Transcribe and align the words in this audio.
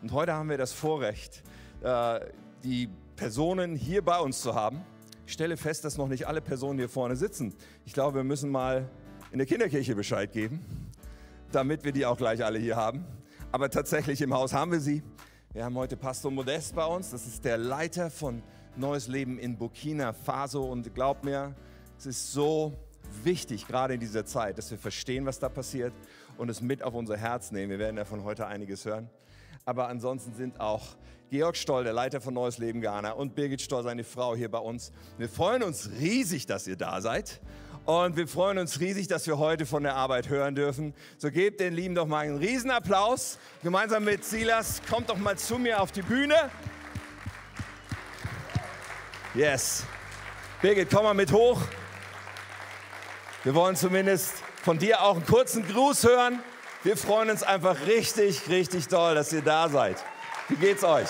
Und 0.00 0.12
heute 0.12 0.32
haben 0.32 0.48
wir 0.48 0.58
das 0.58 0.72
Vorrecht, 0.72 1.42
äh, 1.82 2.20
die 2.62 2.88
Personen 3.16 3.74
hier 3.74 4.04
bei 4.04 4.18
uns 4.20 4.40
zu 4.40 4.54
haben. 4.54 4.80
Ich 5.26 5.32
stelle 5.32 5.56
fest, 5.56 5.84
dass 5.84 5.98
noch 5.98 6.06
nicht 6.06 6.28
alle 6.28 6.40
Personen 6.40 6.78
hier 6.78 6.88
vorne 6.88 7.16
sitzen. 7.16 7.52
Ich 7.84 7.94
glaube, 7.94 8.18
wir 8.18 8.24
müssen 8.24 8.48
mal 8.48 8.88
in 9.32 9.38
der 9.38 9.46
Kinderkirche 9.46 9.96
Bescheid 9.96 10.32
geben, 10.32 10.64
damit 11.50 11.82
wir 11.82 11.90
die 11.90 12.06
auch 12.06 12.16
gleich 12.16 12.44
alle 12.44 12.60
hier 12.60 12.76
haben. 12.76 13.04
Aber 13.50 13.70
tatsächlich 13.70 14.22
im 14.22 14.32
Haus 14.32 14.52
haben 14.52 14.70
wir 14.70 14.80
sie. 14.80 15.02
Wir 15.52 15.64
haben 15.64 15.74
heute 15.76 15.96
Pastor 15.96 16.30
Modest 16.30 16.76
bei 16.76 16.84
uns. 16.84 17.10
Das 17.10 17.26
ist 17.26 17.44
der 17.44 17.58
Leiter 17.58 18.08
von 18.08 18.42
Neues 18.76 19.08
Leben 19.08 19.36
in 19.36 19.58
Burkina 19.58 20.12
Faso. 20.12 20.62
Und 20.62 20.94
glaubt 20.94 21.24
mir, 21.24 21.56
es 21.98 22.06
ist 22.06 22.32
so 22.32 22.72
wichtig, 23.24 23.66
gerade 23.66 23.94
in 23.94 24.00
dieser 24.00 24.24
Zeit, 24.24 24.58
dass 24.58 24.70
wir 24.70 24.78
verstehen, 24.78 25.26
was 25.26 25.40
da 25.40 25.48
passiert 25.48 25.92
und 26.36 26.48
es 26.50 26.60
mit 26.60 26.84
auf 26.84 26.94
unser 26.94 27.16
Herz 27.16 27.50
nehmen. 27.50 27.70
Wir 27.70 27.80
werden 27.80 27.96
davon 27.96 28.22
heute 28.22 28.46
einiges 28.46 28.84
hören. 28.84 29.10
Aber 29.68 29.88
ansonsten 29.88 30.32
sind 30.32 30.60
auch 30.60 30.96
Georg 31.28 31.54
Stoll, 31.54 31.84
der 31.84 31.92
Leiter 31.92 32.22
von 32.22 32.32
Neues 32.32 32.56
Leben 32.56 32.80
Ghana, 32.80 33.10
und 33.10 33.34
Birgit 33.34 33.60
Stoll, 33.60 33.82
seine 33.82 34.02
Frau, 34.02 34.34
hier 34.34 34.50
bei 34.50 34.60
uns. 34.60 34.92
Wir 35.18 35.28
freuen 35.28 35.62
uns 35.62 35.90
riesig, 36.00 36.46
dass 36.46 36.66
ihr 36.66 36.76
da 36.76 37.02
seid. 37.02 37.38
Und 37.84 38.16
wir 38.16 38.26
freuen 38.26 38.56
uns 38.56 38.80
riesig, 38.80 39.08
dass 39.08 39.26
wir 39.26 39.36
heute 39.36 39.66
von 39.66 39.82
der 39.82 39.94
Arbeit 39.94 40.30
hören 40.30 40.54
dürfen. 40.54 40.94
So 41.18 41.30
gebt 41.30 41.60
den 41.60 41.74
Lieben 41.74 41.94
doch 41.94 42.06
mal 42.06 42.24
einen 42.24 42.38
Riesenapplaus. 42.38 43.38
Gemeinsam 43.62 44.04
mit 44.04 44.24
Silas, 44.24 44.80
kommt 44.88 45.10
doch 45.10 45.18
mal 45.18 45.36
zu 45.36 45.58
mir 45.58 45.82
auf 45.82 45.92
die 45.92 46.00
Bühne. 46.00 46.50
Yes. 49.34 49.84
Birgit, 50.62 50.88
komm 50.90 51.02
mal 51.02 51.12
mit 51.12 51.30
hoch. 51.30 51.60
Wir 53.44 53.54
wollen 53.54 53.76
zumindest 53.76 54.32
von 54.62 54.78
dir 54.78 55.02
auch 55.02 55.16
einen 55.16 55.26
kurzen 55.26 55.68
Gruß 55.68 56.04
hören. 56.04 56.40
Wir 56.84 56.96
freuen 56.96 57.28
uns 57.28 57.42
einfach 57.42 57.88
richtig, 57.88 58.48
richtig 58.48 58.86
doll, 58.86 59.16
dass 59.16 59.32
ihr 59.32 59.42
da 59.42 59.68
seid. 59.68 59.96
Wie 60.48 60.54
geht's 60.54 60.84
euch? 60.84 61.08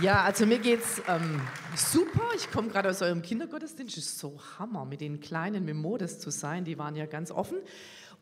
Ja, 0.00 0.22
also 0.22 0.46
mir 0.46 0.58
geht's 0.58 1.02
ähm, 1.06 1.42
super. 1.76 2.22
Ich 2.34 2.50
komme 2.50 2.68
gerade 2.68 2.88
aus 2.88 3.02
eurem 3.02 3.20
Kindergottesdienst. 3.20 3.98
Es 3.98 4.06
ist 4.06 4.18
so 4.18 4.40
Hammer, 4.58 4.86
mit 4.86 5.02
den 5.02 5.20
Kleinen 5.20 5.66
mit 5.66 5.76
Modest 5.76 6.22
zu 6.22 6.30
sein. 6.30 6.64
Die 6.64 6.78
waren 6.78 6.96
ja 6.96 7.04
ganz 7.04 7.30
offen. 7.30 7.58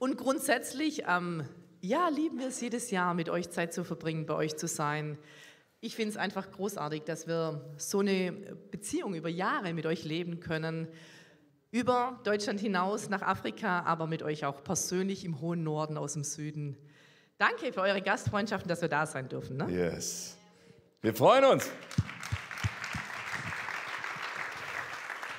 Und 0.01 0.17
grundsätzlich, 0.17 1.05
ähm, 1.07 1.45
ja, 1.81 2.09
lieben 2.09 2.41
wir 2.41 2.49
es 2.49 2.61
jedes 2.61 2.91
Jahr, 2.91 3.15
mit 3.15 3.29
euch 3.29 3.49
Zeit 3.51 3.73
zu 3.73 3.85
verbringen, 3.85 4.27
bei 4.27 4.35
euch 4.35 4.57
zu 4.57 4.67
sein. 4.67 5.19
Ich 5.81 5.95
finde 5.95 6.11
es 6.11 6.17
einfach 6.17 6.51
großartig, 6.51 7.05
dass 7.05 7.29
wir 7.29 7.73
so 7.77 8.01
eine 8.01 8.33
Beziehung 8.73 9.15
über 9.15 9.29
Jahre 9.29 9.73
mit 9.73 9.87
euch 9.87 10.05
leben 10.05 10.41
können. 10.41 10.89
Über 11.75 12.21
Deutschland 12.25 12.61
hinaus 12.61 13.09
nach 13.09 13.23
Afrika, 13.23 13.81
aber 13.85 14.07
mit 14.07 14.23
euch 14.23 14.45
auch 14.45 14.63
persönlich 14.63 15.25
im 15.25 15.41
hohen 15.41 15.63
Norden 15.63 15.97
aus 15.97 16.13
dem 16.13 16.23
Süden. 16.23 16.77
Danke 17.39 17.73
für 17.73 17.81
eure 17.81 18.03
Gastfreundschaft, 18.03 18.69
dass 18.69 18.83
wir 18.83 18.91
da 18.91 19.07
sein 19.07 19.27
dürfen. 19.27 19.57
Ne? 19.57 19.71
Yes. 19.71 20.37
Wir 21.01 21.15
freuen 21.15 21.47
uns. 21.47 21.71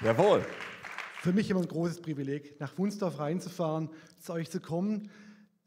Jawohl. 0.01 0.43
Für 1.21 1.33
mich 1.33 1.51
immer 1.51 1.59
ein 1.59 1.67
großes 1.67 2.01
Privileg, 2.01 2.59
nach 2.59 2.75
Wunsdorf 2.79 3.19
reinzufahren, 3.19 3.91
zu 4.19 4.33
euch 4.33 4.49
zu 4.49 4.59
kommen, 4.59 5.11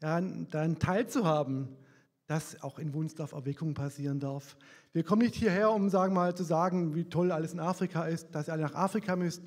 dann 0.01 0.79
teilzuhaben, 0.79 1.77
dass 2.25 2.61
auch 2.61 2.77
in 2.77 2.93
Wunsdorf 2.93 3.31
Erweckung 3.31 3.73
passieren 3.73 4.19
darf. 4.19 4.57
Wir 4.91 5.05
kommen 5.05 5.21
nicht 5.21 5.35
hierher, 5.35 5.71
um 5.71 5.89
sagen 5.89 6.13
mal 6.13 6.35
zu 6.35 6.43
sagen, 6.43 6.93
wie 6.93 7.05
toll 7.05 7.31
alles 7.31 7.53
in 7.53 7.61
Afrika 7.61 8.05
ist, 8.05 8.35
dass 8.35 8.49
ihr 8.49 8.51
alle 8.51 8.63
nach 8.63 8.75
Afrika 8.75 9.15
müsst. 9.15 9.41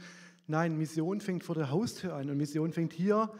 Nein, 0.51 0.77
Mission 0.77 1.21
fängt 1.21 1.45
vor 1.45 1.55
der 1.55 1.71
Haustür 1.71 2.13
an 2.15 2.29
und 2.29 2.37
Mission 2.37 2.73
fängt 2.73 2.93
hier 2.93 3.31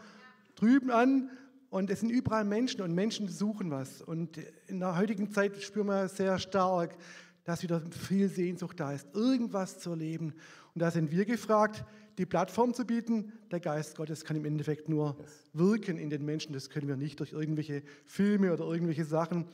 drüben 0.55 0.89
an 0.91 1.29
und 1.69 1.89
es 1.89 1.99
sind 1.99 2.09
überall 2.09 2.45
Menschen 2.45 2.79
und 2.79 2.95
Menschen 2.95 3.27
suchen 3.27 3.69
was. 3.69 4.01
Und 4.01 4.37
in 4.67 4.79
der 4.79 4.95
heutigen 4.95 5.29
Zeit 5.29 5.61
spüren 5.61 5.87
wir 5.87 6.07
sehr 6.07 6.39
stark, 6.39 6.95
dass 7.43 7.63
wieder 7.63 7.81
viel 7.91 8.29
Sehnsucht 8.29 8.79
da 8.79 8.93
ist, 8.93 9.13
irgendwas 9.13 9.79
zu 9.79 9.89
erleben. 9.89 10.33
Und 10.73 10.81
da 10.81 10.89
sind 10.89 11.11
wir 11.11 11.25
gefragt, 11.25 11.83
die 12.17 12.25
Plattform 12.25 12.73
zu 12.73 12.85
bieten. 12.85 13.33
Der 13.51 13.59
Geist 13.59 13.97
Gottes 13.97 14.23
kann 14.23 14.37
im 14.37 14.45
Endeffekt 14.45 14.87
nur 14.87 15.17
wirken 15.51 15.97
in 15.97 16.09
den 16.09 16.23
Menschen. 16.23 16.53
Das 16.53 16.69
können 16.69 16.87
wir 16.87 16.95
nicht 16.95 17.19
durch 17.19 17.33
irgendwelche 17.33 17.83
Filme 18.05 18.53
oder 18.53 18.63
irgendwelche 18.63 19.03
Sachen. 19.03 19.47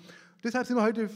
Deshalb 0.43 0.67
sind 0.67 0.75
wir 0.75 0.83
heute 0.83 1.09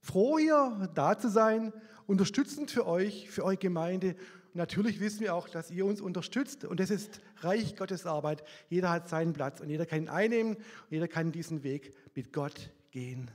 froh, 0.00 0.36
hier 0.36 0.90
da 0.96 1.16
zu 1.16 1.28
sein, 1.28 1.72
unterstützend 2.08 2.72
für 2.72 2.88
euch, 2.88 3.30
für 3.30 3.44
eure 3.44 3.56
Gemeinde 3.56 4.16
natürlich 4.56 5.00
wissen 5.00 5.20
wir 5.20 5.34
auch, 5.34 5.48
dass 5.48 5.70
ihr 5.70 5.86
uns 5.86 6.00
unterstützt 6.00 6.64
und 6.64 6.80
das 6.80 6.90
ist 6.90 7.20
Reich 7.40 7.76
Gottes 7.76 8.06
Arbeit. 8.06 8.42
Jeder 8.68 8.90
hat 8.90 9.08
seinen 9.08 9.32
Platz 9.32 9.60
und 9.60 9.68
jeder 9.68 9.86
kann 9.86 10.02
ihn 10.02 10.08
einnehmen 10.08 10.56
und 10.56 10.64
jeder 10.90 11.08
kann 11.08 11.32
diesen 11.32 11.62
Weg 11.62 11.94
mit 12.14 12.32
Gott 12.32 12.70
gehen. 12.90 13.30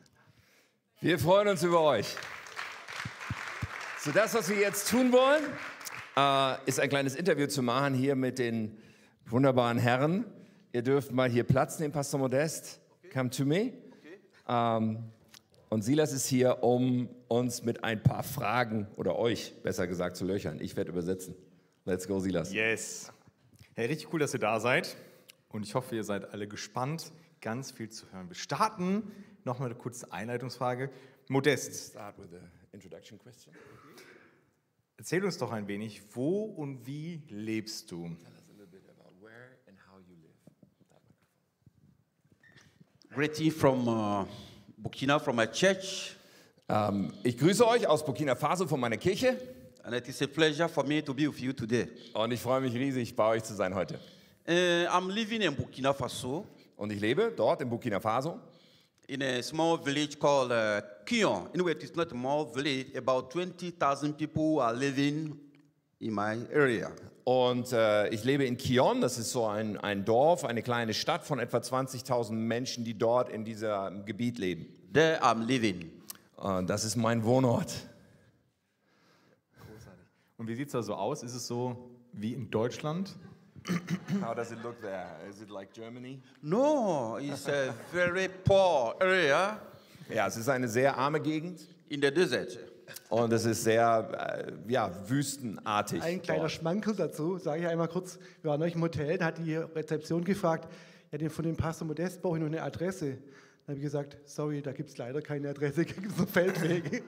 Wir 1.00 1.18
freuen 1.18 1.48
uns 1.48 1.64
über 1.64 1.82
euch. 1.82 2.16
So, 4.00 4.12
das, 4.12 4.34
was 4.34 4.50
wir 4.50 4.58
jetzt 4.58 4.90
tun 4.90 5.12
wollen, 5.12 5.44
äh, 6.18 6.68
ist 6.68 6.80
ein 6.80 6.90
kleines 6.90 7.16
Interview 7.16 7.48
zu 7.48 7.62
machen 7.62 7.94
hier 7.94 8.16
mit 8.16 8.40
den 8.40 8.78
wunderbaren 9.26 9.78
Herren. 9.78 10.26
Ihr 10.74 10.82
dürft 10.82 11.12
mal 11.12 11.30
hier 11.30 11.44
Platz 11.44 11.80
nehmen, 11.80 11.94
Pastor 11.94 12.20
Modest. 12.20 12.80
Come 13.14 13.30
to 13.30 13.46
me. 13.46 13.74
Ähm, 14.48 15.04
und 15.70 15.84
Silas 15.84 16.14
ist 16.14 16.26
hier, 16.26 16.64
um 16.64 17.10
uns 17.32 17.64
mit 17.64 17.84
ein 17.84 18.04
paar 18.04 18.24
Fragen 18.24 18.88
oder 18.98 19.18
euch 19.18 19.54
besser 19.64 19.88
gesagt 19.88 20.18
zu 20.18 20.26
löchern. 20.26 20.60
Ich 20.60 20.76
werde 20.76 20.92
übersetzen. 20.92 21.34
Let's 21.86 22.06
go, 22.06 22.20
Silas. 22.20 22.54
Yes. 22.54 23.12
Hey, 23.74 23.88
richtig 23.88 24.12
cool, 24.12 24.20
dass 24.20 24.34
ihr 24.34 24.40
da 24.40 24.60
seid. 24.60 24.98
Und 25.48 25.66
ich 25.66 25.74
hoffe, 25.74 25.96
ihr 25.96 26.04
seid 26.04 26.34
alle 26.34 26.48
gespannt, 26.48 27.14
ganz 27.40 27.72
viel 27.72 27.90
zu 27.90 28.12
hören. 28.12 28.28
Wir 28.30 28.36
starten 28.36 29.12
nochmal 29.46 29.70
eine 29.70 29.78
kurze 29.78 30.12
Einleitungsfrage. 30.12 30.90
Modest. 31.30 31.96
Erzähl 34.98 35.24
uns 35.24 35.38
doch 35.38 35.52
ein 35.54 35.68
wenig, 35.68 36.02
wo 36.14 36.44
und 36.44 36.86
wie 36.86 37.24
lebst 37.30 37.92
du? 37.92 38.16
Greeting 43.10 43.52
from 43.52 43.88
uh 43.88 44.26
Burkina 44.78 45.20
from 45.20 45.36
my 45.38 45.48
church. 45.48 46.16
Um, 46.72 47.12
ich 47.24 47.38
grüße 47.38 47.68
euch 47.68 47.86
aus 47.86 48.06
Burkina 48.06 48.34
Faso 48.34 48.66
von 48.66 48.80
meiner 48.80 48.96
Kirche. 48.96 49.36
And 49.84 49.94
it 49.94 50.08
is 50.08 50.22
a 50.22 50.28
pleasure 50.28 50.70
for 50.70 50.86
me 50.86 51.04
to 51.04 51.14
be 51.14 51.28
with 51.28 51.42
you 51.42 51.52
today. 51.52 51.90
Und 52.14 52.32
ich 52.32 52.40
freue 52.40 52.62
mich 52.62 52.74
riesig, 52.74 53.14
bei 53.14 53.28
euch 53.28 53.44
zu 53.44 53.54
sein 53.54 53.76
heute. 53.76 54.00
Uh, 54.48 54.88
I'm 54.88 55.12
living 55.12 55.42
in 55.42 55.54
Burkina 55.54 55.92
Faso. 55.92 56.46
Und 56.78 56.94
ich 56.94 57.02
lebe 57.02 57.34
dort 57.36 57.62
in 57.62 57.70
Burkina 57.70 58.00
Faso. 58.00 58.40
In 59.08 59.22
a 59.22 59.42
small 59.42 59.80
village 59.84 60.18
called 60.18 60.52
uh, 60.52 60.82
Kion. 61.06 61.50
Anyway, 61.54 61.74
it 61.74 61.84
is 61.84 61.94
not 61.94 62.08
a 62.08 62.12
small 62.12 62.46
village. 62.46 62.96
About 62.96 63.30
20,000 63.32 64.18
people 64.18 64.62
are 64.62 64.74
living 64.74 65.38
in 66.00 66.14
my 66.14 66.38
area. 66.54 66.90
Und 67.26 67.74
äh, 67.74 68.08
ich 68.10 68.24
lebe 68.24 68.46
in 68.46 68.56
Kion, 68.56 69.02
das 69.02 69.18
ist 69.18 69.34
so 69.34 69.46
ein, 69.46 69.78
ein 69.78 70.06
Dorf, 70.06 70.46
eine 70.46 70.62
kleine 70.62 70.94
Stadt 70.94 71.26
von 71.26 71.40
etwa 71.40 71.58
20.000 71.58 72.32
Menschen, 72.32 72.86
die 72.86 72.98
dort 72.98 73.28
in 73.28 73.44
diesem 73.44 74.06
Gebiet 74.06 74.40
leben. 74.40 74.68
There 74.94 75.22
I'm 75.22 75.46
living. 75.46 76.01
Und 76.42 76.68
das 76.72 76.84
ist 76.84 76.96
mein 76.96 77.24
Wohnort. 77.24 77.72
Großartig. 79.60 80.08
Und 80.38 80.48
wie 80.48 80.56
sieht 80.56 80.68
es 80.68 80.72
da 80.72 80.82
so 80.82 80.96
aus? 80.96 81.22
Ist 81.22 81.36
es 81.36 81.46
so 81.46 81.92
wie 82.14 82.34
in 82.34 82.50
Deutschland? 82.50 83.16
How 84.24 84.34
does 84.34 84.52
it 84.52 84.58
look 84.64 84.82
there? 84.82 85.06
Is 85.30 85.40
it 85.40 85.52
like 85.52 85.72
Germany? 85.72 86.20
No, 86.42 87.20
it's 87.20 87.48
a 87.48 87.76
very 87.92 88.28
poor 88.28 88.96
area. 89.00 89.62
Ja, 90.10 90.26
es 90.26 90.36
ist 90.36 90.50
eine 90.50 90.68
sehr 90.68 90.98
arme 90.98 91.22
Gegend. 91.22 91.62
In 91.90 92.02
the 92.02 92.12
desert. 92.12 92.58
Und 93.10 93.32
es 93.34 93.46
ist 93.46 93.64
sehr 93.64 94.58
äh, 94.68 94.72
ja, 94.72 94.92
wüstenartig. 95.08 96.02
Ein 96.02 96.24
kleiner 96.24 96.42
dort. 96.42 96.54
Schmankel 96.54 96.96
dazu, 96.96 97.38
sage 97.38 97.62
ich 97.62 97.68
einmal 97.68 97.88
kurz. 97.88 98.18
Wir 98.42 98.50
waren 98.50 98.60
neulich 98.60 98.74
im 98.74 98.82
Hotel, 98.82 99.20
da 99.20 99.26
hat 99.26 99.38
die 99.38 99.56
Rezeption 99.58 100.24
gefragt, 100.24 100.68
ja, 101.12 101.30
von 101.30 101.46
dem 101.46 101.56
Pastor 101.56 101.88
Modest 101.88 102.20
brauche 102.20 102.38
ich 102.38 102.42
noch 102.42 102.50
eine 102.50 102.64
Adresse. 102.64 103.20
Dann 103.72 103.78
habe 103.78 103.86
ich 103.86 103.94
gesagt, 103.94 104.18
sorry, 104.26 104.62
da 104.62 104.74
gibt 104.74 104.90
es 104.90 104.98
leider 104.98 105.22
keine 105.22 105.48
Adresse, 105.48 105.86
gibt 105.86 106.06
es 106.06 106.18
nur 106.18 106.28
Feldwege. 106.28 107.04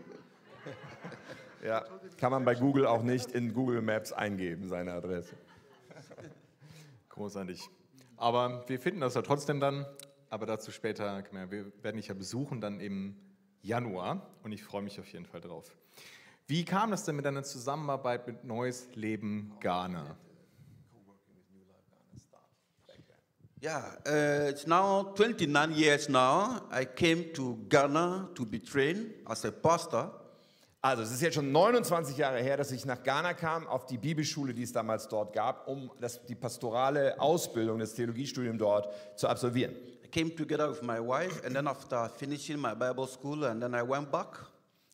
ja, 1.65 1.83
kann 2.15 2.31
man 2.31 2.45
bei 2.45 2.55
Google 2.55 2.85
auch 2.85 3.03
nicht 3.03 3.31
in 3.31 3.53
Google 3.53 3.81
Maps 3.81 4.13
eingeben, 4.13 4.69
seine 4.69 4.93
Adresse. 4.93 5.35
Großartig. 7.09 7.69
Aber 8.15 8.63
wir 8.69 8.79
finden 8.79 9.01
das 9.01 9.15
ja 9.15 9.21
trotzdem 9.23 9.59
dann, 9.59 9.85
aber 10.29 10.45
dazu 10.45 10.71
später, 10.71 11.21
wir 11.49 11.83
werden 11.83 11.97
dich 11.97 12.07
ja 12.07 12.13
besuchen, 12.13 12.61
dann 12.61 12.79
im 12.79 13.17
Januar 13.61 14.25
und 14.43 14.53
ich 14.53 14.63
freue 14.63 14.83
mich 14.83 15.01
auf 15.01 15.07
jeden 15.09 15.25
Fall 15.25 15.41
drauf. 15.41 15.75
Wie 16.47 16.63
kam 16.63 16.91
das 16.91 17.03
denn 17.03 17.17
mit 17.17 17.25
deiner 17.25 17.43
Zusammenarbeit 17.43 18.25
mit 18.25 18.45
Neues 18.45 18.87
Leben 18.95 19.51
Ghana? 19.59 20.15
Yeah, 23.63 23.81
uh, 24.05 24.49
it's 24.49 24.67
now 24.67 25.13
29 25.15 25.71
years 25.71 26.09
now. 26.09 26.63
I 26.69 26.83
came 26.83 27.31
to 27.35 27.57
Ghana 27.69 28.31
to 28.35 28.45
be 28.45 28.59
trained 28.59 29.13
as 29.25 29.45
a 29.45 29.53
pastor. 29.53 30.11
Also 30.81 31.03
es 31.03 31.13
ist 31.13 31.21
jetzt 31.21 31.35
schon 31.35 31.49
29 31.49 32.17
Jahre 32.17 32.43
her, 32.43 32.57
dass 32.57 32.73
ich 32.73 32.85
nach 32.85 33.01
Ghana 33.01 33.33
kam, 33.33 33.65
auf 33.67 33.85
die 33.85 33.97
Bibelschule, 33.97 34.53
die 34.53 34.63
es 34.63 34.73
damals 34.73 35.07
dort 35.07 35.31
gab, 35.31 35.65
um 35.69 35.89
das, 36.01 36.25
die 36.25 36.35
pastorale 36.35 37.17
Ausbildung, 37.21 37.79
das 37.79 37.93
Theologiestudium 37.93 38.57
dort 38.57 38.89
zu 39.15 39.29
absolvieren 39.29 39.73
came 40.13 40.29
together 40.29 40.69
with 40.69 40.83
my 40.83 40.99
wife, 40.99 41.43
and 41.43 41.55
then 41.55 41.67
after 41.67 42.07
finishing 42.17 42.59
my 42.59 42.75
Bible 42.75 43.07
school, 43.07 43.45
and 43.45 43.59
then 43.61 43.73
I 43.73 43.81
went 43.81 44.11
back. 44.11 44.27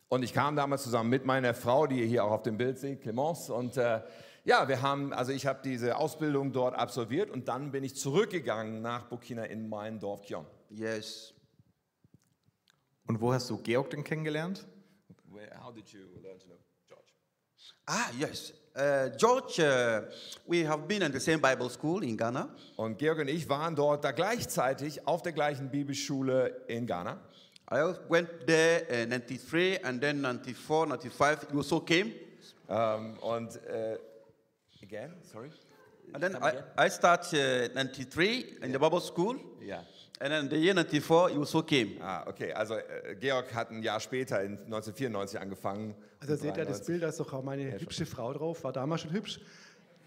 Und 0.10 0.24
ich 0.24 0.34
kam 0.34 0.56
damals 0.56 0.84
zusammen 0.84 1.10
mit 1.10 1.26
meiner 1.26 1.54
Frau, 1.54 1.86
die 1.86 2.00
ihr 2.00 2.08
hier 2.08 2.24
auch 2.26 2.32
auf 2.32 2.42
dem 2.42 2.58
Bild 2.58 2.80
seht, 2.80 3.02
Clemence. 3.02 3.52
Und 3.52 3.78
äh, 3.78 4.02
ja, 4.44 4.68
wir 4.68 4.82
haben, 4.82 5.14
also 5.14 5.32
ich 5.32 5.46
habe 5.46 5.60
diese 5.64 5.98
Ausbildung 5.98 6.52
dort 6.52 6.74
absolviert 6.74 7.30
und 7.30 7.48
dann 7.48 7.72
bin 7.72 7.84
ich 7.84 7.96
zurückgegangen 7.96 8.82
nach 8.82 9.06
Burkina 9.06 9.44
in 9.46 9.70
mein 9.70 10.00
Dorf 10.00 10.24
Kion. 10.24 10.48
Yes. 10.72 11.36
Und 13.06 13.22
wo 13.22 13.32
hast 13.32 13.52
du 13.52 13.58
Georg 13.60 13.92
denn 13.92 14.04
kennengelernt? 14.04 14.66
Where, 15.26 15.64
how 15.64 15.72
did 15.72 15.88
you 15.90 16.02
learn 16.24 16.40
to 16.40 16.48
know 16.48 16.58
George? 16.88 17.14
Ah, 17.86 18.10
yes. 18.18 18.54
Uh, 18.76 19.10
George, 19.16 19.60
uh, 19.60 20.10
we 20.48 20.68
have 20.68 20.88
been 20.88 21.04
in 21.04 21.12
the 21.12 21.20
same 21.20 21.40
Bible 21.40 21.70
school 21.70 22.04
in 22.04 22.18
Ghana. 22.18 22.50
Und 22.78 22.98
Georg 22.98 23.20
und 23.20 23.28
ich 23.28 23.48
waren 23.48 23.76
dort 23.76 24.04
da 24.04 24.12
gleichzeitig 24.12 25.06
auf 25.08 25.22
der 25.22 25.34
gleichen 25.34 25.70
Bibelschule 25.70 26.64
in 26.68 26.88
Ghana. 26.88 27.20
I 27.71 27.94
went 28.10 28.48
there 28.48 28.80
in 28.89 29.10
93, 29.10 29.80
and 29.83 30.01
then 30.01 30.21
94, 30.21 30.88
95, 30.88 31.51
you 31.51 31.60
also 31.60 31.80
came. 31.81 32.12
Ähm, 32.68 33.18
und 33.19 33.56
äh, 33.68 33.98
again, 34.81 35.13
sorry. 35.31 35.51
And 36.13 36.24
then 36.24 36.33
Come 36.33 36.45
I, 36.45 36.50
again? 36.50 36.63
I 36.77 36.89
start 36.89 37.33
uh, 37.33 37.68
93 37.74 38.57
in 38.63 38.71
the 38.71 38.80
Bible 38.80 39.00
school, 39.00 39.36
Ja. 39.62 39.83
and 40.19 40.31
then 40.31 40.50
the 40.50 40.57
year 40.57 40.74
94, 40.74 41.31
you 41.31 41.39
also 41.42 41.62
came. 41.62 41.98
Ah, 42.01 42.25
okay. 42.27 42.51
Also 42.54 42.75
äh, 42.75 43.16
Georg 43.19 43.54
hat 43.54 43.69
ein 43.69 43.83
Jahr 43.83 44.00
später, 44.00 44.42
in 44.42 44.54
1994, 44.54 45.39
angefangen. 45.39 45.94
Also 46.19 46.36
seht 46.36 46.57
ihr 46.57 46.66
das 46.66 46.81
93. 46.83 46.88
Bild, 46.88 47.04
da 47.04 47.10
ist 47.10 47.19
doch 47.19 47.33
auch 47.33 47.44
meine 47.44 47.80
hübsche 47.80 48.07
Frau 48.07 48.33
drauf, 48.33 48.63
war 48.63 48.74
damals 48.74 49.01
schon 49.01 49.12
hübsch. 49.12 49.39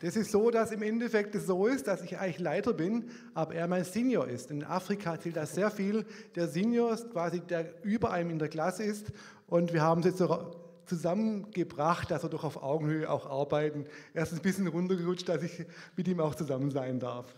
Das 0.02 0.16
ist 0.16 0.32
so, 0.32 0.50
dass 0.50 0.72
im 0.72 0.82
Endeffekt 0.82 1.34
es 1.34 1.46
so 1.46 1.66
ist, 1.66 1.86
dass 1.86 2.02
ich 2.02 2.18
eigentlich 2.18 2.40
Leiter 2.40 2.72
bin, 2.72 3.08
aber 3.34 3.54
er 3.54 3.68
mein 3.68 3.84
Senior 3.84 4.28
ist. 4.28 4.50
In 4.50 4.64
Afrika 4.64 5.18
zählt 5.18 5.36
das 5.36 5.54
sehr 5.54 5.70
viel. 5.70 6.04
Der 6.34 6.48
Senior 6.48 6.92
ist 6.92 7.10
quasi 7.10 7.40
der 7.40 7.84
über 7.84 8.10
einem 8.10 8.30
in 8.30 8.38
der 8.38 8.48
Klasse 8.48 8.82
ist 8.82 9.12
und 9.46 9.72
wir 9.72 9.82
haben 9.82 10.00
es 10.00 10.06
jetzt 10.06 10.18
so 10.18 10.56
zusammengebracht, 10.86 12.10
dass 12.10 12.22
wir 12.22 12.30
doch 12.30 12.44
auf 12.44 12.62
Augenhöhe 12.62 13.08
auch 13.08 13.26
arbeiten. 13.26 13.86
Er 14.12 14.24
ist 14.24 14.32
ein 14.32 14.42
bisschen 14.42 14.66
runtergerutscht, 14.66 15.28
dass 15.28 15.42
ich 15.42 15.64
mit 15.96 16.08
ihm 16.08 16.20
auch 16.20 16.34
zusammen 16.34 16.70
sein 16.70 16.98
darf. 16.98 17.34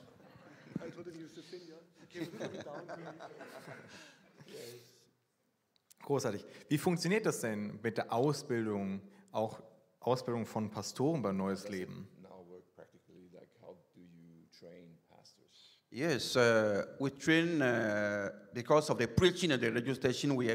Großartig. 6.02 6.44
Wie 6.68 6.78
funktioniert 6.78 7.24
das 7.24 7.40
denn 7.40 7.78
mit 7.82 7.96
der 7.96 8.12
Ausbildung, 8.12 9.00
auch 9.32 9.62
Ausbildung 10.00 10.44
von 10.44 10.70
Pastoren 10.70 11.22
bei 11.22 11.32
Neues 11.32 11.68
Leben? 11.68 12.06
Now 12.22 12.44
work 12.48 12.62
practically 12.74 13.30
like 13.32 13.48
how 13.62 13.74
do 13.94 14.00
you 14.00 14.44
train 14.58 14.98
pastors? 15.08 15.78
Yes, 15.96 16.34
uh, 16.34 16.86
we 16.98 17.10
train 17.10 17.62
uh, 17.62 18.28
because 18.52 18.90
of 18.90 18.98
the 18.98 19.06
preaching 19.06 19.52
and 19.52 19.62
the 19.62 19.70
radio 19.70 19.94
station. 19.94 20.34
We 20.34 20.52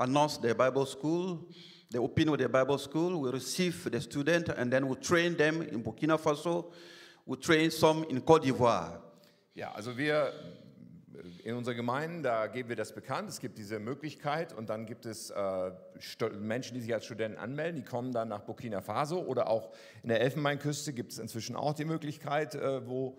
announced 0.00 0.42
the 0.42 0.52
Bible 0.52 0.84
school, 0.84 1.46
the 1.88 1.98
opening 1.98 2.30
of 2.30 2.38
the 2.38 2.48
Bible 2.48 2.76
school. 2.76 3.20
We 3.20 3.30
receive 3.30 3.88
the 3.88 4.00
student 4.00 4.48
and 4.48 4.68
then 4.72 4.88
we 4.88 4.96
train 4.96 5.36
them 5.36 5.62
in 5.62 5.84
Burkina 5.84 6.18
Faso. 6.18 6.72
We 7.24 7.36
train 7.36 7.70
some 7.70 8.02
in 8.10 8.20
Cote 8.22 8.42
d'Ivoire. 8.42 8.98
Ja, 9.54 9.70
also 9.76 9.96
wir 9.96 10.32
in 11.44 11.54
unserer 11.54 11.76
Gemeinde, 11.76 12.22
da 12.22 12.48
geben 12.48 12.68
wir 12.68 12.74
das 12.74 12.92
bekannt. 12.92 13.28
Es 13.28 13.38
gibt 13.38 13.58
diese 13.58 13.78
Möglichkeit 13.78 14.52
und 14.52 14.70
dann 14.70 14.86
gibt 14.86 15.06
es 15.06 15.30
äh, 15.30 15.70
Menschen, 16.40 16.74
die 16.74 16.80
sich 16.80 16.92
als 16.92 17.04
Studenten 17.04 17.38
anmelden, 17.38 17.76
die 17.76 17.88
kommen 17.88 18.10
dann 18.10 18.26
nach 18.26 18.40
Burkina 18.40 18.80
Faso 18.80 19.20
oder 19.20 19.48
auch 19.48 19.70
in 20.02 20.08
der 20.08 20.20
Elfenbeinküste 20.20 20.92
gibt 20.92 21.12
es 21.12 21.20
inzwischen 21.20 21.54
auch 21.54 21.74
die 21.74 21.84
Möglichkeit, 21.84 22.56
äh, 22.56 22.84
wo 22.88 23.16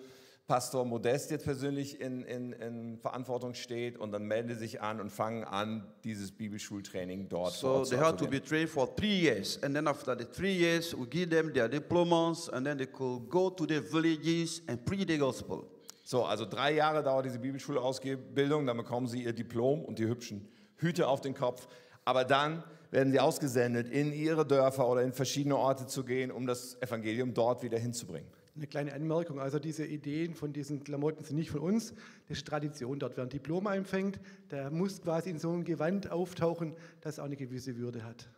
Pastor 0.48 0.84
Modest 0.84 1.32
jetzt 1.32 1.46
persönlich 1.46 2.02
in, 2.02 2.24
in, 2.24 2.52
in 2.54 2.98
Verantwortung 2.98 3.54
steht 3.54 3.98
und 3.98 4.12
dann 4.12 4.24
melden 4.24 4.50
sie 4.50 4.56
sich 4.56 4.82
an 4.82 5.00
und 5.00 5.10
fangen 5.10 5.44
an, 5.46 5.88
dieses 6.04 6.32
Bibelschultraining 6.32 7.30
dort 7.30 7.54
So 7.54 7.84
zu 7.84 7.92
they 7.92 8.00
have 8.00 8.18
to 8.18 8.28
be 8.28 8.42
trained 8.44 8.70
for 8.70 8.94
three 8.96 9.22
years. 9.22 9.62
And 9.64 9.74
then 9.74 9.88
after 9.88 10.18
the 10.18 10.26
three 10.26 10.58
years, 10.58 10.94
we 10.94 11.06
give 11.08 11.30
them 11.30 11.54
their 11.54 11.70
diplomas 11.70 12.50
and 12.50 12.66
then 12.66 12.78
they 12.78 12.88
could 12.88 13.30
go 13.30 13.50
to 13.50 13.66
the 13.66 13.80
villages 13.80 14.62
and 14.68 14.84
preach 14.86 15.08
the 15.08 15.18
gospel. 15.18 15.68
So, 16.04 16.26
also 16.26 16.46
drei 16.46 16.74
Jahre 16.74 17.02
dauert 17.04 17.26
diese 17.26 17.40
Bibelschulausbildung, 17.40 18.66
dann 18.66 18.76
bekommen 18.76 19.08
sie 19.08 19.24
ihr 19.24 19.34
Diplom 19.34 19.86
und 19.86 20.00
die 20.00 20.08
hübschen 20.08 20.50
Hüte 20.76 21.08
auf 21.08 21.22
den 21.22 21.34
Kopf. 21.34 21.68
Aber 22.04 22.26
dann 22.26 22.64
werden 22.90 23.14
sie 23.14 23.20
ausgesendet, 23.20 23.88
in 23.90 24.12
ihre 24.12 24.46
Dörfer 24.46 24.88
oder 24.88 25.04
in 25.04 25.14
verschiedene 25.14 25.56
Orte 25.56 25.88
zu 25.88 26.04
gehen, 26.04 26.32
um 26.32 26.46
das 26.46 26.82
Evangelium 26.82 27.34
dort 27.34 27.64
wieder 27.64 27.80
hinzubringen. 27.80 28.30
Eine 28.56 28.68
kleine 28.68 28.94
Anmerkung, 28.94 29.40
also 29.40 29.60
diese 29.60 29.86
Ideen 29.86 30.36
von 30.36 30.52
diesen 30.52 30.84
Klamotten 30.84 31.24
sind 31.24 31.38
nicht 31.38 31.52
von 31.52 31.62
uns, 31.62 31.94
das 32.28 32.40
ist 32.40 32.48
Tradition. 32.48 33.00
Dort, 33.00 33.16
wer 33.16 33.24
ein 33.24 33.30
Diplom 33.30 33.66
empfängt, 33.68 34.20
der 34.50 34.70
muss 34.72 35.02
quasi 35.02 35.30
in 35.30 35.40
so 35.40 35.52
einem 35.52 35.64
Gewand 35.64 36.12
auftauchen, 36.12 36.76
das 37.00 37.18
auch 37.20 37.26
eine 37.26 37.38
gewisse 37.38 37.78
Würde 37.78 38.04
hat. 38.04 38.30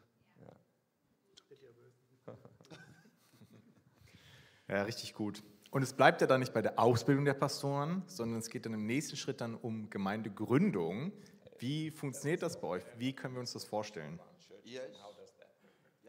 Ja, 4.68 4.84
richtig 4.84 5.14
gut. 5.14 5.44
Und 5.72 5.82
es 5.82 5.94
bleibt 5.94 6.22
ja 6.22 6.28
dann 6.28 6.40
nicht 6.40 6.54
bei 6.54 6.62
der 6.62 6.80
Ausbildung 6.80 7.26
der 7.26 7.34
Pastoren, 7.34 8.04
sondern 8.08 8.40
es 8.40 8.50
geht 8.50 8.66
dann 8.66 8.74
im 8.74 8.86
nächsten 8.86 9.16
Schritt 9.16 9.42
dann 9.42 9.56
um 9.56 9.90
Gemeindegründung. 9.90 11.12
Wie 11.58 11.92
funktioniert 11.92 12.44
das 12.44 12.62
bei 12.62 12.68
euch? 12.68 12.84
Wie 12.98 13.14
können 13.14 13.34
wir 13.34 13.40
uns 13.40 13.54
das 13.54 13.66
vorstellen? 13.66 14.20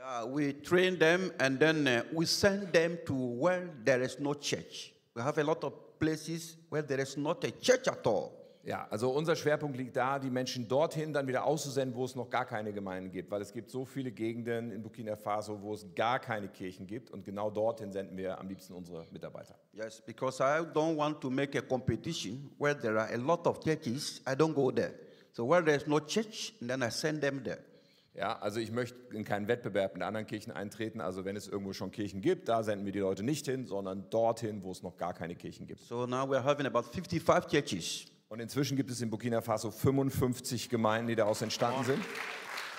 Yeah, 0.04 0.26
we 0.26 0.52
train 0.52 0.98
them 0.98 1.32
and 1.38 1.58
then 1.58 1.86
uh, 1.86 2.02
we 2.12 2.26
send 2.26 2.74
them 2.74 2.98
to 3.06 3.14
where 3.14 3.70
there 3.84 4.02
is 4.02 4.18
no 4.20 4.34
church. 4.34 4.92
We 5.14 5.22
have 5.22 5.38
a 5.38 5.44
lot 5.44 5.64
of 5.64 5.98
places 5.98 6.58
where 6.68 6.82
there 6.82 7.00
is 7.00 7.16
not 7.16 7.42
a 7.44 7.50
church 7.50 7.88
at 7.88 8.06
all. 8.06 8.32
Ja, 8.66 8.86
also 8.90 9.10
unser 9.10 9.34
Schwerpunkt 9.34 9.78
liegt 9.78 9.96
da, 9.96 10.18
die 10.18 10.28
Menschen 10.28 10.68
dorthin 10.68 11.12
dann 11.12 11.26
wieder 11.26 11.44
auszusenden, 11.44 11.94
wo 11.94 12.04
es 12.04 12.14
noch 12.14 12.28
gar 12.28 12.44
keine 12.44 12.72
Gemeinden 12.74 13.10
gibt, 13.10 13.30
weil 13.30 13.40
es 13.40 13.52
gibt 13.52 13.70
so 13.70 13.86
viele 13.86 14.10
Gegenden 14.10 14.72
in 14.72 14.82
Burkina 14.82 15.16
Faso, 15.16 15.60
wo 15.62 15.72
es 15.72 15.86
gar 15.94 16.18
keine 16.18 16.48
Kirchen 16.48 16.86
gibt 16.86 17.10
und 17.10 17.24
genau 17.24 17.50
dorthin 17.50 17.90
senden 17.90 18.18
wir 18.18 18.38
am 18.38 18.48
liebsten 18.48 18.74
unsere 18.74 19.06
Mitarbeiter. 19.10 19.54
Yes, 19.72 20.02
because 20.04 20.42
I 20.42 20.64
don't 20.74 20.96
want 20.96 21.20
to 21.22 21.30
make 21.30 21.56
a 21.58 21.62
competition 21.62 22.50
where 22.58 22.78
there 22.78 22.98
are 22.98 23.10
a 23.10 23.18
lot 23.18 23.46
of 23.46 23.60
churches. 23.60 24.20
I 24.26 24.34
don't 24.34 24.54
go 24.54 24.70
there. 24.70 24.92
So 25.32 25.46
where 25.46 25.62
there 25.62 25.76
is 25.76 25.86
no 25.86 26.00
church, 26.00 26.52
then 26.60 26.82
I 26.82 26.90
send 26.90 27.22
them 27.22 27.42
there. 27.42 27.64
Ja, 28.14 28.38
also 28.38 28.60
ich 28.60 28.70
möchte 28.70 28.96
in 29.12 29.24
keinen 29.24 29.48
Wettbewerb 29.48 29.94
mit 29.94 30.02
anderen 30.04 30.26
Kirchen 30.26 30.52
eintreten. 30.52 31.00
Also 31.00 31.24
wenn 31.24 31.34
es 31.34 31.48
irgendwo 31.48 31.72
schon 31.72 31.90
Kirchen 31.90 32.20
gibt, 32.20 32.48
da 32.48 32.62
senden 32.62 32.86
wir 32.86 32.92
die 32.92 33.00
Leute 33.00 33.24
nicht 33.24 33.46
hin, 33.46 33.66
sondern 33.66 34.08
dorthin, 34.10 34.62
wo 34.62 34.70
es 34.70 34.82
noch 34.84 34.96
gar 34.96 35.14
keine 35.14 35.34
Kirchen 35.34 35.66
gibt. 35.66 35.80
So 35.80 36.06
now 36.06 36.22
we're 36.24 36.42
having 36.42 36.66
about 36.66 36.84
55 36.92 37.50
churches 37.50 38.06
Und 38.28 38.38
inzwischen 38.38 38.76
gibt 38.76 38.90
es 38.90 39.00
in 39.00 39.10
Burkina 39.10 39.40
Faso 39.40 39.72
55 39.72 40.68
Gemeinden, 40.68 41.08
die 41.08 41.16
daraus 41.16 41.42
entstanden 41.42 41.84
sind. 41.84 42.04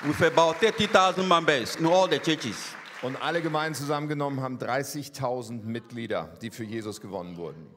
with 0.04 0.22
about 0.22 0.56
30,000 0.62 1.28
members 1.28 1.76
in 1.76 1.86
all 1.86 2.10
the 2.10 2.20
churches. 2.20 2.74
Und 3.02 3.22
alle 3.22 3.42
Gemeinden 3.42 3.76
zusammengenommen 3.76 4.42
haben 4.42 4.58
30.000 4.58 5.64
Mitglieder, 5.64 6.34
die 6.42 6.50
für 6.50 6.64
Jesus 6.64 7.02
gewonnen 7.02 7.36
wurden. 7.36 7.68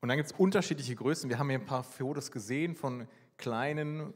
Und 0.00 0.08
dann 0.08 0.16
gibt 0.16 0.30
es 0.30 0.38
unterschiedliche 0.38 0.94
Größen. 0.94 1.28
Wir 1.28 1.38
haben 1.38 1.48
hier 1.48 1.58
ein 1.58 1.66
paar 1.66 1.82
Fotos 1.82 2.30
gesehen 2.30 2.76
von 2.76 3.08
kleinen, 3.36 4.14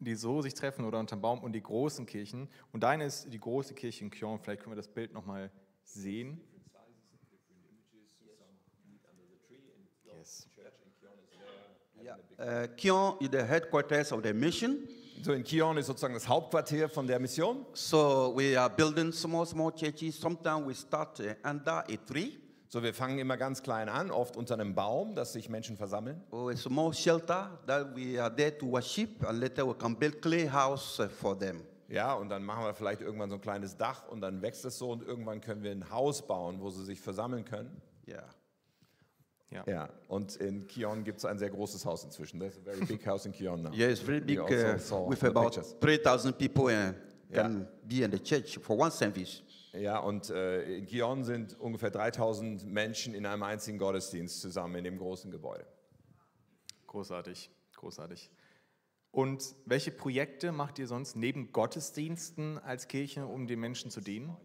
die 0.00 0.14
so 0.14 0.42
sich 0.42 0.54
treffen 0.54 0.84
oder 0.84 0.98
unterm 0.98 1.20
Baum 1.20 1.40
und 1.40 1.52
die 1.52 1.62
großen 1.62 2.06
Kirchen. 2.06 2.48
Und 2.72 2.82
deine 2.82 3.04
ist 3.04 3.32
die 3.32 3.38
große 3.38 3.74
Kirche 3.74 4.04
in 4.04 4.10
Kyon. 4.10 4.38
Vielleicht 4.38 4.62
können 4.62 4.72
wir 4.72 4.76
das 4.76 4.88
Bild 4.88 5.12
nochmal 5.12 5.50
sehen. 5.84 6.40
Yes. 10.16 10.48
Kion 12.76 13.16
is 13.20 13.28
the 13.30 13.42
headquarters 13.42 14.12
of 14.12 14.22
the 14.22 14.32
mission. 14.32 14.88
So 15.22 15.32
in 15.32 15.42
Kion 15.42 15.76
ist 15.76 15.86
sozusagen 15.86 16.14
das 16.14 16.28
Hauptquartier 16.28 16.88
von 16.88 17.06
der 17.06 17.18
Mission. 17.18 17.66
So 17.72 18.32
we 18.36 18.58
are 18.58 18.70
building 18.70 19.12
small, 19.12 19.44
small 19.44 19.72
churches. 19.72 20.20
Sometimes 20.20 20.64
we 20.64 20.74
start 20.74 21.18
uh, 21.18 21.34
under 21.48 21.84
a 21.88 21.96
tree 22.06 22.38
So 22.70 22.82
wir 22.82 22.92
fangen 22.92 23.18
immer 23.18 23.38
ganz 23.38 23.62
klein 23.62 23.88
an, 23.88 24.10
oft 24.10 24.36
unter 24.36 24.54
einem 24.54 24.74
Baum, 24.74 25.14
dass 25.14 25.32
sich 25.32 25.48
Menschen 25.48 25.76
versammeln. 25.76 26.22
or 26.30 26.50
a 26.50 26.56
small 26.56 26.92
shelter 26.92 27.58
that 27.66 27.96
we 27.96 28.22
are 28.22 28.34
there 28.34 28.56
to 28.58 28.70
worship, 28.70 29.24
and 29.26 29.40
later 29.40 29.66
we 29.66 29.74
can 29.74 29.96
build 29.96 30.20
clay 30.20 30.46
house 30.46 31.00
uh, 31.00 31.08
for 31.08 31.38
them. 31.38 31.62
Ja, 31.88 32.12
und 32.12 32.28
dann 32.28 32.44
machen 32.44 32.64
wir 32.64 32.74
vielleicht 32.74 33.00
irgendwann 33.00 33.30
so 33.30 33.36
ein 33.36 33.40
kleines 33.40 33.74
Dach 33.74 34.06
und 34.08 34.20
dann 34.20 34.42
wächst 34.42 34.66
es 34.66 34.76
so 34.76 34.90
und 34.90 35.02
irgendwann 35.02 35.40
können 35.40 35.62
wir 35.62 35.70
ein 35.70 35.90
Haus 35.90 36.20
bauen, 36.26 36.60
wo 36.60 36.68
sie 36.68 36.84
sich 36.84 37.00
versammeln 37.00 37.46
können. 37.46 37.80
Yeah. 38.06 38.24
Ja. 39.50 39.64
Ja, 39.66 39.88
und 40.08 40.36
in 40.36 40.66
Kion 40.66 41.04
gibt 41.04 41.18
es 41.18 41.24
ein 41.24 41.38
sehr 41.38 41.48
großes 41.48 41.86
Haus 41.86 42.04
inzwischen. 42.04 42.38
There's 42.38 42.58
a 42.58 42.60
very 42.60 42.84
big 42.84 43.06
house 43.06 43.24
in 43.24 43.32
Kion 43.32 43.62
now. 43.62 43.72
Yeah, 43.72 43.88
it's 43.88 44.02
very 44.02 44.20
big 44.20 44.38
also 44.40 45.06
uh, 45.06 45.08
with 45.08 45.24
about 45.24 45.54
pictures. 45.54 45.74
3,000 45.80 46.36
people 46.36 46.66
uh, 46.66 46.92
can 47.32 47.66
be 47.88 48.02
in 48.02 48.10
the 48.10 48.18
church 48.18 48.58
for 48.58 48.76
one 48.76 48.90
service. 48.90 49.42
Ja, 49.78 50.00
und 50.00 50.30
äh, 50.30 50.78
in 50.78 50.86
Kion 50.86 51.22
sind 51.22 51.58
ungefähr 51.60 51.90
3000 51.90 52.66
Menschen 52.66 53.14
in 53.14 53.24
einem 53.26 53.44
einzigen 53.44 53.78
Gottesdienst 53.78 54.40
zusammen 54.40 54.74
in 54.74 54.84
dem 54.84 54.98
großen 54.98 55.30
Gebäude. 55.30 55.66
Großartig, 56.88 57.50
großartig. 57.76 58.30
Und 59.12 59.54
welche 59.66 59.92
Projekte 59.92 60.50
macht 60.50 60.78
ihr 60.80 60.88
sonst 60.88 61.14
neben 61.14 61.52
Gottesdiensten 61.52 62.58
als 62.58 62.88
Kirche, 62.88 63.26
um 63.26 63.46
den 63.46 63.60
Menschen 63.60 63.90
zu 63.90 64.00
dienen? 64.00 64.36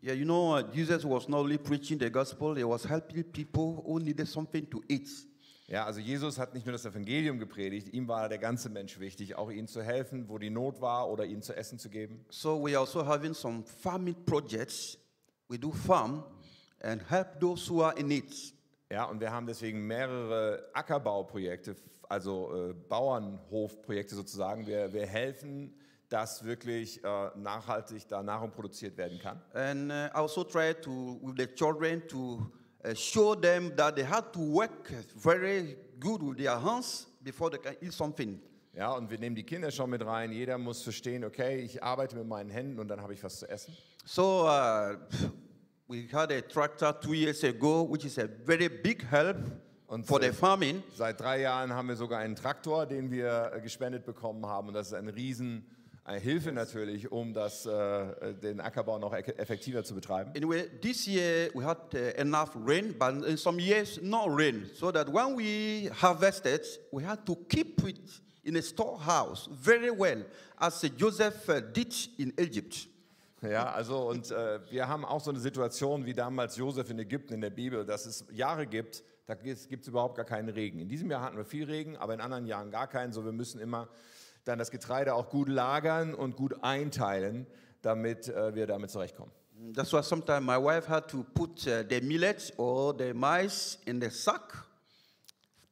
Yeah, 0.00 0.12
you 0.12 0.24
know, 0.24 0.60
Jesus 0.72 1.04
was 1.04 1.28
not 1.28 1.40
only 1.40 1.58
preaching 1.58 1.98
the 1.98 2.08
gospel, 2.08 2.54
he 2.54 2.62
was 2.62 2.84
helping 2.84 3.24
people 3.24 3.82
who 3.84 3.98
needed 3.98 4.28
something 4.28 4.64
to 4.70 4.80
eat. 4.88 5.08
Ja, 5.70 5.84
also 5.84 6.00
Jesus 6.00 6.38
hat 6.38 6.54
nicht 6.54 6.64
nur 6.64 6.72
das 6.72 6.86
Evangelium 6.86 7.38
gepredigt, 7.38 7.92
ihm 7.92 8.08
war 8.08 8.30
der 8.30 8.38
ganze 8.38 8.70
Mensch 8.70 8.98
wichtig, 9.00 9.36
auch 9.36 9.50
ihnen 9.50 9.68
zu 9.68 9.82
helfen, 9.82 10.26
wo 10.30 10.38
die 10.38 10.48
Not 10.48 10.80
war 10.80 11.10
oder 11.10 11.26
ihnen 11.26 11.42
zu 11.42 11.54
essen 11.54 11.78
zu 11.78 11.90
geben. 11.90 12.24
So 12.30 12.64
we 12.64 12.78
also 12.78 13.04
having 13.04 13.34
some 13.34 13.62
farming 13.64 14.16
projects. 14.24 14.96
We 15.46 15.58
do 15.58 15.70
farm 15.70 16.24
and 16.80 17.02
help 17.10 17.38
those 17.38 17.70
who 17.70 17.82
are 17.82 17.94
in 17.98 18.08
need. 18.08 18.34
Ja, 18.90 19.04
und 19.04 19.20
wir 19.20 19.30
haben 19.30 19.46
deswegen 19.46 19.86
mehrere 19.86 20.70
Ackerbauprojekte, 20.72 21.76
also 22.08 22.70
äh, 22.70 22.72
Bauernhofprojekte 22.72 24.14
sozusagen. 24.14 24.66
Wir, 24.66 24.90
wir 24.94 25.06
helfen, 25.06 25.74
dass 26.08 26.44
wirklich 26.44 27.04
äh, 27.04 27.30
nachhaltig 27.36 28.08
da 28.08 28.22
Nahrung 28.22 28.50
produziert 28.52 28.96
werden 28.96 29.18
kann. 29.18 29.42
And 29.52 29.90
uh, 29.90 29.94
I 29.94 30.10
also 30.14 30.44
try 30.44 30.72
to, 30.72 31.20
with 31.22 31.34
the 31.36 31.46
children, 31.54 32.02
to 32.08 32.50
uh, 32.84 32.94
show 32.94 33.34
them 33.34 33.72
that 33.76 33.96
they 33.96 34.04
have 34.04 34.32
to 34.32 34.40
work 34.40 34.90
very 35.16 35.76
good 35.98 36.22
with 36.22 36.38
their 36.38 36.58
hands 36.58 37.06
before 37.22 37.50
they 37.50 37.58
can 37.58 37.76
eat 37.80 37.92
something. 37.92 38.40
Ja, 38.74 38.92
und 38.92 39.10
wir 39.10 39.18
nehmen 39.18 39.34
die 39.34 39.42
Kinder 39.42 39.70
schon 39.70 39.90
mit 39.90 40.04
rein. 40.04 40.30
Jeder 40.30 40.56
muss 40.56 40.82
verstehen, 40.82 41.24
okay, 41.24 41.58
ich 41.58 41.82
arbeite 41.82 42.16
mit 42.16 42.28
meinen 42.28 42.50
Händen 42.50 42.78
und 42.78 42.88
dann 42.88 43.00
habe 43.00 43.12
ich 43.12 43.22
was 43.24 43.40
zu 43.40 43.48
essen. 43.48 43.76
So 44.04 44.46
uh, 44.46 44.96
we 45.88 46.06
had 46.12 46.30
a 46.30 46.40
tractor 46.40 46.92
two 46.92 47.14
years 47.14 47.42
ago, 47.42 47.82
which 47.82 48.04
is 48.04 48.18
a 48.18 48.28
very 48.44 48.68
big 48.68 49.02
help 49.10 49.38
Und 49.88 50.06
for 50.06 50.20
the 50.20 50.32
farming. 50.32 50.82
Seit 50.94 51.18
drei 51.18 51.40
Jahren 51.40 51.72
haben 51.72 51.88
wir 51.88 51.96
sogar 51.96 52.20
einen 52.20 52.36
Traktor, 52.36 52.84
den 52.84 53.10
wir 53.10 53.52
äh, 53.54 53.60
gespendet 53.62 54.04
bekommen 54.04 54.44
haben. 54.44 54.68
Und 54.68 54.74
das 54.74 54.88
ist 54.88 54.92
eine 54.92 55.14
riesen 55.14 55.66
Hilfe 56.16 56.52
natürlich, 56.52 57.10
um 57.12 57.34
das, 57.34 57.66
äh, 57.66 58.34
den 58.34 58.60
Ackerbau 58.60 58.98
noch 58.98 59.12
eff- 59.12 59.36
effektiver 59.38 59.84
zu 59.84 59.94
betreiben. 59.94 60.32
Anyway, 60.36 60.68
this 60.80 61.06
year 61.06 61.50
we 61.54 61.64
had 61.64 61.78
uh, 61.94 61.98
enough 62.20 62.56
rain, 62.66 62.94
but 62.98 63.24
in 63.26 63.36
some 63.36 63.60
years 63.60 64.00
no 64.02 64.26
rain. 64.26 64.70
So 64.74 64.90
that 64.90 65.08
when 65.12 65.36
we 65.36 65.90
harvested, 65.90 66.62
we 66.90 67.04
had 67.04 67.24
to 67.26 67.36
keep 67.48 67.86
it 67.86 68.00
in 68.44 68.56
a 68.56 68.62
storehouse 68.62 69.48
very 69.52 69.90
well, 69.90 70.24
as 70.56 70.82
uh, 70.82 70.88
Joseph 70.96 71.48
uh, 71.48 71.60
did 71.60 71.94
in 72.18 72.32
Egypt. 72.38 72.88
Ja, 73.40 73.70
also 73.72 74.08
und 74.08 74.30
äh, 74.32 74.58
wir 74.70 74.88
haben 74.88 75.04
auch 75.04 75.20
so 75.20 75.30
eine 75.30 75.38
Situation 75.38 76.04
wie 76.04 76.14
damals 76.14 76.56
Josef 76.56 76.90
in 76.90 76.98
Ägypten 76.98 77.34
in 77.34 77.40
der 77.40 77.50
Bibel, 77.50 77.84
dass 77.84 78.04
es 78.04 78.24
Jahre 78.32 78.66
gibt, 78.66 79.04
da 79.26 79.34
gibt 79.34 79.82
es 79.82 79.88
überhaupt 79.88 80.16
gar 80.16 80.24
keinen 80.24 80.48
Regen. 80.48 80.80
In 80.80 80.88
diesem 80.88 81.10
Jahr 81.10 81.22
hatten 81.22 81.36
wir 81.36 81.44
viel 81.44 81.64
Regen, 81.64 81.96
aber 81.98 82.14
in 82.14 82.20
anderen 82.20 82.46
Jahren 82.46 82.70
gar 82.70 82.88
keinen. 82.88 83.12
So 83.12 83.24
wir 83.24 83.32
müssen 83.32 83.60
immer 83.60 83.88
dann 84.44 84.58
das 84.58 84.70
Getreide 84.70 85.14
auch 85.14 85.28
gut 85.30 85.48
lagern 85.48 86.14
und 86.14 86.36
gut 86.36 86.62
einteilen, 86.62 87.46
damit 87.82 88.28
äh, 88.28 88.54
wir 88.54 88.66
damit 88.66 88.90
zurechtkommen. 88.90 89.32
That's 89.74 89.92
why 89.92 90.02
sometimes 90.02 90.46
my 90.46 90.56
wife 90.56 90.88
had 90.88 91.08
to 91.08 91.24
put 91.34 91.66
uh, 91.66 91.82
the 91.88 92.00
millet 92.00 92.52
or 92.58 92.94
the 92.96 93.12
maize 93.12 93.78
in 93.86 94.00
the 94.00 94.08
sack 94.08 94.64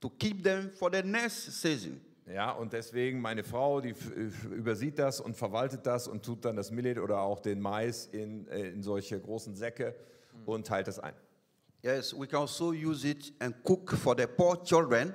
to 0.01 0.11
keep 0.11 0.43
them 0.43 0.71
for 0.73 0.91
the 0.93 1.03
next 1.03 1.61
season. 1.63 2.01
Ja, 2.27 2.51
und 2.51 2.73
deswegen 2.73 3.21
meine 3.21 3.45
Frau, 3.45 3.81
die 3.81 3.91
f- 3.91 4.45
übersieht 4.51 4.99
das 4.99 5.21
und 5.21 5.37
verwaltet 5.37 5.87
das 5.87 6.09
und 6.09 6.25
tut 6.25 6.45
dann 6.45 6.57
das 6.57 6.73
Millet 6.73 6.99
oder 6.99 7.21
auch 7.21 7.39
den 7.39 7.61
Mais 7.61 8.07
in, 8.07 8.49
äh, 8.49 8.71
in 8.71 8.83
solche 8.83 9.21
großen 9.21 9.55
Säcke 9.55 9.95
und 10.45 10.67
teilt 10.67 10.89
das 10.89 10.99
ein. 10.99 11.15
Yes, 11.83 12.13
we 12.19 12.27
can 12.27 12.41
also 12.41 12.73
use 12.73 13.07
it 13.07 13.33
and 13.39 13.55
cook 13.63 13.93
for 13.93 14.17
the 14.19 14.27
poor 14.27 14.61
children. 14.65 15.15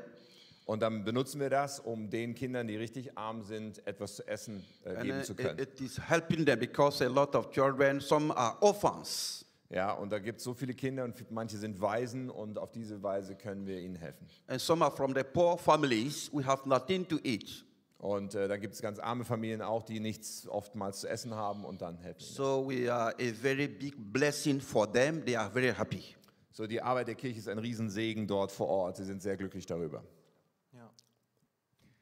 Und 0.66 0.82
dann 0.82 1.04
benutzen 1.04 1.40
wir 1.40 1.50
das, 1.50 1.80
um 1.80 2.10
den 2.10 2.36
Kindern, 2.36 2.68
die 2.68 2.76
richtig 2.76 3.18
arm 3.18 3.44
sind, 3.44 3.86
etwas 3.88 4.16
zu 4.16 4.28
essen 4.28 4.64
äh, 4.86 4.90
And 4.96 5.04
geben 5.04 5.24
zu 5.24 5.36
können. 5.36 5.60
it 5.60 5.82
is 5.82 6.00
helping 6.10 6.46
them 6.46 6.60
because 6.60 7.04
a 7.04 7.10
lot 7.10 7.36
of 7.36 7.52
children, 7.52 8.00
some 8.00 8.36
are 8.36 8.56
orphans. 8.62 9.46
Ja, 9.70 9.94
und 9.94 10.12
da 10.12 10.20
gibt 10.20 10.40
es 10.40 10.44
so 10.44 10.54
viele 10.54 10.74
Kinder 10.74 11.06
und 11.06 11.32
manche 11.32 11.58
sind 11.58 11.80
Waisen 11.80 12.30
und 12.30 12.58
auf 12.58 12.72
diese 12.72 13.02
Weise 13.04 13.36
können 13.36 13.66
wir 13.66 13.80
ihnen 13.80 13.96
helfen. 13.96 14.28
And 14.48 14.60
some 14.60 14.84
are 14.84 14.94
from 14.96 15.14
the 15.16 15.24
poor 15.24 15.58
families. 15.58 16.30
We 16.34 16.46
have 16.46 16.68
nothing 16.68 17.08
to 17.08 17.18
eat. 17.24 17.66
Und 17.98 18.36
äh, 18.36 18.48
da 18.48 18.58
gibt 18.58 18.74
es 18.74 18.82
ganz 18.82 19.00
arme 19.00 19.24
Familien 19.24 19.62
auch, 19.62 19.84
die 19.84 20.00
nichts 20.00 20.48
oftmals 20.48 21.02
zu 21.02 21.08
essen 21.08 21.36
haben 21.36 21.64
und 21.64 21.82
dann 21.82 21.98
helfen. 21.98 22.20
So 22.20 22.68
we 22.68 22.92
are 22.92 23.14
a 23.14 23.34
very 23.34 23.68
big 23.68 23.94
blessing 24.12 24.60
for 24.60 24.92
them. 24.92 25.24
They 25.24 25.38
are 25.38 25.50
very 25.50 25.74
happy. 25.74 26.04
So, 26.52 26.68
die 26.68 26.82
Arbeit 26.82 27.08
der 27.08 27.16
Kirche 27.16 27.40
ist 27.40 27.48
ein 27.48 27.60
Riesensegen 27.60 28.28
dort 28.28 28.52
vor 28.52 28.68
Ort. 28.68 28.98
Sie 28.98 29.06
sind 29.06 29.22
sehr 29.22 29.38
glücklich 29.38 29.66
darüber. 29.66 30.04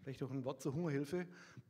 Vielleicht 0.10 0.22
noch 0.22 0.32
ein 0.32 0.44
Wort 0.44 0.60
zur 0.60 0.74
Hungerhilfe. 0.74 1.28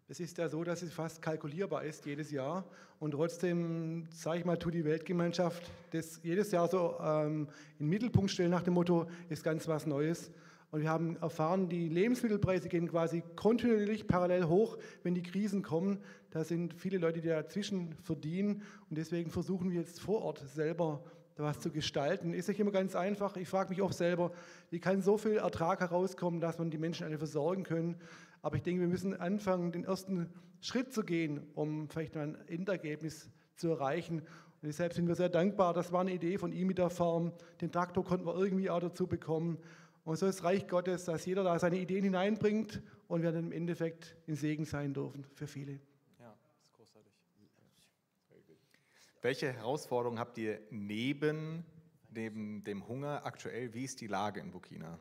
Es 0.08 0.22
ist 0.22 0.38
ja 0.38 0.48
so, 0.48 0.64
dass 0.64 0.82
es 0.82 0.94
fast 0.94 1.22
kalkulierbar 1.22 1.84
ist 1.84 2.06
jedes 2.06 2.32
Jahr. 2.32 2.64
Und 2.98 3.12
trotzdem, 3.12 4.08
sage 4.12 4.40
ich 4.40 4.46
mal, 4.46 4.56
tut 4.56 4.76
die 4.76 4.86
Weltgemeinschaft 4.86 5.70
das 5.92 6.22
jedes 6.24 6.50
Jahr 6.52 6.70
so 6.70 6.96
ähm, 7.04 7.50
in 7.80 7.88
den 7.88 7.90
Mittelpunkt 7.90 8.32
stellen 8.32 8.52
nach 8.52 8.62
dem 8.62 8.76
Motto, 8.76 9.08
ist 9.28 9.44
ganz 9.44 9.68
was 9.68 9.86
Neues. 9.86 10.32
Und 10.72 10.84
wir 10.84 10.90
haben 10.90 11.18
erfahren, 11.18 11.68
die 11.68 11.90
Lebensmittelpreise 11.90 12.70
gehen 12.70 12.88
quasi 12.88 13.24
kontinuierlich 13.36 14.08
parallel 14.08 14.46
hoch, 14.46 14.78
wenn 15.04 15.16
die 15.16 15.24
Krisen 15.24 15.62
kommen. 15.62 16.00
Da 16.32 16.46
sind 16.46 16.74
viele 16.74 16.98
Leute, 16.98 17.20
die 17.20 17.28
dazwischen 17.28 17.94
verdienen. 18.04 18.62
Und 18.90 18.98
deswegen 18.98 19.32
versuchen 19.32 19.70
wir 19.70 19.82
jetzt 19.82 20.00
vor 20.00 20.22
Ort 20.22 20.40
selber 20.48 21.04
was 21.40 21.60
zu 21.60 21.72
gestalten. 21.72 22.34
Ist 22.34 22.48
nicht 22.48 22.60
immer 22.60 22.72
ganz 22.72 22.96
einfach. 22.96 23.36
Ich 23.38 23.48
frage 23.48 23.70
mich 23.70 23.82
oft 23.82 23.96
selber, 23.96 24.32
wie 24.70 24.80
kann 24.80 25.02
so 25.02 25.18
viel 25.18 25.38
Ertrag 25.38 25.80
herauskommen, 25.80 26.40
dass 26.42 26.60
man 26.60 26.70
die 26.70 26.78
Menschen 26.78 27.06
alle 27.06 27.18
versorgen 27.18 27.64
können. 27.64 27.96
Aber 28.42 28.56
ich 28.56 28.64
denke, 28.64 28.82
wir 28.82 28.88
müssen 28.88 29.14
anfangen, 29.20 29.72
den 29.72 29.84
ersten 29.84 30.30
Schritt 30.62 30.94
zu 30.94 31.04
gehen, 31.04 31.42
um 31.56 31.90
vielleicht 31.90 32.16
mal 32.16 32.24
ein 32.24 32.48
Endergebnis 32.48 33.30
zu 33.56 33.70
erreichen. 33.70 34.20
Und 34.20 34.68
deshalb 34.68 34.94
sind 34.94 35.08
wir 35.08 35.16
sehr 35.16 35.30
dankbar. 35.30 35.74
Das 35.74 35.92
war 35.92 36.02
eine 36.02 36.14
Idee 36.14 36.38
von 36.38 36.52
ihm 36.52 36.68
mit 36.68 36.78
der 36.78 36.90
Farm. 36.90 37.32
Den 37.62 37.72
Traktor 37.72 38.04
konnten 38.04 38.26
wir 38.26 38.36
irgendwie 38.36 38.70
auch 38.70 38.80
dazu 38.80 39.08
bekommen. 39.08 39.58
Und 40.04 40.18
so 40.18 40.26
ist 40.26 40.44
Reich 40.44 40.68
Gottes, 40.68 41.06
dass 41.06 41.26
jeder 41.26 41.44
da 41.44 41.60
seine 41.60 41.78
Ideen 41.78 42.04
hineinbringt 42.04 42.82
und 43.08 43.22
wir 43.22 43.32
dann 43.32 43.46
im 43.46 43.52
Endeffekt 43.52 44.18
ein 44.28 44.36
Segen 44.36 44.66
sein 44.66 44.94
dürfen 44.94 45.26
für 45.36 45.48
viele. 45.48 45.74
Ja, 46.20 46.36
das 46.58 46.64
ist 46.64 46.74
großartig. 46.74 47.14
Welche 49.22 49.52
Herausforderungen 49.52 50.20
habt 50.20 50.38
ihr 50.38 50.62
neben, 50.72 51.66
neben 52.10 52.64
dem 52.64 52.88
Hunger 52.88 53.26
aktuell? 53.26 53.74
Wie 53.74 53.84
ist 53.84 54.00
die 54.02 54.08
Lage 54.08 54.40
in 54.40 54.52
Burkina? 54.52 54.98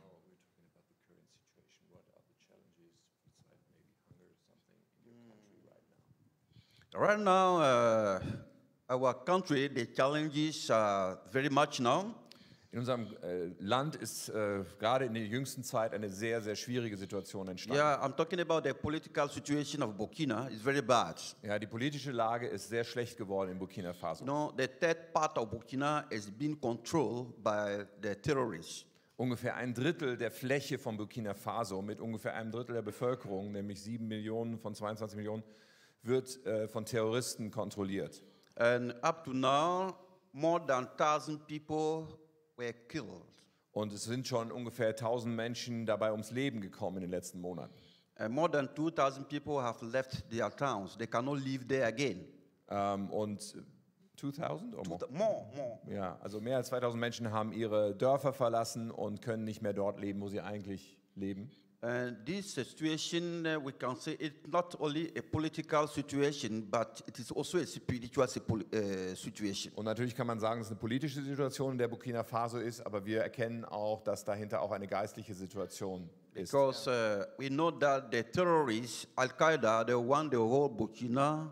Right 7.00 7.20
now, 7.20 7.58
uh, 7.60 8.20
our 8.90 9.14
country, 9.14 9.68
the 9.68 9.86
challenges 9.86 10.68
are 10.68 11.20
very 11.30 11.48
much 11.48 11.78
now. 11.78 12.12
In 12.72 12.80
unserem 12.80 13.06
äh, 13.22 13.52
Land 13.60 13.94
ist 13.94 14.30
äh, 14.30 14.64
gerade 14.80 15.04
in 15.04 15.14
der 15.14 15.22
jüngsten 15.22 15.62
Zeit 15.62 15.94
eine 15.94 16.10
sehr, 16.10 16.42
sehr 16.42 16.56
schwierige 16.56 16.96
Situation 16.96 17.46
entstanden. 17.46 17.78
Yeah, 17.80 18.04
I'm 18.04 18.16
talking 18.16 18.40
about 18.40 18.62
the 18.64 18.74
political 18.74 19.30
situation 19.30 19.80
of 19.84 19.96
Burkina. 19.96 20.48
It's 20.50 20.60
very 20.60 20.82
bad. 20.82 21.22
Ja, 21.44 21.56
die 21.56 21.68
politische 21.68 22.10
Lage 22.10 22.48
ist 22.48 22.68
sehr 22.68 22.82
schlecht 22.82 23.16
geworden 23.16 23.52
in 23.52 23.60
Burkina 23.60 23.94
Faso. 23.94 24.24
Know, 24.24 24.52
the 24.58 24.66
third 24.66 25.12
part 25.12 25.38
of 25.38 25.48
Burkina 25.48 26.04
is 26.10 26.28
being 26.28 26.60
controlled 26.60 27.40
by 27.44 27.84
the 28.02 28.16
terrorists. 28.16 28.86
Ungefähr 29.16 29.54
ein 29.54 29.72
Drittel 29.72 30.16
der 30.16 30.32
Fläche 30.32 30.78
von 30.78 30.96
Burkina 30.96 31.34
Faso 31.34 31.80
mit 31.80 32.00
ungefähr 32.00 32.34
einem 32.34 32.50
Drittel 32.50 32.74
der 32.74 32.82
Bevölkerung, 32.82 33.52
nämlich 33.52 33.80
7 33.80 34.04
Millionen 34.04 34.58
von 34.58 34.74
22 34.74 35.16
Millionen, 35.16 35.44
wird 36.02 36.44
äh, 36.46 36.68
von 36.68 36.84
Terroristen 36.84 37.50
kontrolliert. 37.50 38.22
And 38.56 38.94
up 39.02 39.24
to 39.24 39.32
now, 39.32 39.94
more 40.32 40.64
than 40.66 40.86
1,000 40.86 41.46
people 41.46 42.18
were 42.56 42.72
killed. 42.88 43.22
Und 43.72 43.92
es 43.92 44.04
sind 44.04 44.26
schon 44.26 44.50
ungefähr 44.50 44.88
1000 44.88 45.34
Menschen 45.34 45.86
dabei 45.86 46.10
ums 46.10 46.30
Leben 46.30 46.60
gekommen 46.60 46.96
in 46.96 47.02
den 47.02 47.10
letzten 47.10 47.40
Monaten. 47.40 47.74
And 48.16 48.34
more 48.34 48.50
than 48.50 48.68
2,000 48.74 49.28
people 49.28 49.62
have 49.62 49.84
left 49.86 50.28
their 50.30 50.50
towns. 50.50 50.96
They 50.96 51.06
cannot 51.06 51.38
live 51.38 51.66
there 51.68 51.86
again. 51.86 52.26
Ähm, 52.68 53.10
und 53.10 53.54
2000 54.16 54.74
oder 54.74 54.88
more? 54.88 55.06
More, 55.10 55.46
more. 55.54 55.78
Ja, 55.86 56.18
also 56.20 56.40
mehr 56.40 56.56
als 56.56 56.68
2000 56.68 56.98
Menschen 56.98 57.30
haben 57.30 57.52
ihre 57.52 57.94
Dörfer 57.94 58.32
verlassen 58.32 58.90
und 58.90 59.22
können 59.22 59.44
nicht 59.44 59.62
mehr 59.62 59.72
dort 59.72 60.00
leben, 60.00 60.20
wo 60.20 60.28
sie 60.28 60.40
eigentlich 60.40 60.98
leben. 61.14 61.50
This 61.80 62.54
situation, 62.54 63.47
uh, 63.47 63.61
we 63.61 63.70
can 63.70 63.94
say 63.94 64.16
it's 64.18 64.35
not 64.49 64.75
only 64.80 65.12
a 65.16 65.23
political 65.23 65.87
situation, 65.87 66.66
but 66.68 67.00
it 67.06 67.20
is 67.20 67.30
also 67.30 67.58
a 67.58 67.66
spiritual 67.66 68.25
uh, 68.26 69.14
situation. 69.14 69.73
Und 69.76 69.85
natürlich 69.85 70.16
kann 70.16 70.26
man 70.26 70.40
sagen, 70.40 70.61
es 70.61 70.66
eine 70.66 70.76
politische 70.76 71.23
Situation 71.23 71.73
in 71.73 71.78
der 71.78 71.87
Burkina 71.87 72.25
Faso 72.25 72.58
ist, 72.58 72.85
aber 72.85 73.06
wir 73.06 73.23
erkennen 73.23 73.64
auch, 73.64 74.02
dass 74.02 74.25
dahinter 74.25 74.61
auch 74.61 74.73
eine 74.73 74.88
geistliche 74.88 75.35
Situation 75.35 76.11
ist. 76.35 76.50
Because 76.50 76.90
uh, 76.90 77.25
we 77.38 77.49
know 77.49 77.70
that 77.70 78.11
the 78.11 78.25
terrorists, 78.25 79.06
Al 79.14 79.28
Qaeda, 79.28 79.87
they 79.87 79.94
want 79.94 80.32
the 80.32 80.38
whole 80.38 80.68
Burkina 80.68 81.49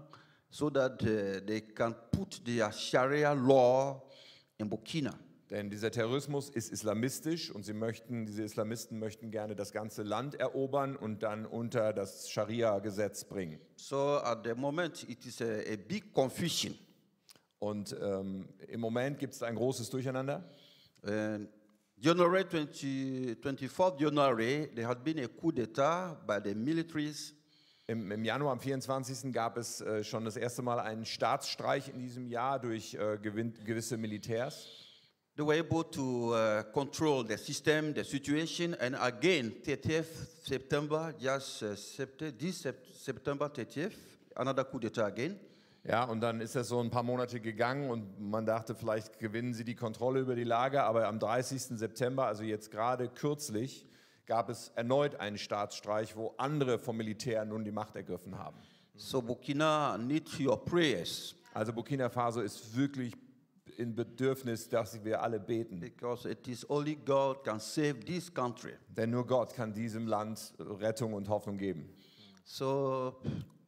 so 0.51 0.69
that 0.71 1.01
uh, 1.03 1.47
they 1.47 1.61
can 1.61 1.95
put 2.11 2.45
their 2.45 2.73
Sharia 2.73 3.33
law 3.33 4.03
in 4.59 4.69
Burkina. 4.69 5.15
Denn 5.51 5.71
dieser 5.71 5.93
Terrorismus 5.93 6.51
ist 6.51 6.73
islamistisch 6.73 7.53
und 7.53 7.65
sie 7.65 7.73
möchten, 7.73 8.27
diese 8.27 8.43
Islamisten 8.43 8.99
möchten 8.99 9.31
gerne 9.31 9.55
das 9.55 9.73
ganze 9.73 10.03
Land 10.03 10.35
erobern 10.35 10.97
und 10.97 11.23
dann 11.23 11.47
unter 11.47 11.93
das 11.93 12.29
Scharia-Gesetz 12.31 13.25
bringen. 13.25 13.61
So 13.77 14.19
at 14.19 14.41
the 14.45 14.55
moment, 14.55 15.09
it 15.09 15.25
is 15.25 15.41
a, 15.41 15.45
a 15.45 15.77
big 15.77 16.13
confusion. 16.13 16.77
Und 17.61 17.97
ähm, 18.01 18.49
im 18.69 18.81
Moment 18.81 19.19
gibt 19.19 19.35
es 19.35 19.43
ein 19.43 19.55
großes 19.55 19.89
Durcheinander. 19.91 20.51
And 21.03 21.49
January 21.97 22.45
20, 22.45 23.37
24th 23.41 24.01
January, 24.01 24.69
there 24.75 24.89
had 24.89 25.05
been 25.05 25.19
a 25.21 25.29
coup 25.29 25.53
d'etat 25.53 26.27
by 26.27 26.39
the 26.43 26.55
militaries 26.55 27.37
Im, 27.89 28.11
Im 28.11 28.25
Januar, 28.25 28.51
am 28.51 28.59
24. 28.59 29.33
gab 29.33 29.57
es 29.57 29.81
äh, 29.81 30.03
schon 30.03 30.25
das 30.25 30.37
erste 30.37 30.61
Mal 30.61 30.81
einen 30.81 31.05
Staatsstreich 31.05 31.89
in 31.89 32.01
diesem 32.01 32.27
Jahr 32.27 32.59
durch 32.59 32.95
äh, 32.95 33.17
gewisse 33.17 33.97
Militärs. 33.97 34.86
They 35.37 35.43
were 35.45 35.59
able 35.59 35.85
to 35.85 36.33
uh, 36.35 36.63
control 36.73 37.23
the 37.23 37.37
system, 37.37 37.93
the 37.93 38.05
situation, 38.05 38.75
and 38.81 38.97
again, 38.99 39.53
30th 39.63 40.07
September, 40.43 41.13
just 41.21 41.63
uh, 41.63 41.77
sept- 41.77 42.39
this 42.39 42.63
sep- 42.63 42.87
September 42.91 43.47
30th, 43.51 43.93
another 44.35 44.65
coup 44.65 44.79
d'etat 44.81 45.05
again. 45.05 45.39
Ja, 45.85 46.05
und 46.05 46.21
dann 46.23 46.41
ist 46.41 46.57
das 46.57 46.69
so 46.69 46.81
ein 46.81 46.91
paar 46.91 47.03
Monate 47.03 47.39
gegangen 47.39 47.91
und 47.91 48.19
man 48.19 48.47
dachte, 48.47 48.75
vielleicht 48.75 49.19
gewinnen 49.19 49.53
sie 49.53 49.63
die 49.65 49.75
Kontrolle 49.77 50.21
über 50.21 50.35
die 50.35 50.43
Lage. 50.45 50.83
Aber 50.83 51.07
am 51.07 51.19
30. 51.19 51.79
September, 51.79 52.25
also 52.27 52.43
jetzt 52.43 52.71
gerade 52.71 53.09
kürzlich, 53.09 53.87
gab 54.25 54.49
es 54.49 54.73
erneut 54.75 55.17
einen 55.21 55.37
Staatsstreich, 55.39 56.17
wo 56.17 56.35
andere 56.39 56.79
vom 56.79 56.97
Militär 56.97 57.45
nun 57.45 57.63
die 57.63 57.71
Macht 57.73 57.95
ergriffen 57.95 58.37
haben. 58.39 58.57
So 58.97 59.21
Burkina 59.21 59.99
needs 59.99 60.41
your 60.41 60.57
prayers 60.65 61.35
Also 61.53 61.73
Burkina 61.75 62.09
Faso 62.09 62.41
ist 62.41 62.75
wirklich 62.75 63.13
in 63.79 63.95
Bedürfnis, 63.95 64.69
dass 64.69 65.03
wir 65.05 65.23
alle 65.23 65.39
beten. 65.41 65.81
because 65.81 66.29
it 66.29 66.47
is 66.49 66.69
only 66.71 66.97
God 66.97 67.43
can 67.45 67.61
save 67.61 68.01
this 68.01 68.33
country. 68.33 68.73
Denn 68.89 69.11
nur 69.11 69.27
Gott 69.27 69.55
kann 69.55 69.73
diesem 69.73 70.07
Land 70.07 70.53
Rettung 70.59 71.15
und 71.15 71.29
Hoffnung 71.29 71.57
geben. 71.59 71.89
So 72.45 73.17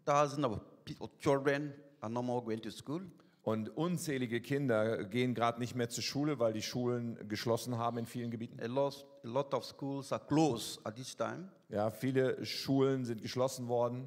thousands 0.05 0.45
of 0.45 0.61
people, 0.85 1.09
children 1.21 1.73
are 2.01 2.11
no 2.13 2.23
more 2.23 2.43
going 2.43 2.61
to 2.63 2.71
school. 2.71 3.03
Und 3.43 3.75
unzählige 3.77 4.41
Kinder 4.43 5.05
gehen 5.05 5.35
gerade 5.35 5.59
nicht 5.59 5.75
mehr 5.75 5.89
zur 5.89 6.03
Schule, 6.03 6.39
weil 6.39 6.53
die 6.53 6.61
Schulen 6.61 7.19
geschlossen 7.29 7.79
haben 7.79 7.97
in 7.99 8.05
vielen 8.07 8.31
Gebieten. 8.31 8.61
A 8.61 8.67
lot, 8.67 9.07
a 9.25 9.29
lot 9.29 9.55
of 9.55 9.65
schools 9.65 10.13
are 10.13 10.23
closed 10.27 10.79
at 10.85 10.97
this 10.97 11.17
time, 11.17 11.49
Ja, 11.71 11.91
viele 11.91 12.45
Schulen 12.45 13.05
sind 13.07 13.23
geschlossen 13.23 13.67
worden. 13.69 14.07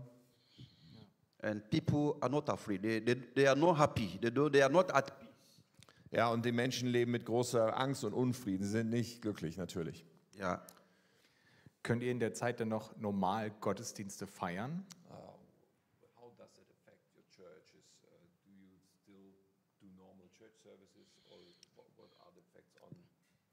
and 1.43 1.67
people 1.71 2.15
are 2.21 2.29
not 2.29 2.47
afraid. 2.49 2.83
They, 2.83 2.99
they, 2.99 3.15
they 3.15 3.47
are 3.47 3.55
not 3.55 3.75
happy. 3.77 4.19
They, 4.21 4.29
do, 4.29 4.47
they 4.47 4.61
are 4.61 4.69
not 4.71 4.91
at 4.95 5.11
peace. 5.19 5.27
Ja, 6.11 6.29
und 6.29 6.45
die 6.45 6.51
Menschen 6.51 6.89
leben 6.89 7.11
mit 7.11 7.25
großer 7.25 7.79
Angst 7.79 8.03
und 8.03 8.13
Unfrieden. 8.13 8.65
Sie 8.65 8.71
sind 8.71 8.89
nicht 8.89 9.21
glücklich, 9.21 9.55
natürlich. 9.55 10.05
Yeah. 10.37 10.61
Könnt 11.83 12.03
ihr 12.03 12.11
in 12.11 12.19
der 12.19 12.33
Zeit 12.33 12.59
dann 12.59 12.67
noch 12.67 12.95
normal 12.97 13.49
Gottesdienste 13.61 14.27
feiern? 14.27 14.85
How 15.09 16.31
does 16.37 16.51
it 16.57 16.67
affect 16.69 16.99
your 17.15 17.23
churches? 17.29 17.87
do 18.45 18.51
you 18.51 18.75
still 19.01 19.33
do 19.79 19.87
normal 19.97 20.27
church 20.37 20.53
services 20.61 21.07
or 21.29 21.37
what, 21.95 22.09
are 22.19 22.31
the 22.35 22.41
effects 22.41 22.75
on 22.83 22.89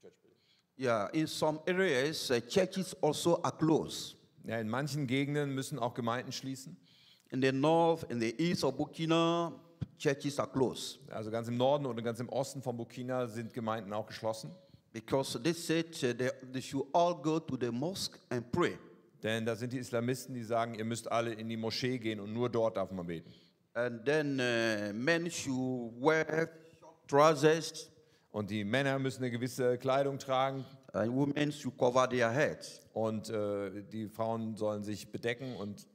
church 0.01 0.13
buildings? 0.21 0.57
Yeah, 0.77 1.07
in 1.13 1.27
some 1.27 1.61
areas, 1.65 2.29
uh, 2.29 2.41
churches 2.41 2.93
also 3.01 3.41
are 3.41 3.53
closed. 3.53 4.15
Ja, 4.43 4.59
in 4.59 4.67
manchen 4.67 5.07
Gegenden 5.07 5.55
müssen 5.55 5.79
auch 5.79 5.93
Gemeinden 5.93 6.33
schließen. 6.33 6.75
In 7.31 7.41
the 7.41 7.51
north, 7.51 8.03
in 8.11 8.19
the 8.19 8.35
east 8.37 8.63
of 8.63 8.75
Burkina, 8.75 9.53
churches 9.99 10.39
are 10.39 10.49
closed 10.49 10.99
Also 11.11 11.29
ganz 11.29 11.47
im 11.47 11.57
Norden 11.57 11.85
und 11.85 12.01
ganz 12.03 12.19
im 12.19 12.29
Osten 12.29 12.61
von 12.63 12.75
Burkina 12.77 13.27
sind 13.27 13.53
Gemeinden 13.53 13.93
auch 13.93 14.07
geschlossen. 14.07 14.49
because 14.91 15.37
they 15.43 15.53
said 15.53 15.85
uh, 16.03 16.13
they, 16.17 16.31
they 16.51 16.61
should 16.61 16.85
all 16.93 17.13
go 17.13 17.39
to 17.39 17.55
the 17.55 17.69
mosque 17.71 18.17
and 18.31 18.51
pray. 18.51 18.75
Denn 19.21 19.45
da 19.45 19.55
sind 19.55 19.71
die 19.73 19.77
Islamisten, 19.77 20.33
die 20.33 20.43
sagen, 20.43 20.73
ihr 20.75 20.85
müsst 20.85 21.11
alle 21.11 21.33
in 21.33 21.47
die 21.49 21.57
Moschee 21.57 21.99
gehen 21.99 22.19
und 22.19 22.33
nur 22.33 22.49
dort 22.49 22.77
darf 22.77 22.89
man 22.91 23.05
beten. 23.05 23.31
And 23.73 24.03
then 24.05 24.39
uh, 24.39 24.93
men 24.93 25.29
should 25.29 25.93
wear 26.01 26.49
trousers 27.07 27.89
Und 28.31 28.49
die 28.49 28.63
Männer 28.63 28.97
müssen 28.99 29.23
eine 29.23 29.31
gewisse 29.31 29.77
Kleidung 29.77 30.17
tragen 30.19 30.63
and 30.93 31.11
women 31.13 31.51
should 31.51 31.77
cover 31.77 32.07
their 32.09 32.31
heads. 32.31 32.81
und 32.93 33.29
äh, 33.29 33.83
die 33.91 34.07
Frauen 34.07 34.55
sollen 34.55 34.83
sich 34.83 35.11
bedecken 35.11 35.55
und 35.55 35.85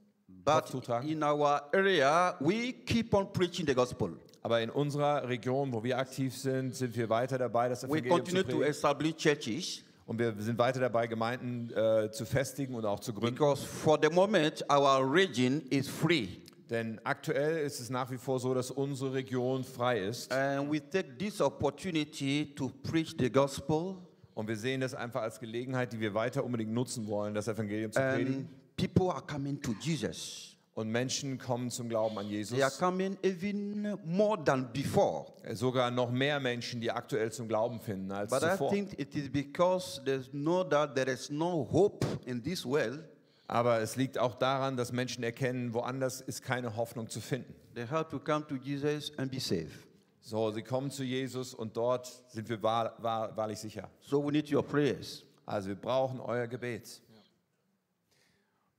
But 0.45 0.65
Kopftuch 0.71 1.05
in 1.05 1.23
our 1.23 1.63
area, 1.73 2.35
we 2.41 2.73
keep 2.73 3.13
on 3.15 3.33
preaching 3.33 3.67
the 3.67 3.75
gospel. 3.75 4.11
Aber 4.43 4.61
in 4.61 4.69
unserer 4.71 5.27
Region, 5.29 5.73
wo 5.73 5.83
wir 5.83 5.97
aktiv 5.99 6.37
sind, 6.37 6.75
sind 6.75 6.95
wir 6.97 7.09
weiter 7.09 7.39
dabei, 7.39 7.69
das 7.71 7.83
We 7.85 7.87
Evangelium 7.99 8.05
zu 8.05 8.23
continue 8.23 8.43
to 8.43 8.49
predigen. 8.49 8.71
establish 8.71 9.17
churches 9.17 9.83
Und 10.07 10.19
wir 10.19 10.35
sind 10.39 10.59
weiter 10.59 10.81
dabei, 10.81 11.07
Gemeinden 11.07 11.71
äh, 11.75 12.11
zu 12.11 12.27
festigen 12.27 12.75
und 12.75 12.85
auch 12.85 13.01
zu 13.01 13.15
gründen. 13.15 13.37
because 13.37 13.65
for 13.65 13.99
the 14.03 14.11
moment, 14.11 14.63
our 14.71 15.01
region 15.11 15.63
is 15.71 15.89
free. 15.89 16.29
Denn 16.69 17.01
aktuell 17.05 17.65
ist 17.65 17.81
es 17.81 17.89
nach 17.89 18.11
wie 18.11 18.19
vor 18.19 18.39
so, 18.39 18.53
dass 18.53 18.71
unsere 18.71 19.15
Region 19.15 19.65
frei 19.65 20.01
ist. 20.01 20.31
And 20.31 20.71
we 20.71 20.79
take 20.79 21.17
this 21.17 21.41
opportunity 21.41 22.53
to 22.55 22.71
preach 22.83 23.15
the 23.19 23.31
gospel. 23.31 23.97
Und 24.35 24.49
wir 24.49 24.57
sehen 24.57 24.81
das 24.83 24.95
einfach 24.95 25.23
als 25.23 25.39
Gelegenheit, 25.41 25.93
die 25.93 26.01
wir 26.01 26.13
weiter 26.13 26.45
unbedingt 26.45 26.73
nutzen 26.73 27.07
wollen, 27.07 27.33
das 27.35 27.49
Evangelium 27.49 27.93
zu 27.93 28.01
predigen. 28.01 28.49
People 28.77 29.11
are 29.11 29.23
coming 29.23 29.61
to 29.63 29.73
Jesus. 29.81 30.51
Und 30.75 30.89
Menschen 30.91 31.39
kommen 31.39 31.71
zum 31.71 31.89
Glauben 31.89 32.19
an 32.19 32.27
They 32.29 32.41
are 32.41 32.69
Jesus. 32.69 32.79
coming 32.79 33.17
even 33.23 33.97
more 34.05 34.43
than 34.45 34.73
before. 34.73 35.27
Sogar 35.53 35.93
noch 35.93 36.11
mehr 36.11 36.41
Menschen, 36.41 36.81
die 36.81 36.91
aktuell 36.91 37.31
zum 37.31 37.47
Glauben 37.47 37.79
finden 37.79 38.11
als 38.11 38.31
But 38.31 38.43
I 38.43 38.51
zuvor. 38.53 38.71
think 38.71 38.99
it 38.99 39.15
is 39.15 39.31
because 39.31 40.03
there's 40.05 40.29
no 40.33 40.65
that 40.65 40.97
there 40.97 41.11
is 41.13 41.31
no 41.31 41.69
hope 41.71 42.05
in 42.27 42.43
this 42.43 42.67
world. 42.67 43.05
Aber 43.47 43.79
es 43.81 43.95
liegt 43.95 44.19
auch 44.19 44.35
daran, 44.35 44.77
dass 44.77 44.91
Menschen 44.91 45.23
erkennen, 45.23 45.73
woanders 45.75 46.21
ist 46.23 46.43
keine 46.43 46.75
Hoffnung 46.75 47.09
zu 47.09 47.21
finden. 47.21 47.55
They 47.75 47.87
have 47.87 48.09
to 48.09 48.19
come 48.19 48.45
to 48.49 48.57
Jesus 48.57 49.13
and 49.17 49.31
be 49.31 49.39
saved. 49.39 49.87
So, 50.21 50.51
sie 50.51 50.63
kommen 50.63 50.91
zu 50.91 51.05
Jesus 51.05 51.55
und 51.55 51.77
dort 51.77 52.07
sind 52.29 52.49
wir 52.49 52.61
wahr, 52.63 52.97
wahr, 52.99 53.37
wahrlich 53.37 53.59
sicher. 53.61 53.89
So 54.01 54.25
we 54.27 54.33
need 54.33 54.51
your 54.51 54.63
prayers. 54.65 55.23
Also 55.47 55.69
wir 55.69 55.77
brauchen 55.77 56.19
euer 56.19 56.47
Gebet. 56.49 57.01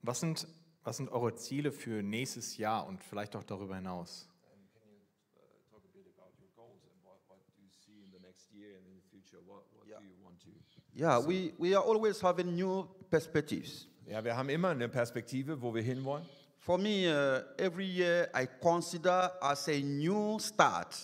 Was 0.06 0.20
sind, 0.20 0.48
was 0.84 0.98
sind 0.98 1.10
eure 1.10 1.34
Ziele 1.34 1.72
für 1.72 2.04
nächstes 2.04 2.58
Jahr 2.58 2.86
und 2.86 3.04
vielleicht 3.04 3.36
auch 3.36 3.44
darüber 3.44 3.76
hinaus? 3.76 4.30
Yeah, 10.98 11.20
we, 11.28 11.52
we 11.58 11.76
are 11.76 11.84
always 11.84 12.22
having 12.22 12.56
new 12.56 12.86
perspectives. 13.10 13.88
Ja, 14.08 14.24
wir 14.24 14.38
haben 14.38 14.48
immer 14.48 14.70
eine 14.70 14.88
Perspektive, 14.88 15.62
wo 15.62 15.74
wir 15.74 15.82
hinwollen. 15.82 16.26
For 16.60 16.78
me, 16.78 17.10
uh, 17.10 17.42
every 17.62 17.86
year 17.86 18.30
I 18.34 18.48
consider 18.62 19.34
as 19.42 19.68
a 19.68 19.82
new 19.82 20.40
start. 20.40 20.96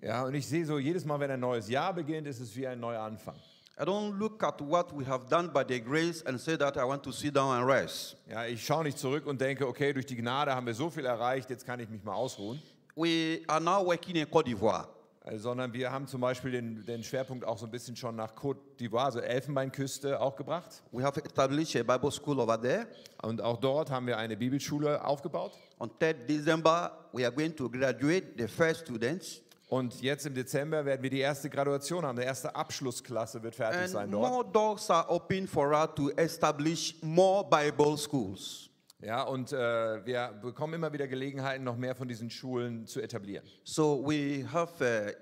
Ja, 0.00 0.24
und 0.24 0.34
ich 0.34 0.46
sehe 0.46 0.64
so, 0.64 0.78
jedes 0.78 1.04
Mal, 1.04 1.18
wenn 1.18 1.30
ein 1.30 1.40
neues 1.40 1.68
Jahr 1.68 1.92
beginnt, 1.92 2.28
ist 2.28 2.40
es 2.40 2.54
wie 2.54 2.66
ein 2.66 2.78
neuer 2.78 3.00
Anfang. 3.00 3.36
I 3.78 3.84
don't 3.84 4.18
look 4.18 4.42
at 4.42 4.60
what 4.60 4.94
we 4.94 5.04
have 5.06 5.28
done 5.28 5.48
by 5.48 5.64
the 5.66 5.80
grace 5.80 6.22
and 6.26 6.38
say 6.38 6.56
that 6.56 6.76
I 6.76 6.84
want 6.84 7.02
to 7.04 7.12
sit 7.12 7.34
down 7.34 7.56
and 7.56 7.66
rest. 7.66 8.16
Ja, 8.28 8.44
ich 8.44 8.64
schaue 8.64 8.84
nicht 8.84 8.98
zurück 8.98 9.26
und 9.26 9.40
denke, 9.40 9.66
okay, 9.66 9.92
durch 9.92 10.06
die 10.06 10.16
Gnade 10.16 10.54
haben 10.54 10.66
wir 10.66 10.74
so 10.74 10.90
viel 10.90 11.06
erreicht, 11.06 11.48
jetzt 11.50 11.64
kann 11.64 11.80
ich 11.80 11.88
mich 11.88 12.02
mal 12.04 12.14
ausruhen. 12.14 12.60
We 12.94 13.40
are 13.46 13.60
now 13.60 13.84
working 13.84 14.16
in 14.16 14.30
Cote 14.30 14.50
d'Ivoire. 14.50 14.86
Äh, 15.24 15.36
sondern 15.36 15.72
wir 15.72 15.92
haben 15.92 16.06
zum 16.06 16.20
Beispiel 16.22 16.50
den, 16.50 16.84
den 16.86 17.02
Schwerpunkt 17.02 17.44
auch 17.44 17.58
so 17.58 17.66
ein 17.66 17.70
bisschen 17.70 17.94
schon 17.94 18.16
nach 18.16 18.34
Côte 18.34 18.58
d'Ivoire, 18.78 19.04
also 19.04 19.20
Elfenbeinküste, 19.20 20.18
auch 20.18 20.34
gebracht. 20.34 20.82
We 20.92 21.02
have 21.02 21.20
established 21.22 21.76
a 21.76 21.82
Bible 21.82 22.10
school 22.10 22.40
over 22.40 22.60
there. 22.60 22.86
Und 23.22 23.42
auch 23.42 23.58
dort 23.58 23.90
haben 23.90 24.06
wir 24.06 24.16
eine 24.16 24.36
Bibelschule 24.36 25.04
aufgebaut. 25.04 25.52
On 25.78 25.90
3rd 25.90 26.26
December, 26.26 27.06
we 27.12 27.24
are 27.24 27.34
going 27.34 27.54
to 27.54 27.68
graduate 27.68 28.32
the 28.38 28.48
first 28.48 28.80
students. 28.80 29.42
Und 29.70 30.02
jetzt 30.02 30.26
im 30.26 30.34
Dezember 30.34 30.84
werden 30.84 31.00
wir 31.00 31.10
die 31.10 31.20
erste 31.20 31.48
Graduation 31.48 32.04
haben. 32.04 32.18
Die 32.18 32.24
erste 32.24 32.52
Abschlussklasse 32.56 33.40
wird 33.40 33.54
fertig 33.54 33.82
And 33.82 33.88
sein 33.90 34.10
dort. 34.10 34.28
more 34.28 34.44
doors 34.44 34.90
are 34.90 35.08
open 35.08 35.46
for 35.46 35.68
us 35.70 35.90
to 35.94 36.10
establish 36.16 36.96
more 37.02 37.48
Bible 37.48 37.96
schools. 37.96 38.68
Ja, 39.00 39.22
und 39.22 39.52
äh, 39.52 40.04
wir 40.04 40.34
bekommen 40.42 40.74
immer 40.74 40.92
wieder 40.92 41.06
Gelegenheiten, 41.06 41.62
noch 41.62 41.76
mehr 41.76 41.94
von 41.94 42.08
diesen 42.08 42.28
Schulen 42.28 42.84
zu 42.84 43.00
etablieren. 43.00 43.46
So 43.62 44.04
we 44.04 44.44
have, 44.52 44.72
uh, 44.84 45.12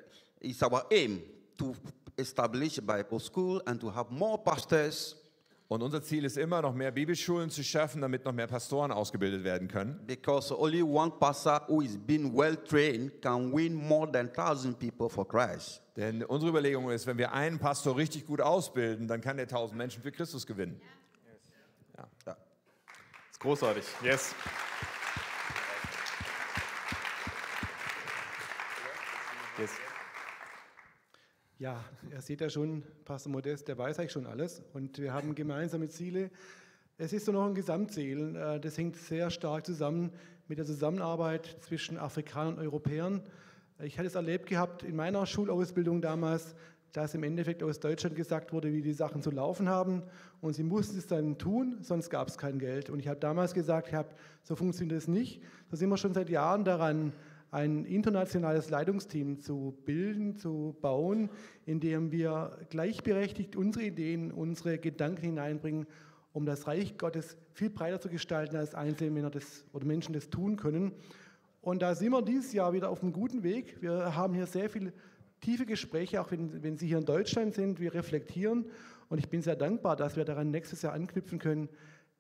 it's 0.40 0.62
our 0.62 0.82
aim 0.90 1.22
to 1.58 1.74
establish 2.16 2.78
a 2.78 2.80
Bible 2.80 3.20
school 3.20 3.61
and 3.66 3.78
to 3.78 3.94
have 3.94 4.11
more 4.11 4.38
pastors 4.38 5.14
Und 5.68 5.83
unser 5.83 6.00
Ziel 6.00 6.24
ist 6.24 6.38
immer, 6.38 6.62
noch 6.62 6.72
mehr 6.72 6.90
Bibelschulen 6.90 7.50
zu 7.50 7.62
schaffen, 7.62 8.00
damit 8.00 8.24
noch 8.24 8.33
mehr 8.33 8.46
Pastoren 8.46 8.90
ausgebildet 8.90 9.44
werden 9.44 9.68
können. 9.68 10.00
because 10.07 10.50
only 10.50 10.83
one 10.83 11.12
pastor 11.20 11.61
who 11.68 11.83
is 11.83 11.98
being 11.98 12.35
well 12.35 12.57
trained 12.57 13.20
can 13.20 13.52
win 13.52 13.74
more 13.74 14.11
than 14.11 14.28
1,000 14.28 14.78
people 14.78 15.11
for 15.11 15.28
Christ. 15.28 15.83
Denn 15.94 16.24
unsere 16.24 16.50
Überlegung 16.50 16.90
ist, 16.90 17.07
wenn 17.07 17.18
wir 17.18 17.33
einen 17.33 17.59
Pastor 17.59 17.98
richtig 17.98 18.26
gut 18.26 18.40
ausbilden, 18.40 19.07
dann 19.07 19.20
kann 19.20 19.37
der 19.37 19.46
tausend 19.46 19.76
Menschen 19.76 20.02
für 20.02 20.11
Christus 20.11 20.46
gewinnen. 20.46 20.81
Das 22.24 22.37
ist 23.33 23.40
großartig. 23.40 23.85
Yes. 24.02 24.35
yes. 29.59 29.70
Ja, 31.60 31.84
ihr 32.12 32.20
seht 32.20 32.40
ja 32.40 32.48
schon, 32.48 32.84
Pastor 33.04 33.32
Modest, 33.32 33.66
der 33.66 33.76
weiß 33.76 33.98
eigentlich 33.98 34.12
schon 34.12 34.26
alles. 34.26 34.62
Und 34.74 34.96
wir 35.00 35.12
haben 35.12 35.34
gemeinsame 35.34 35.88
Ziele. 35.88 36.30
Es 36.98 37.12
ist 37.12 37.24
so 37.26 37.32
noch 37.32 37.46
ein 37.46 37.54
Gesamtziel. 37.56 38.36
äh, 38.36 38.60
Das 38.60 38.78
hängt 38.78 38.94
sehr 38.94 39.28
stark 39.28 39.66
zusammen 39.66 40.12
mit 40.46 40.58
der 40.58 40.66
Zusammenarbeit 40.66 41.56
zwischen 41.62 41.98
Afrikanern 41.98 42.54
und 42.54 42.60
Europäern. 42.60 43.22
Ich 43.82 43.98
hatte 43.98 44.06
es 44.06 44.14
erlebt 44.14 44.46
gehabt 44.46 44.84
in 44.84 44.94
meiner 44.94 45.26
Schulausbildung 45.26 46.00
damals, 46.00 46.54
dass 46.92 47.14
im 47.14 47.24
Endeffekt 47.24 47.64
aus 47.64 47.80
Deutschland 47.80 48.14
gesagt 48.14 48.52
wurde, 48.52 48.72
wie 48.72 48.80
die 48.80 48.92
Sachen 48.92 49.20
zu 49.20 49.32
laufen 49.32 49.68
haben. 49.68 50.04
Und 50.40 50.54
sie 50.54 50.62
mussten 50.62 50.96
es 50.96 51.08
dann 51.08 51.38
tun, 51.38 51.78
sonst 51.82 52.08
gab 52.08 52.28
es 52.28 52.38
kein 52.38 52.60
Geld. 52.60 52.88
Und 52.88 53.00
ich 53.00 53.08
habe 53.08 53.18
damals 53.18 53.52
gesagt, 53.52 53.92
hab, 53.92 54.16
so 54.44 54.54
funktioniert 54.54 54.96
es 54.96 55.08
nicht. 55.08 55.42
Da 55.72 55.76
sind 55.76 55.88
wir 55.88 55.96
schon 55.96 56.14
seit 56.14 56.30
Jahren 56.30 56.64
daran, 56.64 57.12
ein 57.50 57.84
internationales 57.84 58.70
Leitungsteam 58.70 59.40
zu 59.40 59.76
bilden, 59.84 60.37
zu 60.37 60.76
bauen, 60.80 61.30
in 61.64 61.80
dem 61.80 62.12
wir 62.12 62.58
gleichberechtigt 62.70 63.56
unsere 63.56 63.87
Ideen, 63.87 64.32
unsere 64.32 64.78
Gedanken 64.78 65.22
hineinbringen, 65.22 65.87
um 66.32 66.44
das 66.44 66.66
Reich 66.66 66.98
Gottes 66.98 67.37
viel 67.52 67.70
breiter 67.70 68.00
zu 68.00 68.08
gestalten, 68.08 68.56
als 68.56 68.74
einzelne 68.74 69.11
Männer 69.11 69.30
das, 69.30 69.64
oder 69.72 69.87
Menschen 69.87 70.12
das 70.12 70.28
tun 70.28 70.56
können. 70.56 70.92
Und 71.61 71.82
da 71.82 71.94
sind 71.94 72.12
wir 72.12 72.22
dieses 72.22 72.52
Jahr 72.52 72.72
wieder 72.72 72.90
auf 72.90 73.02
einem 73.02 73.12
guten 73.12 73.42
Weg. 73.42 73.80
Wir 73.80 74.14
haben 74.14 74.34
hier 74.34 74.46
sehr 74.46 74.70
viele 74.70 74.92
tiefe 75.40 75.66
Gespräche, 75.66 76.20
auch 76.20 76.30
wenn, 76.30 76.62
wenn 76.62 76.76
Sie 76.76 76.87
hier 76.87 76.98
in 76.98 77.04
Deutschland 77.04 77.54
sind. 77.54 77.80
Wir 77.80 77.94
reflektieren 77.94 78.66
und 79.08 79.18
ich 79.18 79.28
bin 79.28 79.42
sehr 79.42 79.56
dankbar, 79.56 79.96
dass 79.96 80.16
wir 80.16 80.24
daran 80.24 80.50
nächstes 80.50 80.82
Jahr 80.82 80.92
anknüpfen 80.92 81.38
können, 81.38 81.68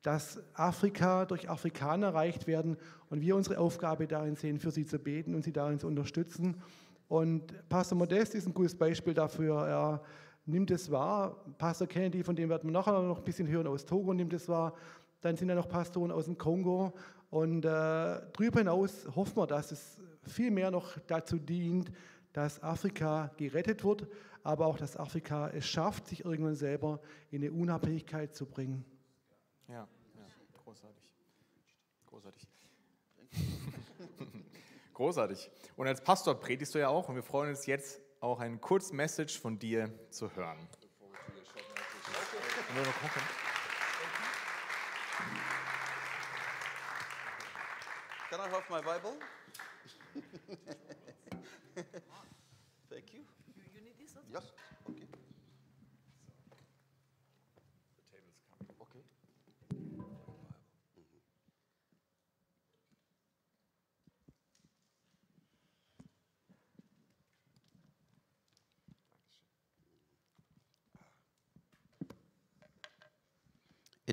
dass 0.02 0.40
Afrika 0.54 1.24
durch 1.24 1.48
Afrikaner 1.48 2.08
erreicht 2.08 2.46
werden 2.46 2.76
und 3.10 3.20
wir 3.20 3.36
unsere 3.36 3.58
Aufgabe 3.58 4.06
darin 4.06 4.36
sehen, 4.36 4.58
für 4.58 4.70
sie 4.70 4.86
zu 4.86 4.98
beten 4.98 5.34
und 5.34 5.44
sie 5.44 5.52
darin 5.52 5.78
zu 5.78 5.86
unterstützen. 5.86 6.56
Und 7.08 7.68
Pastor 7.68 7.98
Modest 7.98 8.34
ist 8.34 8.46
ein 8.46 8.54
gutes 8.54 8.76
Beispiel 8.76 9.14
dafür. 9.14 9.66
Er 9.66 10.02
nimmt 10.46 10.70
es 10.70 10.90
wahr. 10.90 11.44
Pastor 11.58 11.86
Kennedy, 11.86 12.22
von 12.22 12.36
dem 12.36 12.48
werden 12.48 12.68
wir 12.68 12.72
nachher 12.72 13.00
noch 13.02 13.18
ein 13.18 13.24
bisschen 13.24 13.48
hören, 13.48 13.66
aus 13.66 13.84
Togo 13.84 14.12
nimmt 14.12 14.32
es 14.32 14.48
wahr. 14.48 14.74
Dann 15.20 15.36
sind 15.36 15.48
da 15.48 15.54
noch 15.54 15.68
Pastoren 15.68 16.12
aus 16.12 16.26
dem 16.26 16.38
Kongo. 16.38 16.92
Und 17.30 17.64
äh, 17.64 17.68
darüber 17.68 18.60
hinaus 18.60 19.06
hoffen 19.14 19.36
wir, 19.36 19.46
dass 19.46 19.72
es 19.72 19.98
viel 20.22 20.50
mehr 20.50 20.70
noch 20.70 20.98
dazu 21.06 21.38
dient, 21.38 21.90
dass 22.32 22.62
Afrika 22.62 23.30
gerettet 23.36 23.84
wird, 23.84 24.06
aber 24.42 24.66
auch, 24.66 24.78
dass 24.78 24.96
Afrika 24.96 25.48
es 25.48 25.66
schafft, 25.66 26.06
sich 26.06 26.24
irgendwann 26.24 26.54
selber 26.54 27.00
in 27.30 27.42
eine 27.42 27.52
Unabhängigkeit 27.52 28.34
zu 28.34 28.46
bringen. 28.46 28.84
Ja, 29.68 29.86
ja, 30.14 30.26
großartig. 30.64 31.04
Großartig. 32.06 32.48
großartig. 34.94 35.50
Und 35.76 35.86
als 35.86 36.02
Pastor 36.02 36.34
predigst 36.40 36.74
du 36.74 36.78
ja 36.78 36.88
auch 36.88 37.08
und 37.08 37.14
wir 37.14 37.22
freuen 37.22 37.50
uns 37.50 37.66
jetzt 37.66 38.00
auch 38.20 38.40
ein 38.40 38.60
kurzes 38.60 38.92
Message 38.92 39.38
von 39.38 39.58
dir 39.58 39.92
zu 40.10 40.34
hören. 40.34 40.58
Can 48.30 48.40
I 48.40 48.48
have 48.50 48.70
my 48.70 48.80
Bible? 48.80 49.18
Thank 52.90 53.12
you. 53.12 53.20
You 53.74 53.82
need 53.82 53.98
this 53.98 54.16
Yes. 54.30 54.52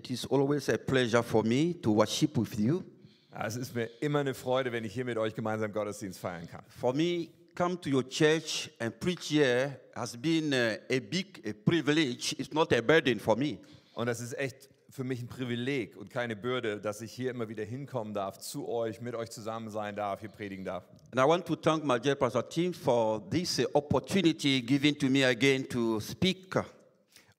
It 0.05 0.11
is 0.11 0.25
always 0.27 0.69
a 0.69 0.77
pleasure 0.77 1.23
for 1.23 1.43
me 1.43 1.73
to 1.81 1.91
worship 1.91 2.37
with 2.37 2.59
you. 2.59 2.83
Ja, 3.31 3.47
es 3.47 3.55
ist 3.55 3.73
mir 3.73 3.89
immer 4.01 4.19
eine 4.19 4.35
Freude, 4.35 4.71
wenn 4.71 4.83
ich 4.83 4.93
hier 4.93 5.03
mit 5.03 5.17
euch 5.17 5.33
gemeinsam 5.33 5.73
Gottesdienst 5.73 6.19
feiern 6.19 6.47
kann. 6.47 6.63
For 6.67 6.93
me, 6.93 7.29
come 7.55 7.81
to 7.81 7.89
your 7.89 8.07
church 8.07 8.69
and 8.77 8.99
preach 8.99 9.31
here 9.31 9.79
has 9.95 10.15
been 10.15 10.53
a 10.53 10.99
big 10.99 11.41
a 11.43 11.53
privilege. 11.53 12.35
It's 12.37 12.53
not 12.53 12.71
a 12.71 12.81
burden 12.81 13.19
for 13.19 13.35
me. 13.35 13.57
Und 13.95 14.05
das 14.05 14.19
ist 14.19 14.37
echt 14.37 14.69
für 14.91 15.03
mich 15.03 15.23
ein 15.23 15.27
Privileg 15.27 15.97
und 15.97 16.11
keine 16.11 16.35
Bürde, 16.35 16.79
dass 16.79 17.01
ich 17.01 17.11
hier 17.11 17.31
immer 17.31 17.49
wieder 17.49 17.63
hinkommen 17.63 18.13
darf, 18.13 18.37
zu 18.37 18.69
euch, 18.69 19.01
mit 19.01 19.15
euch 19.15 19.31
zusammen 19.31 19.71
sein 19.71 19.95
darf, 19.95 20.19
hier 20.19 20.29
predigen 20.29 20.65
darf. 20.65 20.83
And 21.11 21.19
I 21.19 21.27
want 21.27 21.47
to 21.47 21.55
thank 21.55 21.83
my 21.83 21.99
dear 21.99 22.13
pastor 22.13 22.47
team 22.47 22.75
for 22.75 23.27
this 23.31 23.59
opportunity 23.73 24.61
given 24.61 24.95
to 24.99 25.07
me 25.07 25.25
again 25.25 25.67
to 25.69 25.99
speak. 25.99 26.55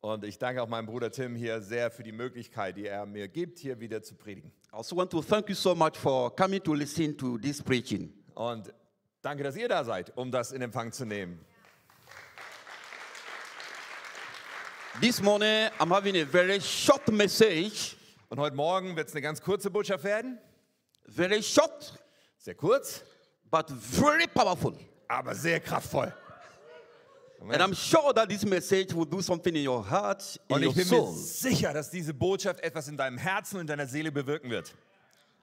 Und 0.06 0.22
ich 0.22 0.38
danke 0.38 0.62
auch 0.62 0.68
meinem 0.68 0.86
Bruder 0.86 1.10
Tim 1.10 1.34
hier 1.34 1.60
sehr 1.60 1.90
für 1.90 2.04
die 2.04 2.12
Möglichkeit, 2.12 2.76
die 2.76 2.86
er 2.86 3.04
mir 3.06 3.26
gibt, 3.26 3.58
hier 3.58 3.80
wieder 3.80 4.00
zu 4.04 4.14
predigen. 4.14 4.52
I 4.72 4.76
also 4.76 4.94
want 4.94 5.10
to 5.10 5.20
thank 5.20 5.48
you 5.48 5.54
so 5.56 5.74
much 5.74 5.96
for 5.96 6.30
coming 6.36 6.62
to 6.62 6.74
listen 6.74 7.18
to 7.18 7.36
this 7.38 7.60
preaching. 7.60 8.14
Und 8.36 8.72
danke, 9.20 9.42
dass 9.42 9.56
ihr 9.56 9.66
da 9.68 9.82
seid, 9.82 10.16
um 10.16 10.30
das 10.30 10.52
in 10.52 10.62
Empfang 10.62 10.92
zu 10.92 11.04
nehmen. 11.04 11.44
This 15.00 15.20
morning, 15.20 15.70
I'm 15.80 15.90
having 15.92 16.14
a 16.18 16.24
very 16.24 16.60
short 16.60 17.10
message, 17.10 17.96
Und 18.28 18.38
heute 18.38 18.54
Morgen 18.54 18.94
wird 18.94 19.08
es 19.08 19.14
eine 19.14 19.22
ganz 19.22 19.42
kurze 19.42 19.70
Botschaft 19.72 20.04
werden. 20.04 20.38
very 21.08 21.42
short, 21.42 21.98
Sehr 22.38 22.54
kurz, 22.54 23.02
but 23.50 23.68
very 23.70 24.28
powerful. 24.28 24.72
aber 25.08 25.34
sehr 25.34 25.58
kraftvoll. 25.58 26.14
And 27.40 27.62
I'm 27.62 27.74
sure 27.74 28.12
that 28.14 28.28
this 28.28 28.44
message 28.44 28.92
will 28.94 29.04
do 29.04 29.20
something 29.20 29.54
in 29.54 29.66
your 29.68 29.82
heart, 29.88 30.40
in 30.48 30.56
Und 30.56 30.62
your 30.64 30.70
ich 30.70 30.76
bin 30.76 30.88
mir 30.88 31.04
soul. 31.06 31.14
sicher, 31.14 31.72
dass 31.72 31.90
diese 31.90 32.14
Botschaft 32.14 32.60
etwas 32.60 32.88
in 32.88 32.96
deinem 32.96 33.18
Herzen 33.18 33.56
und 33.56 33.60
in 33.62 33.66
deiner 33.66 33.86
Seele 33.86 34.10
bewirken 34.10 34.50
wird. 34.50 34.74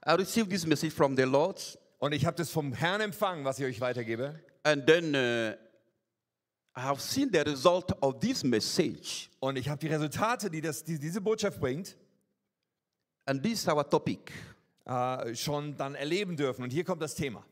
I 0.06 0.12
received 0.14 0.50
this 0.50 0.66
message 0.66 0.94
from 0.94 1.16
the 1.16 1.24
Lord, 1.24 1.78
Und 2.00 2.14
ich 2.14 2.26
habe 2.26 2.36
das 2.36 2.50
vom 2.50 2.74
Herrn 2.74 3.00
empfangen, 3.02 3.46
was 3.46 3.60
ich 3.60 3.66
euch 3.66 3.80
weitergebe. 3.80 4.40
and 4.64 4.86
then 4.88 5.14
uh, 5.16 5.54
I 6.76 6.82
have 6.82 7.00
seen 7.00 7.30
the 7.32 7.40
result 7.42 7.92
of 8.02 8.20
this 8.20 8.44
message. 8.44 9.30
Und 9.40 9.58
ich 9.58 9.70
habe 9.70 9.80
die 9.80 9.88
Resultate, 9.88 10.50
die, 10.50 10.62
das, 10.62 10.84
die 10.84 10.98
diese 11.00 11.22
Botschaft 11.22 11.60
bringt, 11.60 11.96
And 13.26 13.42
this 13.42 13.62
is 13.62 13.68
our 13.70 13.88
topic. 13.90 14.32
äh, 14.86 15.34
schon 15.36 15.78
dann 15.78 15.96
erleben 15.96 16.36
dürfen. 16.36 16.64
Und 16.64 16.72
hier 16.72 16.84
kommt 16.84 17.02
das 17.02 17.16
Thema. 17.16 17.46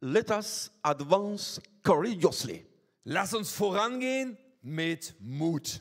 Let 0.00 0.30
us 0.32 0.72
advance 0.82 1.60
courageously. 1.84 2.66
Lass 3.04 3.34
uns 3.34 3.50
vorangehen 3.52 4.36
mit 4.62 5.14
Mut. 5.20 5.80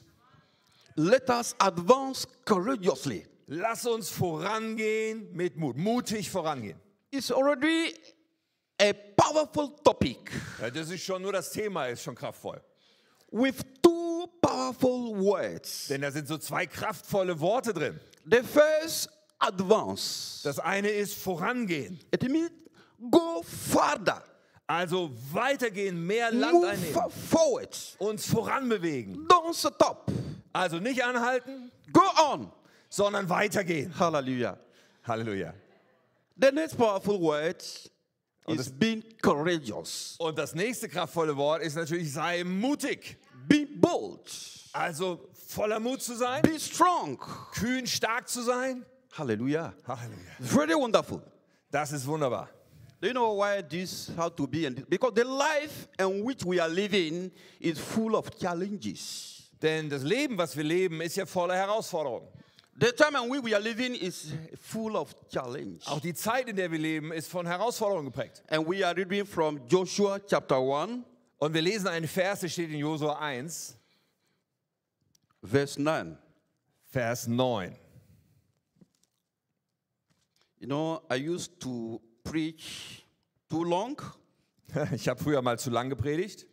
Let 0.96 1.30
us 1.30 1.56
advance 1.60 2.28
courageously. 2.46 3.26
Lass 3.48 3.86
uns 3.86 4.10
vorangehen 4.10 5.32
mit 5.34 5.56
Mut. 5.58 5.78
Mutig 5.78 6.30
vorangehen. 6.30 6.80
It's 7.12 7.32
already 7.32 7.94
a 8.80 8.94
powerful 9.16 9.70
topic 9.84 10.32
Ja, 10.60 10.70
das 10.70 10.90
ist 10.90 11.04
schon 11.04 11.22
nur 11.22 11.34
das 11.34 11.52
Thema, 11.52 11.88
ist 11.88 12.04
schon 12.04 12.16
kraftvoll. 12.16 12.62
with 13.32 13.56
two 13.82 14.28
powerful 14.42 15.16
words. 15.18 15.88
Denn 15.88 16.02
da 16.02 16.12
sind 16.12 16.28
so 16.28 16.38
zwei 16.38 16.66
kraftvolle 16.66 17.40
Worte 17.40 17.74
drin. 17.74 18.00
The 18.30 18.42
first, 18.42 19.10
advance. 19.40 20.42
Das 20.44 20.60
eine 20.60 20.90
ist 20.90 21.14
vorangehen. 21.16 22.00
It 22.14 22.24
means 22.30 22.52
go 23.10 23.42
further, 23.44 24.22
Also 24.74 25.12
weitergehen, 25.34 26.06
mehr 26.08 26.32
Land 26.32 26.54
move 26.54 26.68
einnehmen, 26.70 27.12
forward. 27.30 27.96
uns 28.00 28.26
voranbewegen. 28.26 29.28
Don't 29.28 29.54
stop. 29.54 30.10
Also 30.54 30.80
nicht 30.80 31.04
anhalten, 31.04 31.70
Go 31.92 32.02
on. 32.32 32.50
sondern 32.90 33.28
weitergehen. 33.28 33.92
Hallelujah. 34.00 34.58
Halleluja. 35.04 35.54
The 36.40 36.52
next 36.54 36.78
powerful 36.78 37.20
word 37.20 37.62
Und 38.46 38.60
is 38.60 38.68
das- 38.68 38.80
being 38.80 39.04
courageous. 39.22 40.16
Und 40.20 40.38
das 40.38 40.56
nächste 40.56 40.88
kraftvolle 40.88 41.36
Wort 41.36 41.62
ist 41.64 41.76
natürlich, 41.76 42.14
sei 42.14 42.44
mutig. 42.46 43.18
Be 43.50 43.68
bold. 43.68 44.32
Also 44.72 45.28
voller 45.48 45.82
Mut 45.82 46.02
zu 46.02 46.16
sein, 46.16 46.42
Be 46.44 46.58
strong. 46.58 47.18
kühn, 47.54 47.86
stark 47.86 48.30
zu 48.30 48.42
sein. 48.42 48.86
Hallelujah. 49.18 49.74
Halleluja. 49.86 50.32
Very 50.40 50.76
wonderful. 50.76 51.22
Das 51.70 51.92
ist 51.92 52.08
wunderbar. 52.08 52.48
Do 53.02 53.08
you 53.08 53.14
know 53.14 53.34
why 53.34 53.64
this 53.64 54.12
has 54.16 54.32
to 54.38 54.46
be? 54.46 54.68
And 54.68 54.88
because 54.88 55.14
the 55.16 55.24
life 55.24 55.88
in 55.98 56.24
which 56.24 56.46
we 56.46 56.60
are 56.60 56.70
living 56.70 57.32
is 57.60 57.80
full 57.80 58.16
of 58.16 58.30
challenges. 58.38 59.50
Denn 59.60 59.90
das 59.90 60.04
Leben, 60.04 60.38
was 60.38 60.56
wir 60.56 60.64
leben, 60.64 61.02
ist 61.02 61.16
ja 61.16 61.26
voller 61.26 61.56
Herausforderungen. 61.56 62.28
The 62.80 62.92
time 62.92 63.16
in 63.16 63.30
which 63.30 63.44
we 63.44 63.56
are 63.56 63.62
living 63.62 63.96
is 63.96 64.34
full 64.60 64.96
of 64.96 65.16
challenge. 65.30 65.80
Auch 65.88 66.00
die 66.00 66.14
Zeit, 66.14 66.48
in 66.48 66.56
der 66.56 66.72
wir 66.72 66.78
leben, 66.80 67.12
ist 67.12 67.28
von 67.28 67.48
Herausforderungen 67.48 68.06
geprägt. 68.06 68.44
And 68.50 68.68
we 68.68 68.86
are 68.86 68.96
reading 68.96 69.26
from 69.26 69.60
Joshua 69.68 70.20
chapter 70.20 70.58
1, 70.58 71.04
Und 71.40 71.54
wir 71.56 71.62
lesen 71.64 71.88
einen 71.88 72.08
Vers, 72.08 72.42
der 72.42 72.50
steht 72.50 72.70
in 72.70 72.78
Josua 72.78 73.18
1, 73.18 73.78
verse 75.44 75.82
9. 75.82 76.18
Vers 76.86 77.28
9. 77.28 77.76
You 80.60 80.68
know, 80.68 81.02
I 81.10 81.16
used 81.16 81.60
to 81.62 82.00
preach 82.24 83.06
too 83.50 83.64
long. 83.64 84.02
Ich 84.94 85.10
habe 85.10 85.22
früher 85.22 85.42
mal 85.42 85.60
zu 85.60 85.70
lang 85.70 85.90
gepredigt. 85.90 86.48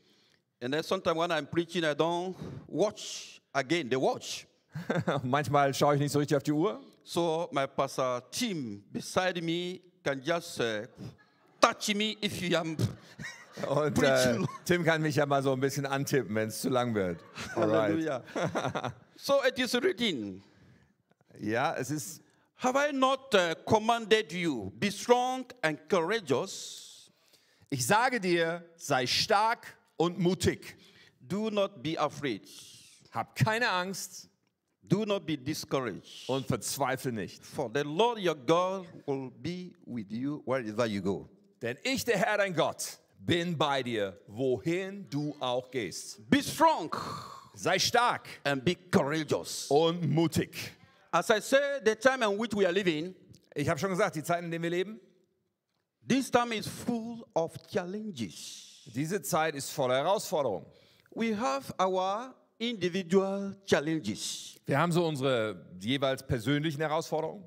And 0.60 0.74
then 0.74 0.82
sometimes 0.82 1.16
when 1.16 1.30
I'm 1.30 1.46
preaching, 1.46 1.84
I 1.84 1.94
don't 1.94 2.34
watch 2.66 3.40
again 3.54 3.88
the 3.88 3.96
watch. 3.96 4.44
Manchmal 5.22 5.72
schaue 5.72 5.94
ich 5.94 6.00
nicht 6.00 6.10
so 6.10 6.18
richtig 6.18 6.36
auf 6.36 6.42
die 6.42 6.52
Uhr. 6.52 6.80
So 7.04 7.48
my 7.52 7.66
pastor 7.66 8.28
team 8.30 8.82
beside 8.92 9.40
me 9.40 9.80
can 10.02 10.20
just 10.20 10.60
uh, 10.60 10.86
touch 11.60 11.94
me 11.94 12.16
if 12.20 12.42
you 12.42 12.56
am 12.56 12.76
Und 13.66 14.02
äh, 14.02 14.38
Tim 14.64 14.84
kann 14.84 15.02
mich 15.02 15.16
ja 15.16 15.26
mal 15.26 15.42
so 15.42 15.52
ein 15.52 15.60
bisschen 15.60 15.86
antippen, 15.86 16.34
wenn 16.34 16.48
es 16.48 16.60
zu 16.60 16.68
lang 16.68 16.94
wird. 16.94 17.20
Alright. 17.54 17.72
Hallelujah. 17.72 18.22
so 19.16 19.40
it 19.46 19.58
is 19.58 19.74
written. 19.74 20.42
Ja, 21.40 21.74
es 21.74 21.90
ist, 21.90 22.22
Have 22.60 22.76
I 22.76 22.90
not 22.92 23.32
uh, 23.34 23.54
commanded 23.66 24.32
you? 24.32 24.72
Be 24.78 24.90
strong 24.90 25.44
and 25.62 25.78
courageous. 25.88 27.10
ich 27.70 27.86
sage 27.86 28.20
dir, 28.20 28.64
sei 28.76 29.06
stark 29.06 29.76
und 29.96 30.18
mutig. 30.18 30.74
Do 31.20 31.50
not 31.50 31.82
be 31.82 31.96
afraid. 31.96 32.42
Hab 33.12 33.34
keine 33.36 33.68
Angst 33.70 34.28
Do 34.82 35.04
not 35.04 35.26
be 35.26 35.36
discouraged. 35.36 36.28
und 36.28 36.46
verzweifle 36.46 37.12
nicht. 37.12 37.44
For 37.44 37.70
the 37.72 37.84
Lord 37.84 38.18
your 38.18 38.34
God 38.34 38.86
will 39.06 39.30
be 39.30 39.72
with 39.86 40.06
you 40.10 40.42
wherever 40.46 40.86
you 40.86 41.00
go. 41.02 41.28
Denn 41.60 41.76
ich, 41.84 42.04
der 42.04 42.16
Herr, 42.18 42.38
dein 42.38 42.54
Gott, 42.54 42.98
bin 43.18 43.56
bei 43.56 43.82
dir, 43.82 44.18
wohin 44.26 45.06
du 45.10 45.36
auch 45.40 45.70
gehst. 45.70 46.28
Be 46.30 46.42
strong 46.42 46.90
Sei 47.54 47.78
stark 47.78 48.28
and 48.44 48.64
be 48.64 48.74
courageous. 48.90 49.66
und 49.68 50.08
mutig. 50.08 50.72
As 51.10 51.30
I 51.30 51.40
say, 51.40 51.80
the 51.84 51.94
time 51.96 52.22
in 52.22 52.38
which 52.38 52.54
we 52.54 52.64
are 52.66 52.72
living, 52.72 53.14
Ich 53.54 53.68
habe 53.68 53.78
schon 53.80 53.90
gesagt, 53.90 54.14
die 54.14 54.22
Zeiten, 54.22 54.44
in 54.44 54.50
denen 54.50 54.62
wir 54.62 54.70
leben, 54.70 55.00
this 56.06 56.30
time 56.30 56.54
is 56.54 56.66
full 56.66 57.24
of 57.34 57.52
challenges. 57.70 58.82
diese 58.94 59.20
Zeit 59.22 59.54
ist 59.54 59.70
voller 59.70 59.96
Herausforderungen. 59.96 60.66
We 61.14 61.34
have 61.36 61.72
our 61.80 62.34
individual 62.58 63.56
challenges. 63.66 64.56
Wir 64.66 64.78
haben 64.78 64.92
so 64.92 65.06
unsere 65.06 65.64
jeweils 65.80 66.22
persönlichen 66.22 66.80
Herausforderungen 66.80 67.44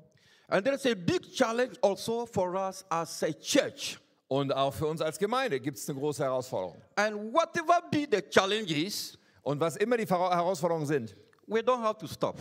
And 0.48 0.64
there 0.66 0.74
is 0.76 0.84
a 0.84 0.94
big 0.94 1.32
challenge 1.32 1.72
also 1.82 2.26
for 2.26 2.54
us 2.56 2.84
as 2.90 3.22
a 3.22 3.32
church. 3.32 3.98
und 4.28 4.52
auch 4.52 4.74
für 4.74 4.86
uns 4.86 5.00
als 5.00 5.18
Gemeinde 5.18 5.60
gibt 5.60 5.78
es 5.78 5.88
eine 5.88 5.98
große 5.98 6.22
Herausforderung. 6.24 6.76
And 6.96 7.32
whatever 7.32 7.80
be 7.90 8.06
the 8.10 8.20
challenges, 8.28 9.16
Und 9.42 9.60
was 9.60 9.76
immer 9.76 9.96
die 9.96 10.06
Herausforderungen 10.06 10.86
sind, 10.86 11.16
we 11.46 11.60
don't 11.60 11.80
have 11.80 11.98
to 11.98 12.06
stop. 12.06 12.36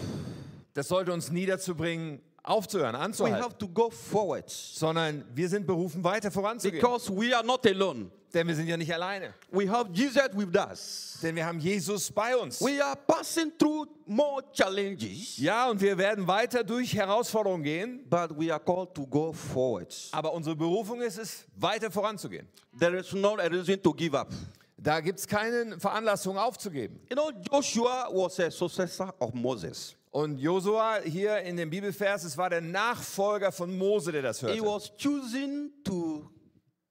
Das 0.74 0.88
sollte 0.88 1.12
uns 1.14 1.32
nie 1.32 1.46
dazu 1.46 1.76
bringen, 1.76 2.22
aufzuhören, 2.44 2.96
We 2.96 3.00
anzuhalten, 3.00 3.44
have 3.44 3.58
to 3.58 3.68
go 3.68 3.90
forward 3.90 4.50
sondern 4.50 5.24
wir 5.36 5.48
sind 5.50 5.68
berufen, 5.68 6.04
weiter 6.04 6.32
voranzugehen. 6.32 6.82
because 6.82 7.12
we 7.16 7.36
are 7.36 7.46
not 7.46 7.66
alone. 7.68 8.10
Denn 8.34 8.48
wir 8.48 8.56
sind 8.56 8.68
ja 8.68 8.78
nicht 8.78 8.94
alleine, 8.94 9.34
We 9.52 9.70
have 9.70 9.90
Jesus 9.92 10.30
with 10.34 10.56
us. 10.58 11.20
denn 11.22 11.36
wir 11.36 11.46
haben 11.46 11.60
Jesus 11.60 12.10
bei 12.12 12.36
uns. 12.36 12.62
We 12.62 12.84
are 12.84 12.96
passing 12.96 13.52
through 13.60 13.86
more 14.06 14.42
challenges, 14.54 15.36
Ja, 15.38 15.70
und 15.70 15.82
wir 15.82 15.98
werden 15.98 16.26
weiter 16.26 16.64
durch 16.64 16.96
Herausforderungen 16.96 17.64
gehen, 17.64 18.06
but 18.10 18.30
we 18.40 18.50
are 18.52 18.60
called 18.64 18.94
to 18.96 19.06
go 19.06 19.34
forward. 19.34 19.94
aber 20.14 20.32
unsere 20.34 20.56
Berufung 20.56 21.02
ist 21.02 21.18
es, 21.20 21.46
weiter 21.58 21.92
voranzugehen. 21.92 22.48
There 22.80 22.98
is 22.98 23.12
not 23.14 23.40
a 23.42 23.48
reason 23.48 23.82
to 23.84 23.94
give 23.94 24.18
up. 24.18 24.30
Da 24.78 25.00
gibt 25.02 25.20
es 25.20 25.28
keine 25.28 25.78
Veranlassung 25.80 26.38
aufzugeben. 26.40 27.02
You 27.10 27.16
know, 27.18 27.32
Joshua 27.52 28.08
was 28.12 28.40
a 28.40 28.50
successor 28.50 29.14
of 29.20 29.34
Moses. 29.34 29.96
Und 30.12 30.40
Josua 30.40 31.00
hier 31.04 31.38
in 31.40 31.56
dem 31.56 31.70
Bibelvers, 31.70 32.26
es 32.26 32.38
war 32.38 32.50
der 32.50 32.60
Nachfolger 32.62 33.52
von 33.52 33.78
Mose, 33.78 34.12
der 34.12 34.22
das 34.22 34.42
He 34.42 34.48
hörte. 34.48 34.62
was 34.66 34.92
choosing 34.98 35.72
to 35.86 36.30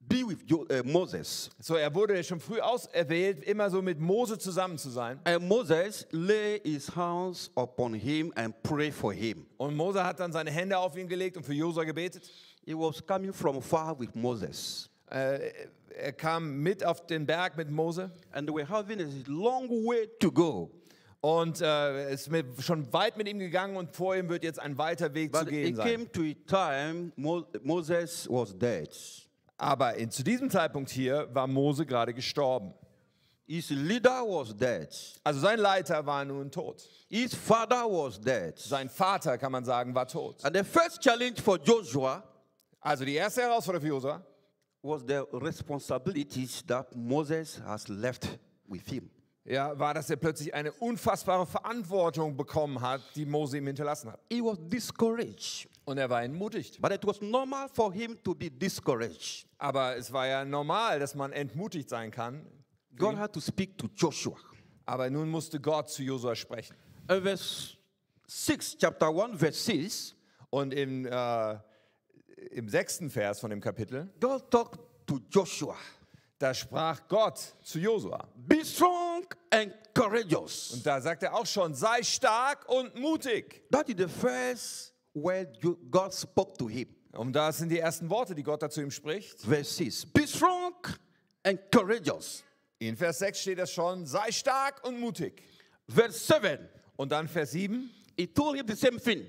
be 0.00 0.26
with 0.26 0.38
Jo- 0.46 0.66
uh, 0.72 0.82
Moses. 0.84 1.50
So, 1.60 1.74
er 1.74 1.94
wurde 1.94 2.24
schon 2.24 2.40
früh 2.40 2.60
auserwählt, 2.60 3.44
immer 3.44 3.68
so 3.68 3.82
mit 3.82 4.00
Mose 4.00 4.38
zusammen 4.38 4.78
zu 4.78 4.88
sein. 4.88 5.20
And 5.24 5.46
Moses 5.46 6.06
lay 6.12 6.60
his 6.64 6.88
hands 6.96 7.50
upon 7.56 7.92
him 7.92 8.32
and 8.36 8.54
pray 8.62 8.90
for 8.90 9.12
him. 9.12 9.46
Und 9.58 9.76
Mose 9.76 10.02
hat 10.02 10.18
dann 10.18 10.32
seine 10.32 10.50
Hände 10.50 10.78
auf 10.78 10.96
ihn 10.96 11.06
gelegt 11.06 11.36
und 11.36 11.44
für 11.44 11.52
Josua 11.54 11.84
gebetet. 11.84 12.30
He 12.64 12.74
was 12.74 13.04
coming 13.06 13.34
from 13.34 13.60
far 13.60 13.98
with 14.00 14.14
Moses. 14.14 14.88
Äh, 15.10 15.50
er 15.94 16.12
kam 16.14 16.62
mit 16.62 16.82
auf 16.84 17.04
den 17.06 17.26
Berg 17.26 17.56
mit 17.56 17.68
Mose 17.70 18.10
And 18.32 18.46
they 18.48 18.54
were 18.56 18.66
having 18.66 19.00
a 19.00 19.06
long 19.26 19.68
way 19.68 20.08
to 20.20 20.32
go. 20.32 20.70
Und 21.20 21.60
äh, 21.60 22.12
ist 22.14 22.30
mit, 22.30 22.46
schon 22.62 22.90
weit 22.92 23.16
mit 23.16 23.28
ihm 23.28 23.38
gegangen 23.38 23.76
und 23.76 23.94
vor 23.94 24.16
ihm 24.16 24.28
wird 24.28 24.42
jetzt 24.44 24.58
ein 24.58 24.78
weiter 24.78 25.12
Weg 25.14 25.34
zu 25.34 25.40
But 25.44 25.50
gehen 25.50 25.66
it 25.68 25.76
sein. 25.76 25.86
came 25.86 26.12
to 26.12 26.22
a 26.22 26.34
time 26.78 27.12
Mo- 27.16 27.46
Moses 27.62 28.26
was 28.30 28.56
dead. 28.56 28.88
Aber 29.58 29.94
in, 29.96 30.10
zu 30.10 30.22
diesem 30.22 30.48
Zeitpunkt 30.48 30.88
hier 30.90 31.28
war 31.34 31.46
Mose 31.46 31.84
gerade 31.84 32.14
gestorben. 32.14 32.72
His 33.46 33.68
leader 33.70 34.22
was 34.26 34.56
dead. 34.56 34.88
Also 35.24 35.40
sein 35.40 35.58
Leiter 35.58 36.06
war 36.06 36.24
nun 36.24 36.50
tot. 36.50 36.88
His 37.08 37.34
father 37.34 37.84
was 37.84 38.18
dead. 38.20 38.56
Sein 38.58 38.88
Vater, 38.88 39.36
kann 39.36 39.50
man 39.52 39.64
sagen, 39.64 39.94
war 39.94 40.06
tot. 40.06 40.42
And 40.44 40.56
the 40.56 40.62
first 40.64 41.00
challenge 41.00 41.42
for 41.42 41.58
Joshua 41.58 42.22
Also 42.80 43.04
die 43.04 43.14
erste 43.16 43.42
Herausforderung 43.42 43.82
für 43.86 43.92
Josua 43.92 44.24
was 44.82 45.02
the 45.06 45.20
responsibilities 45.32 46.62
that 46.66 46.94
Moses 46.96 47.60
has 47.66 47.86
left 47.88 48.38
with 48.66 48.86
him. 48.88 49.10
Ja, 49.44 49.78
war, 49.78 49.94
dass 49.94 50.10
er 50.10 50.16
plötzlich 50.16 50.52
eine 50.54 50.72
unfassbare 50.72 51.46
Verantwortung 51.46 52.36
bekommen 52.36 52.80
hat, 52.80 53.02
die 53.14 53.26
Mose 53.26 53.58
ihm 53.58 53.66
hinterlassen 53.66 54.12
hat. 54.12 54.20
He 54.30 54.40
was 54.42 54.58
discouraged. 54.68 55.68
Und 55.84 55.98
er 55.98 56.08
war 56.10 56.22
entmutigt. 56.22 56.80
But 56.80 56.92
it 56.92 57.06
was 57.06 57.20
normal 57.20 57.68
for 57.68 57.92
him 57.92 58.22
to 58.22 58.34
be 58.34 58.50
discouraged. 58.50 59.46
Aber 59.58 59.96
es 59.96 60.12
war 60.12 60.26
ja 60.26 60.44
normal, 60.44 61.00
dass 61.00 61.14
man 61.14 61.32
entmutigt 61.32 61.88
sein 61.88 62.10
kann. 62.10 62.46
God 62.96 63.16
had 63.16 63.32
to 63.32 63.40
speak 63.40 63.78
to 63.78 63.88
Joshua. 63.96 64.36
Aber 64.84 65.08
nun 65.08 65.28
musste 65.30 65.58
Gott 65.58 65.88
zu 65.88 66.02
Josua 66.02 66.34
sprechen. 66.34 66.76
In 67.08 67.22
verse 67.22 67.76
6, 68.26 68.76
chapter 68.78 69.08
1, 69.08 69.38
verse 69.38 69.58
6, 69.58 70.14
Und 70.50 70.74
im, 70.74 71.06
äh, 71.06 71.58
im 72.50 72.68
sechsten 72.68 73.08
Vers 73.08 73.40
von 73.40 73.50
dem 73.50 73.60
Kapitel, 73.60 74.08
God 74.20 74.50
talked 74.50 74.80
to 75.06 75.20
Joshua. 75.30 75.76
Da 76.40 76.54
sprach 76.54 77.06
Gott 77.06 77.38
zu 77.62 77.78
Josua. 77.78 78.26
Be 78.34 78.64
strong 78.64 79.26
and 79.50 79.72
courageous. 79.94 80.72
Und 80.72 80.86
da 80.86 81.00
sagt 81.00 81.22
er 81.22 81.34
auch 81.34 81.44
schon, 81.46 81.74
sei 81.74 82.02
stark 82.02 82.66
und 82.68 82.94
mutig. 82.94 83.62
That 83.70 83.88
is 83.90 83.96
the 83.98 84.08
first 84.08 84.94
word 85.12 85.60
God 85.90 86.14
spoke 86.14 86.56
to 86.56 86.68
him. 86.68 86.88
Und 87.12 87.34
das 87.34 87.58
sind 87.58 87.68
die 87.68 87.78
ersten 87.78 88.08
Worte, 88.08 88.34
die 88.34 88.42
Gott 88.42 88.62
dazu 88.62 88.80
ihm 88.80 88.90
spricht. 88.90 89.40
Verse 89.40 89.74
6. 89.74 90.06
Be 90.06 90.26
strong 90.26 90.74
and 91.42 91.60
courageous. 91.70 92.42
In 92.78 92.96
Vers 92.96 93.18
6 93.18 93.38
steht 93.38 93.58
das 93.58 93.70
schon, 93.70 94.06
sei 94.06 94.32
stark 94.32 94.82
und 94.86 94.98
mutig. 94.98 95.42
Verse 95.88 96.18
7. 96.18 96.66
Und 96.96 97.12
dann 97.12 97.28
Vers 97.28 97.50
7 97.50 97.90
He 98.16 98.26
told 98.26 98.56
him 98.56 98.66
the 98.66 98.74
same 98.74 98.98
thing. 98.98 99.26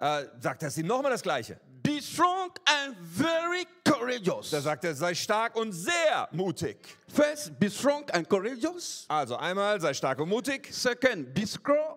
äh, 0.00 0.24
sagt 0.40 0.62
er 0.62 0.76
ihm 0.76 0.86
nochmal 0.86 1.12
das 1.12 1.22
Gleiche. 1.22 1.60
Be 2.00 2.06
strong 2.06 2.50
and 2.66 2.96
very 2.96 3.66
courageous. 3.84 4.50
Da 4.50 4.62
sagt 4.62 4.84
er, 4.84 4.94
sei 4.94 5.12
stark 5.12 5.54
und 5.54 5.70
sehr 5.70 6.26
mutig. 6.32 6.78
First, 7.08 7.60
be 7.60 7.68
strong 7.68 8.08
and 8.14 8.26
courageous. 8.26 9.04
Also 9.06 9.36
einmal, 9.36 9.78
sei 9.82 9.92
stark 9.92 10.18
und 10.18 10.30
mutig. 10.30 10.72
Second, 10.72 11.34
be, 11.34 11.44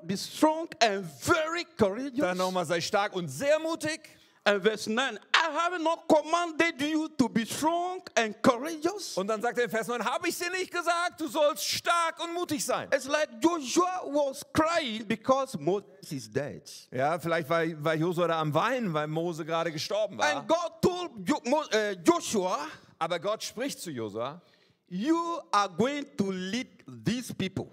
be 0.04 0.18
strong 0.18 0.68
and 0.82 1.06
very 1.22 1.66
courageous. 1.78 2.20
Dann 2.20 2.38
nochmal, 2.38 2.66
sei 2.66 2.82
stark 2.82 3.14
und 3.14 3.30
sehr 3.30 3.58
mutig. 3.60 4.10
And 4.44 4.62
verse 4.62 4.92
9, 4.92 5.18
I 5.44 5.52
have 5.52 5.82
not 5.82 6.08
commanded 6.08 6.82
you 6.82 7.10
to 7.18 7.28
be 7.28 7.46
strong 7.46 8.02
and 8.16 8.42
courageous. 8.42 9.18
Und 9.18 9.28
dann 9.28 9.42
sagt 9.42 9.58
er 9.58 9.66
in 9.66 9.70
Vers 9.70 9.88
9, 9.88 10.04
habe 10.06 10.30
ich 10.30 10.38
dir 10.38 10.50
nicht 10.52 10.72
gesagt, 10.72 11.20
du 11.20 11.28
sollst 11.28 11.66
stark 11.66 12.24
und 12.24 12.34
mutig 12.34 12.64
sein. 12.64 12.88
It's 12.94 13.08
like 13.08 13.28
Joshua 13.42 14.04
was 14.06 14.42
crying 14.54 15.06
because 15.06 15.58
Moses 15.60 16.12
is 16.12 16.32
dead. 16.32 16.64
Ja, 16.92 17.20
vielleicht 17.20 17.50
war, 17.50 17.64
war 17.84 17.96
Josua 17.96 18.28
da 18.28 18.40
am 18.40 18.54
Weinen, 18.54 18.94
weil 18.94 19.08
Mose 19.08 19.44
gerade 19.44 19.72
gestorben 19.72 20.18
war. 20.18 20.34
And 20.34 20.48
God 20.48 20.82
told 20.82 21.12
uh, 21.30 22.02
Joshua, 22.06 22.60
Aber 22.98 23.20
Gott 23.20 23.44
spricht 23.44 23.82
zu 23.82 23.92
Josua, 23.92 24.42
You 24.88 25.42
are 25.52 25.70
going 25.76 26.06
to 26.18 26.32
lead 26.32 26.68
these 27.06 27.34
people. 27.34 27.68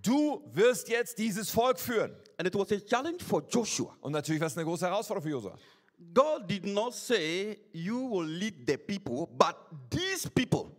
du 0.00 0.42
wirst 0.54 0.88
jetzt 0.88 1.18
dieses 1.18 1.50
Volk 1.50 1.78
führen. 1.78 2.16
And 2.38 2.48
it 2.48 2.54
was 2.54 2.72
a 2.72 2.80
challenge 2.80 3.22
for 3.22 3.42
Joshua. 3.46 3.94
Und 4.00 4.12
natürlich 4.12 4.40
war 4.40 4.46
es 4.46 4.56
eine 4.56 4.64
große 4.64 4.86
Herausforderung 4.86 5.22
für 5.22 5.30
Josua. 5.30 5.58
God 6.14 6.48
did 6.48 6.64
not 6.64 6.94
say, 6.94 7.58
You 7.72 8.08
will 8.08 8.26
lead 8.26 8.66
the 8.66 8.76
people, 8.76 9.26
but 9.36 9.56
these 9.90 10.28
people. 10.30 10.70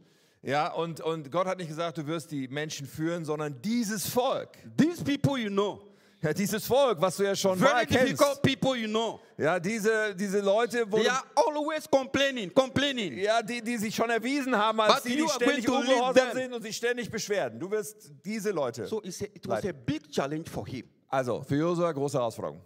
Ja, 0.41 0.71
und, 0.73 1.01
und 1.01 1.31
Gott 1.31 1.47
hat 1.47 1.57
nicht 1.57 1.69
gesagt, 1.69 1.97
du 1.97 2.05
wirst 2.05 2.31
die 2.31 2.47
Menschen 2.47 2.85
führen, 2.85 3.25
sondern 3.25 3.59
dieses 3.61 4.07
Volk. 4.07 4.49
These 4.77 5.03
people 5.03 5.37
you 5.39 5.49
know. 5.49 5.81
Ja, 6.21 6.33
dieses 6.33 6.65
Volk, 6.65 6.99
was 7.01 7.17
du 7.17 7.23
ja 7.23 7.35
schon 7.35 7.59
mal 7.59 7.85
Very 7.85 7.85
kennst. 7.85 8.41
people 8.41 8.75
you 8.75 8.87
know. 8.87 9.19
Ja, 9.37 9.59
diese, 9.59 10.15
diese 10.15 10.39
Leute, 10.39 10.85
wo 10.89 10.97
They 10.97 11.09
are 11.09 11.23
always 11.35 11.87
complaining, 11.89 12.51
complaining. 12.53 13.17
ja, 13.17 13.41
die, 13.41 13.61
die 13.61 13.77
sich 13.77 13.93
schon 13.93 14.09
erwiesen 14.09 14.55
haben, 14.55 14.79
als 14.79 15.03
But 15.03 15.11
die, 15.11 15.17
die 15.17 15.27
ständig 15.27 15.69
ungehorsam 15.69 16.31
sind 16.33 16.53
und 16.53 16.61
sich 16.63 16.77
ständig 16.77 17.11
beschweren. 17.11 17.59
Du 17.59 17.69
wirst 17.69 18.11
diese 18.23 18.51
Leute. 18.51 18.87
So 18.87 19.03
it's 19.03 19.21
a, 19.21 19.25
it 19.25 19.47
was 19.47 19.63
Leid. 19.63 19.75
a 19.75 19.77
big 19.85 20.09
challenge 20.11 20.45
for 20.49 20.65
him. 20.65 20.85
Also, 21.09 21.41
für 21.43 21.55
Josua 21.57 21.91
große 21.91 22.17
Herausforderung. 22.17 22.61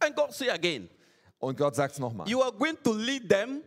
And 0.00 0.14
God 0.16 0.32
say 0.32 0.50
again, 0.50 0.88
Und 1.40 1.56
Gott 1.58 1.74
sagt 1.74 1.94
es 1.94 1.98
nochmal. 1.98 2.28
You 2.28 2.40
are 2.42 2.52
going 2.52 2.76
to 2.84 2.92
lead 2.92 3.28
them 3.28 3.62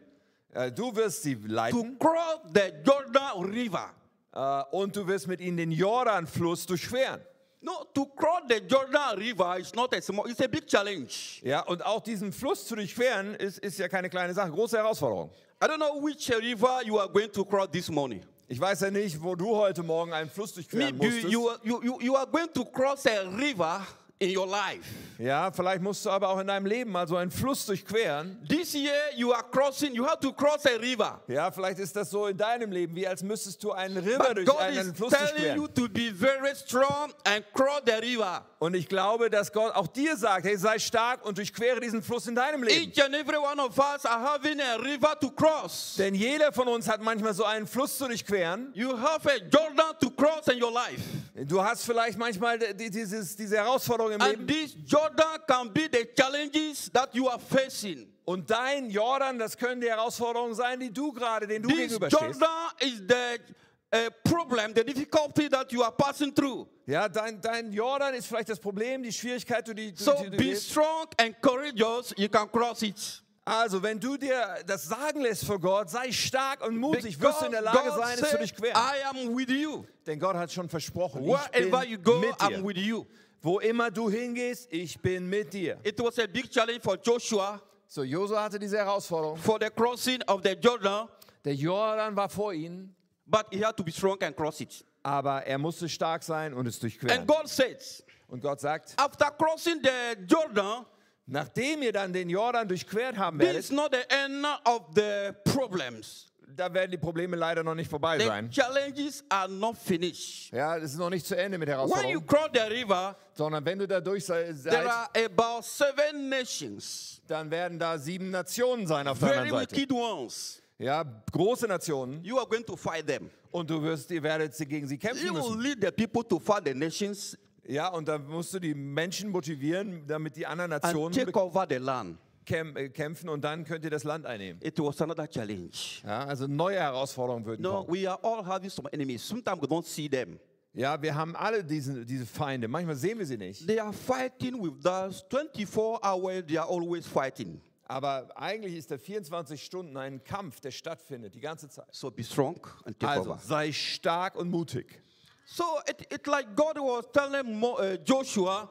Äh, 0.53 0.71
Du 0.71 0.95
wirst 0.95 1.23
sie 1.23 1.35
to 1.35 1.47
leiten 1.47 1.97
cross 1.99 2.39
the 2.53 2.71
Jordan 2.85 3.43
River. 3.49 3.89
äh, 4.35 4.63
und 4.75 4.95
du 4.95 5.05
wirst 5.07 5.27
mit 5.27 5.41
ihnen 5.41 5.57
den 5.57 5.71
Jordanfluss 5.71 6.65
durchqueren. 6.67 7.19
No, 7.61 7.85
to 7.93 8.05
cross 8.05 8.41
the 8.49 8.57
Jordan 8.67 9.17
River 9.17 9.57
is 9.57 9.73
not 9.73 9.95
a 9.95 10.01
small, 10.01 10.29
it's 10.29 10.41
a 10.41 10.47
big 10.47 10.67
challenge. 10.67 11.39
Ja, 11.41 11.61
und 11.61 11.83
auch 11.83 12.01
diesen 12.01 12.31
Fluss 12.31 12.67
zu 12.67 12.75
durchqueren, 12.75 13.33
ist, 13.35 13.57
ist 13.59 13.79
ja 13.79 13.87
keine 13.87 14.09
kleine 14.09 14.33
Sache, 14.33 14.51
große 14.51 14.77
Herausforderung. 14.77 15.31
I 15.63 15.65
don't 15.65 15.77
know 15.77 15.99
which 16.05 16.29
river 16.29 16.81
you 16.85 16.99
are 16.99 17.09
going 17.09 17.31
to 17.31 17.43
cross 17.45 17.69
this 17.71 17.89
morning. 17.89 18.21
Ich 18.49 18.59
weiß 18.59 18.81
ja 18.81 18.91
nicht, 18.91 19.19
wo 19.23 19.33
du 19.33 19.55
heute 19.55 19.81
Morgen 19.81 20.11
einen 20.13 20.29
Fluss 20.29 20.53
durchqueren 20.53 20.95
Maybe 20.97 21.05
musstest. 21.05 21.31
you, 21.31 21.49
you, 21.63 21.81
you, 21.83 22.01
you 22.01 22.15
are 22.17 22.27
going 22.27 22.49
to 22.53 22.65
cross 22.65 23.05
a 23.07 23.21
river 23.37 23.81
in 24.19 24.37
your 24.37 24.47
life. 24.47 24.83
Ja, 25.19 25.51
vielleicht 25.51 25.81
musst 25.81 26.05
du 26.05 26.09
aber 26.09 26.29
auch 26.29 26.39
in 26.39 26.47
deinem 26.47 26.65
Leben 26.65 26.91
mal 26.91 27.07
so 27.07 27.17
einen 27.17 27.29
Fluss 27.31 27.65
durchqueren. 27.65 28.37
This 28.47 28.73
year 28.73 28.93
you 29.15 29.33
are 29.33 29.43
crossing, 29.51 29.93
you 29.93 30.05
have 30.05 30.19
to 30.21 30.31
cross 30.31 30.65
a 30.65 30.77
river. 30.79 31.21
Ja, 31.27 31.51
vielleicht 31.51 31.79
ist 31.79 31.95
das 31.95 32.09
so 32.09 32.27
in 32.27 32.37
deinem 32.37 32.71
Leben, 32.71 32.95
wie 32.95 33.05
als 33.07 33.21
müsstest 33.21 33.63
du 33.63 33.71
einen 33.73 33.97
River 33.97 34.19
But 34.29 34.37
durch 34.37 34.47
God 34.47 34.59
einen 34.59 34.91
is 34.91 34.97
Fluss 34.97 35.11
telling 35.13 35.55
you 35.57 35.67
durchqueren. 35.67 35.73
to 35.75 35.89
be 35.89 36.11
very 36.13 36.55
strong 36.55 37.11
and 37.25 37.43
cross 37.53 37.81
the 37.85 37.93
river. 37.93 38.45
Und 38.59 38.75
ich 38.75 38.87
glaube, 38.87 39.29
dass 39.29 39.51
Gott 39.51 39.75
auch 39.75 39.87
dir 39.87 40.15
sagt, 40.15 40.45
hey, 40.45 40.57
sei 40.57 40.79
stark 40.79 41.25
und 41.25 41.37
durchquere 41.37 41.79
diesen 41.81 42.01
Fluss 42.01 42.27
in 42.27 42.35
deinem 42.35 42.63
Leben. 42.63 42.89
Each 42.91 43.03
and 43.03 43.13
every 43.13 43.37
one 43.37 43.61
of 43.61 43.77
us 43.77 44.05
are 44.05 44.21
having 44.23 44.59
a 44.61 44.75
river 44.77 45.19
to 45.19 45.29
cross. 45.31 45.95
Denn 45.97 46.15
jeder 46.15 46.53
von 46.53 46.67
uns 46.69 46.87
hat 46.87 47.01
manchmal 47.01 47.33
so 47.33 47.43
einen 47.43 47.67
Fluss 47.67 47.97
zu 47.97 48.07
durchqueren. 48.07 48.71
You 48.73 48.97
have 48.97 49.29
a 49.29 49.35
Jordan 49.37 49.93
to 49.99 50.09
cross 50.11 50.47
in 50.47 50.61
your 50.63 50.71
life. 50.71 51.01
Du 51.45 51.61
hast 51.63 51.83
vielleicht 51.83 52.17
manchmal 52.17 52.57
die- 52.57 52.89
dieses, 52.89 53.35
diese 53.35 53.57
Herausforderung 53.57 54.02
im 54.11 54.21
And 54.21 54.31
Leben. 54.31 54.47
this 54.47 54.75
Jordan 54.85 55.39
can 55.47 55.71
be 55.73 55.87
the 55.91 56.05
challenges 56.15 56.89
that 56.93 57.13
you 57.13 57.27
are 57.29 57.39
facing. 57.39 58.07
Und 58.25 58.49
dein 58.49 58.89
Jordan, 58.89 59.37
das 59.37 59.57
können 59.57 59.81
die 59.81 59.89
Herausforderungen 59.89 60.53
sein, 60.55 60.79
die 60.79 60.91
du 60.93 61.11
gerade, 61.11 61.45
denen 61.47 61.63
du 61.63 61.69
This 61.69 61.77
gegenüberstehst. 61.99 62.21
Jordan 62.41 62.71
is 62.79 63.01
the 63.07 63.97
uh, 63.97 64.09
problem, 64.23 64.73
the 64.73 64.83
difficulty 64.83 65.49
that 65.49 65.71
you 65.71 65.83
are 65.83 65.91
passing 65.91 66.33
through. 66.33 66.67
Ja, 66.85 67.07
dein, 67.09 67.39
dein 67.41 67.71
Jordan 67.71 68.13
ist 68.13 68.27
vielleicht 68.27 68.49
das 68.49 68.59
Problem, 68.59 69.03
die 69.03 69.11
Schwierigkeit, 69.11 69.67
die, 69.67 69.73
die, 69.75 69.93
So 69.95 70.13
die 70.23 70.29
du 70.29 70.37
be 70.37 70.43
gehst. 70.43 70.69
strong 70.71 71.07
and 71.17 71.35
courageous, 71.41 72.13
you 72.17 72.29
can 72.29 72.49
cross 72.51 72.81
it. 72.81 73.21
Also, 73.45 73.83
wenn 73.83 73.99
du 73.99 74.15
dir 74.15 74.55
das 74.65 74.85
sagen 74.85 75.19
lässt 75.19 75.43
vor 75.45 75.59
Gott, 75.59 75.89
sei 75.89 76.13
stark 76.13 76.65
und 76.65 76.77
mutig, 76.77 77.19
wirst 77.19 77.41
du 77.41 77.45
in 77.47 77.51
der 77.51 77.61
Lage 77.61 77.89
God 77.89 77.97
sein, 77.97 78.13
es 78.13 78.19
zu 78.21 78.25
said, 78.25 78.39
durchqueren. 78.39 78.73
I 78.77 79.03
am 79.05 79.35
with 79.35 79.49
you. 79.49 79.83
Denn 80.07 80.17
Gott 80.17 80.35
hat 80.37 80.49
schon 80.49 80.69
versprochen, 80.69 81.23
ich 81.23 81.29
Wherever 81.29 81.81
bin 81.81 81.89
you 81.91 81.99
go, 81.99 82.19
mit 82.19 82.33
I'm 82.35 82.49
dir. 82.61 82.63
with 82.65 82.77
you. 82.77 83.05
Wo 83.45 83.59
immer 83.59 83.91
du 83.91 84.09
hingehst, 84.09 84.71
ich 84.71 84.97
bin 85.01 85.27
mit 85.29 85.51
dir. 85.53 85.77
It 85.83 85.99
was 85.99 86.17
a 86.17 86.25
big 86.27 86.49
challenge 86.49 86.79
for 86.81 86.95
Joshua 86.97 87.61
So, 87.87 88.01
Josua 88.03 88.43
hatte 88.43 88.57
diese 88.57 88.77
Herausforderung. 88.77 89.37
for 89.37 89.59
the 89.61 89.69
crossing 89.69 90.21
of 90.27 90.41
the 90.43 90.53
Jordan, 90.53 91.07
Der 91.43 91.53
Jordan 91.53 92.15
war 92.15 92.29
vor 92.29 92.53
ihnen, 92.53 92.95
but 93.27 93.45
he 93.51 93.63
had 93.63 93.75
to 93.75 93.83
be 93.83 93.91
strong 93.91 94.17
and 94.23 94.35
cross 94.35 94.61
it. 94.61 94.83
aber 95.03 95.43
er 95.45 95.57
musste 95.57 95.87
stark 95.89 96.23
sein 96.23 96.53
und 96.53 96.65
es 96.65 96.79
durchqueren. 96.79 97.19
And 97.19 97.27
God 97.27 97.47
says, 97.49 98.01
Und 98.29 98.41
Gott 98.41 98.61
sagt, 98.61 98.93
after 98.97 99.29
crossing 99.31 99.81
the 99.83 100.15
Jordan, 100.25 100.85
nachdem 101.27 101.83
ihr 101.83 101.91
dann 101.91 102.13
den 102.13 102.29
Jordan 102.29 102.65
durchquert 102.67 103.17
haben 103.17 103.37
this 103.37 103.47
werdet, 103.47 103.63
is 103.65 103.71
not 103.71 103.91
the 103.93 104.15
end 104.15 104.45
of 104.65 104.83
the 104.95 105.33
problems. 105.51 106.31
Da 106.47 106.73
werden 106.73 106.91
die 106.91 106.97
Probleme 106.97 107.35
leider 107.35 107.63
noch 107.63 107.75
nicht 107.75 107.89
vorbei 107.89 108.19
The 108.19 108.25
sein. 108.25 108.49
challenges 108.51 109.23
are 109.29 109.49
not 109.51 109.77
finished. 109.77 110.51
Ja, 110.53 110.77
es 110.77 110.91
ist 110.93 110.97
noch 110.97 111.09
nicht 111.09 111.25
zu 111.25 111.35
Ende 111.37 111.57
mit 111.57 111.67
When 111.67 111.75
you 111.75 111.79
Herausforderungen, 111.87 112.25
cross 112.27 112.49
the 112.53 112.73
river, 112.73 113.15
sondern 113.33 113.65
wenn 113.65 113.79
du 113.79 113.87
da 113.87 113.99
durch 114.01 114.25
sei- 114.25 114.43
there 114.43 114.55
seid, 114.55 114.87
are 114.87 115.09
about 115.25 115.61
seven 115.63 116.29
nations, 116.29 117.21
dann 117.27 117.49
werden 117.49 117.79
da 117.79 117.97
sieben 117.97 118.29
Nationen 118.31 118.85
sein 118.87 119.07
auf 119.07 119.17
very 119.19 119.37
anderen 119.37 119.59
Seite. 119.61 119.75
wicked 119.75 119.91
ones. 119.91 120.61
Ja, 120.79 121.03
große 121.31 121.67
Nationen. 121.67 122.23
You 122.23 122.37
are 122.37 122.47
going 122.47 122.65
to 122.65 122.75
fight 122.75 123.07
them. 123.07 123.29
Und 123.51 123.69
du 123.69 123.81
wirst, 123.81 124.09
ihr 124.11 124.23
werdet 124.23 124.55
sie 124.55 124.65
gegen 124.65 124.87
sie 124.87 124.97
kämpfen 124.97 125.25
You 125.27 125.33
will 125.33 125.41
müssen. 125.41 125.61
lead 125.61 125.77
the 125.81 125.91
people 125.91 126.27
to 126.27 126.39
fight 126.39 126.63
the 126.65 126.73
nations 126.73 127.37
Ja, 127.65 127.87
und 127.89 128.07
da 128.09 128.17
musst 128.17 128.53
du 128.53 128.59
die 128.59 128.73
Menschen 128.73 129.29
motivieren, 129.29 130.05
damit 130.05 130.35
die 130.35 130.45
anderen 130.45 130.73
and 130.73 130.83
Nationen 130.83 131.13
take 131.13 131.39
over 131.39 131.65
the 131.69 131.77
land. 131.77 132.17
Äh, 132.47 132.89
kämpfen 132.89 133.29
und 133.29 133.43
dann 133.43 133.63
könnt 133.63 133.83
ihr 133.83 133.89
das 133.91 134.03
Land 134.03 134.25
einnehmen. 134.25 134.59
It 134.63 134.79
was 134.79 135.01
another 135.01 135.27
challenge. 135.29 136.01
Ja, 136.03 136.25
also 136.25 136.47
neue 136.47 136.79
Herausforderungen 136.79 137.45
würden 137.45 137.61
No, 137.61 137.83
kommen. 137.85 137.93
we 138.01 138.09
are 138.09 138.19
all 138.23 138.45
having 138.45 138.69
some 138.69 138.89
enemies. 138.91 139.27
Sometimes 139.27 139.61
we 139.61 139.67
don't 139.67 139.85
see 139.85 140.09
them. 140.09 140.39
Ja, 140.75 140.99
wir 141.01 141.13
haben 141.13 141.35
alle 141.35 141.63
diese, 141.63 142.03
diese 142.05 142.25
Feinde. 142.25 142.67
Manchmal 142.67 142.95
sehen 142.95 143.19
wir 143.19 143.25
sie 143.25 143.37
nicht. 143.37 143.67
They 143.67 143.79
are 143.79 143.93
fighting 143.93 144.61
with 144.61 144.83
us 144.85 145.23
24 145.29 145.99
hours, 146.03 146.43
they 146.47 146.57
are 146.57 146.67
always 146.67 147.05
fighting. 147.05 147.61
Aber 147.85 148.29
eigentlich 148.35 148.75
ist 148.77 148.89
der 148.89 148.97
24 148.97 149.61
Stunden 149.63 149.95
ein 149.97 150.23
Kampf, 150.23 150.59
der 150.61 150.71
stattfindet, 150.71 151.35
die 151.35 151.41
ganze 151.41 151.69
Zeit. 151.69 151.85
So 151.91 152.09
be 152.09 152.23
strong 152.23 152.59
and 152.85 152.99
take 152.99 153.11
Also 153.11 153.29
over. 153.31 153.39
sei 153.39 153.71
stark 153.71 154.35
und 154.35 154.49
mutig. 154.49 155.03
So 155.45 155.63
it, 155.87 156.01
it 156.11 156.25
like 156.25 156.55
God 156.55 156.77
was 156.77 157.05
telling 157.11 157.61
uh, 157.61 157.97
Joshua, 158.03 158.69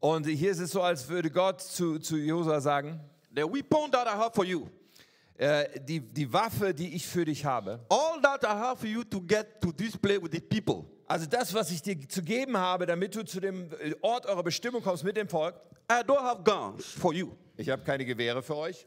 Und 0.00 0.26
hier 0.26 0.50
ist 0.50 0.58
es 0.58 0.72
so, 0.72 0.82
als 0.82 1.08
würde 1.08 1.30
Gott 1.30 1.60
zu, 1.60 1.98
zu 1.98 2.16
Josua 2.16 2.60
sagen, 2.60 3.00
the 3.34 3.42
weapon 3.42 3.90
that 3.90 4.06
I 4.06 4.16
have 4.16 4.32
for 4.34 4.44
you, 4.44 4.68
äh, 5.36 5.80
die, 5.80 6.00
die 6.00 6.32
Waffe, 6.32 6.72
die 6.72 6.94
ich 6.94 7.06
für 7.06 7.24
dich 7.24 7.44
habe, 7.44 7.84
all 7.88 8.20
that 8.22 8.44
I 8.44 8.54
have 8.54 8.78
for 8.80 8.88
you 8.88 9.02
to 9.04 9.20
get 9.20 9.60
to 9.60 9.72
this 9.72 9.96
place 9.96 10.20
with 10.22 10.32
the 10.32 10.40
people, 10.40 10.84
also 11.06 11.26
das, 11.26 11.52
was 11.52 11.70
ich 11.70 11.82
dir 11.82 11.96
zu 12.08 12.22
geben 12.22 12.56
habe, 12.56 12.86
damit 12.86 13.14
du 13.14 13.24
zu 13.24 13.40
dem 13.40 13.70
äh, 13.80 13.94
Ort 14.00 14.26
eurer 14.26 14.42
Bestimmung 14.42 14.82
kommst 14.82 15.04
mit 15.04 15.16
dem 15.16 15.28
Volk, 15.28 15.54
I 15.90 16.02
don't 16.02 16.22
have 16.22 16.42
guns 16.42 16.84
for 16.86 17.12
you. 17.12 17.32
ich 17.56 17.68
habe 17.68 17.82
keine 17.82 18.04
Gewehre 18.04 18.42
für 18.42 18.56
euch, 18.56 18.86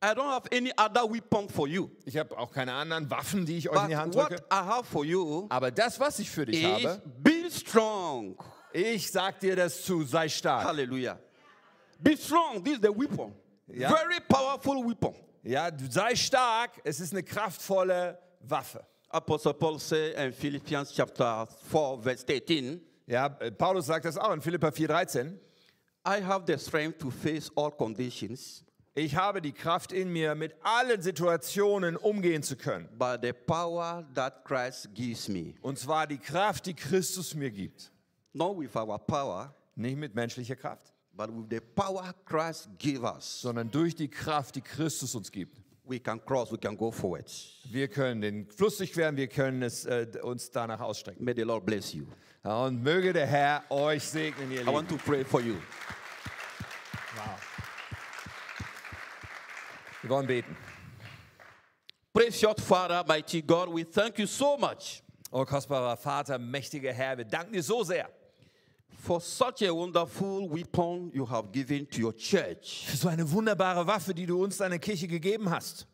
I 0.00 0.08
don't 0.14 0.30
have 0.30 0.48
any 0.52 0.72
other 0.76 1.10
weapon 1.10 1.48
for 1.48 1.66
you. 1.66 1.88
ich 2.04 2.16
habe 2.16 2.36
auch 2.38 2.52
keine 2.52 2.72
anderen 2.72 3.10
Waffen, 3.10 3.44
die 3.46 3.58
ich 3.58 3.68
euch 3.68 3.82
in 3.82 3.88
die 3.88 3.96
Hand 3.96 4.14
what 4.14 4.30
drücke. 4.30 4.42
I 4.52 4.56
have 4.56 4.84
for 4.84 5.04
you 5.04 5.46
Aber 5.48 5.70
das, 5.70 5.98
was 5.98 6.18
ich 6.18 6.30
für 6.30 6.46
dich 6.46 6.62
is 6.62 6.84
habe, 6.84 7.02
be 7.18 7.50
strong. 7.50 8.36
ich 8.72 9.10
sag 9.10 9.40
dir 9.40 9.56
das 9.56 9.82
zu, 9.82 10.04
sei 10.04 10.28
stark. 10.28 10.64
Hallelujah. 10.64 11.18
Be 11.98 12.16
strong. 12.16 12.62
This 12.62 12.74
is 12.74 12.80
the 12.80 12.90
weapon. 12.94 13.34
Yeah. 13.70 13.90
Very 13.90 14.20
powerful 14.28 14.82
weapon. 14.84 15.14
Ja, 15.42 15.70
sei 15.90 16.14
stark, 16.14 16.80
es 16.84 17.00
ist 17.00 17.12
eine 17.12 17.22
kraftvolle 17.22 18.18
Waffe. 18.40 18.84
Apostle 19.10 19.54
Paul 19.54 19.78
said 19.78 20.14
in 20.16 20.32
Philippians 20.32 20.92
chapter 20.94 21.46
4, 21.70 21.98
verse 22.02 22.24
13, 22.26 22.80
Ja, 23.06 23.26
äh, 23.40 23.50
Paulus 23.50 23.86
sagt 23.86 24.04
das 24.04 24.18
auch 24.18 24.32
in 24.32 24.40
Philippa 24.42 24.68
4,13. 24.68 25.38
I 26.06 26.22
have 26.22 26.44
the 26.46 26.58
strength 26.58 26.98
to 27.00 27.10
face 27.10 27.50
all 27.56 27.70
conditions 27.70 28.64
Ich 28.94 29.14
habe 29.14 29.40
die 29.40 29.52
Kraft 29.52 29.92
in 29.92 30.12
mir, 30.12 30.34
mit 30.34 30.54
allen 30.62 31.00
Situationen 31.00 31.96
umgehen 31.96 32.42
zu 32.42 32.56
können. 32.56 32.88
by 32.98 33.16
the 33.20 33.32
power 33.32 34.04
that 34.14 34.44
Christ 34.44 34.88
gives 34.94 35.28
me. 35.28 35.54
Und 35.62 35.78
zwar 35.78 36.06
die 36.06 36.18
Kraft, 36.18 36.66
die 36.66 36.74
Christus 36.74 37.34
mir 37.34 37.50
gibt. 37.50 37.90
Not 38.32 38.58
with 38.58 38.74
our 38.76 38.98
power, 38.98 39.54
Nicht 39.74 39.96
mit 39.96 40.14
menschlicher 40.14 40.56
Kraft, 40.56 40.92
but 41.18 41.28
with 41.30 41.50
the 41.50 41.60
power 41.60 42.14
Christ 42.24 42.68
gives 42.78 43.02
us. 43.02 43.24
sondern 43.42 43.68
durch 43.70 43.94
die 43.94 44.08
Kraft, 44.08 44.54
die 44.54 44.62
Christus 44.62 45.14
uns 45.14 45.30
gibt. 45.30 45.58
We 45.84 45.98
can 45.98 46.20
cross, 46.24 46.52
we 46.52 46.58
can 46.58 46.76
go 46.76 46.90
forward. 46.90 47.24
Wir 47.70 47.88
können 47.88 48.20
den 48.20 48.46
Fluss 48.50 48.76
durchqueren, 48.78 49.16
wir 49.16 49.26
können 49.26 49.62
es, 49.62 49.84
äh, 49.84 50.06
uns 50.22 50.50
danach 50.50 50.80
ausstrecken. 50.80 51.24
May 51.24 51.34
the 51.34 51.42
Lord 51.42 51.66
bless 51.66 51.92
you. 51.92 52.06
Und 52.44 52.82
möge 52.82 53.12
der 53.12 53.26
Herr 53.26 53.64
euch 53.70 54.04
segnen, 54.04 54.52
ihr 54.52 54.62
I 54.62 54.66
want 54.66 54.88
Lieben. 54.90 54.98
to 54.98 55.10
pray 55.10 55.24
for 55.24 55.40
you. 55.40 55.56
Wir 60.02 60.10
wollen 60.10 60.26
beten. 60.26 60.56
Precious 62.12 62.60
Father, 62.64 63.04
mighty 63.06 63.42
God, 63.42 63.68
we 63.68 63.84
thank 63.84 64.18
you 64.18 64.26
so 64.26 64.56
much 64.56 65.02
Oh, 65.30 65.44
kostbarer 65.44 65.96
Vater, 65.96 66.38
mächtiger 66.38 66.92
Herr, 66.92 67.18
wir 67.18 67.24
danken 67.26 67.52
dir 67.52 67.62
so 67.62 67.84
sehr 67.84 68.08
for 69.08 69.22
such 69.22 69.62
a 69.62 69.74
wonderful 69.74 70.46
weapon 70.50 71.10
you 71.14 71.24
have 71.24 71.50
given 71.50 71.86
to 71.88 71.98
your 72.02 72.12
church. 72.14 72.84
für 72.86 72.96
so 72.98 73.08
eine 73.08 73.24
wunderbare 73.30 73.86
Waffe, 73.86 74.12
die 74.12 74.26
du 74.26 74.42
uns 74.44 74.58
deiner 74.58 74.78
Kirche 74.78 75.08
gegeben 75.08 75.48
hast. 75.48 75.86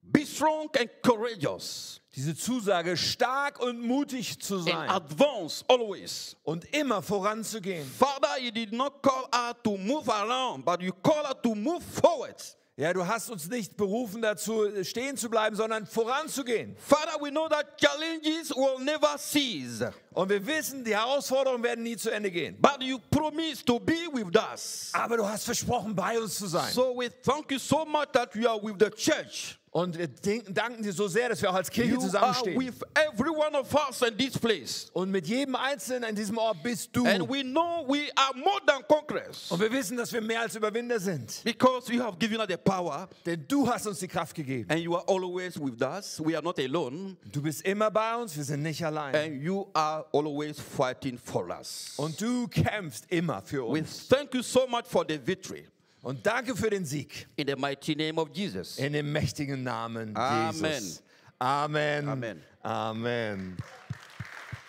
Be 0.00 0.24
strong 0.24 0.70
and 0.78 0.88
courageous 1.02 2.00
Diese 2.14 2.34
Zusage, 2.34 2.96
stark 2.96 3.60
und 3.60 3.82
mutig 3.82 4.40
zu 4.40 4.60
sein 4.60 4.88
advance 4.88 5.62
always. 5.68 6.34
und 6.44 6.64
immer 6.74 7.02
voranzugehen. 7.02 7.86
Father, 7.86 8.38
you 8.40 8.50
did 8.50 8.72
not 8.72 9.02
call 9.02 9.28
us 9.34 9.54
to 9.62 9.76
move 9.76 10.08
around, 10.08 10.64
but 10.64 10.80
you 10.80 10.92
call 11.02 11.22
us 11.26 11.34
to 11.42 11.54
move 11.54 11.82
forward. 11.82 12.36
Ja, 12.78 12.92
du 12.92 13.06
hast 13.06 13.30
uns 13.30 13.48
nicht 13.48 13.74
berufen 13.78 14.20
dazu, 14.20 14.66
stehen 14.84 15.16
zu 15.16 15.30
bleiben, 15.30 15.56
sondern 15.56 15.86
voranzugehen. 15.86 16.76
Father, 16.76 17.18
we 17.22 17.30
know 17.30 17.48
that 17.48 17.78
challenges 17.78 18.50
will 18.50 18.84
never 18.84 19.16
cease, 19.16 19.94
Und 20.12 20.28
wir 20.28 20.46
wissen, 20.46 20.84
die 20.84 20.94
Herausforderungen 20.94 21.62
werden 21.62 21.84
nie 21.84 21.96
zu 21.96 22.10
Ende 22.10 22.30
gehen. 22.30 22.58
but 22.60 22.82
you 22.82 22.98
promise 23.10 23.64
to 23.64 23.80
be 23.80 23.94
with 24.12 24.36
us. 24.52 24.90
Aber 24.92 25.16
du 25.16 25.26
hast 25.26 25.44
versprochen, 25.46 25.94
bei 25.96 26.20
uns 26.20 26.34
zu 26.34 26.48
sein. 26.48 26.70
So 26.70 26.94
we 26.94 27.08
thank 27.22 27.50
you 27.50 27.58
so 27.58 27.86
much 27.86 28.08
that 28.12 28.34
you 28.34 28.46
are 28.46 28.62
with 28.62 28.74
the 28.78 28.90
church. 28.90 29.58
Und 29.76 29.98
wir 29.98 30.08
danken 30.54 30.82
dir 30.82 30.92
so 30.94 31.06
sehr, 31.06 31.28
dass 31.28 31.42
wir 31.42 31.50
auch 31.50 31.54
als 31.54 31.68
Kirche 31.70 31.90
You 31.90 31.96
are 31.96 32.06
zusammenstehen. 32.06 32.58
with 32.58 32.80
every 32.94 33.28
one 33.28 33.54
of 33.54 33.74
us 33.74 34.00
in 34.00 34.16
this 34.16 34.38
place. 34.38 34.88
Und 34.94 35.10
mit 35.10 35.26
jedem 35.26 35.54
Einzelnen 35.54 36.04
an 36.04 36.14
diesem 36.14 36.38
Ort 36.38 36.62
bist 36.62 36.88
du. 36.96 37.04
And 37.04 37.28
we 37.28 37.42
know 37.42 37.84
we 37.86 38.08
are 38.16 38.34
more 38.38 38.58
than 38.66 38.82
conquerors 38.88 39.50
Und 39.50 39.60
wir 39.60 39.70
wissen, 39.70 39.98
dass 39.98 40.10
wir 40.14 40.22
mehr 40.22 40.40
als 40.40 40.54
Überwinder 40.56 40.98
sind. 40.98 41.42
because 41.44 41.92
you 41.92 42.02
have 42.02 42.16
given 42.18 42.38
us 42.40 42.46
the 42.48 42.56
power 42.56 43.06
Denn 43.26 43.44
du 43.46 43.68
hast 43.68 43.86
uns 43.86 43.98
die 43.98 44.08
Kraft 44.08 44.34
gegeben. 44.34 44.70
and 44.70 44.80
you 44.80 44.94
are 44.96 45.04
always 45.08 45.60
with 45.60 45.82
us. 45.82 46.22
We 46.24 46.34
are 46.34 46.42
not 46.42 46.58
alone. 46.58 47.18
Du 47.30 47.42
bist 47.42 47.60
immer 47.66 47.90
bei 47.90 48.16
uns, 48.16 48.34
wir 48.34 48.44
sind 48.44 48.62
nicht 48.62 48.82
allein. 48.82 49.14
And 49.14 49.42
you 49.42 49.66
are 49.74 50.06
always 50.14 50.58
fighting 50.58 51.18
for 51.18 51.50
us. 51.50 51.92
Und 51.98 52.18
du 52.18 52.48
kämpfst 52.48 53.04
immer 53.10 53.42
für 53.42 53.58
We 53.70 53.80
uns. 53.80 54.08
thank 54.08 54.32
you 54.34 54.40
so 54.42 54.66
much 54.66 54.86
for 54.86 55.04
the 55.06 55.18
victory. 55.22 55.66
Und 56.06 56.24
danke 56.24 56.54
für 56.54 56.70
den 56.70 56.84
Sieg. 56.84 57.26
In 57.34 57.48
the 57.48 57.56
mighty 57.56 57.96
name 57.96 58.20
of 58.20 58.28
Jesus. 58.32 58.78
In 58.78 58.92
dem 58.92 59.10
mächtigen 59.10 59.64
Namen 59.64 60.16
Amen. 60.16 60.72
Jesus. 60.72 61.02
Amen. 61.40 62.08
Amen. 62.08 62.42
Amen. 62.62 63.56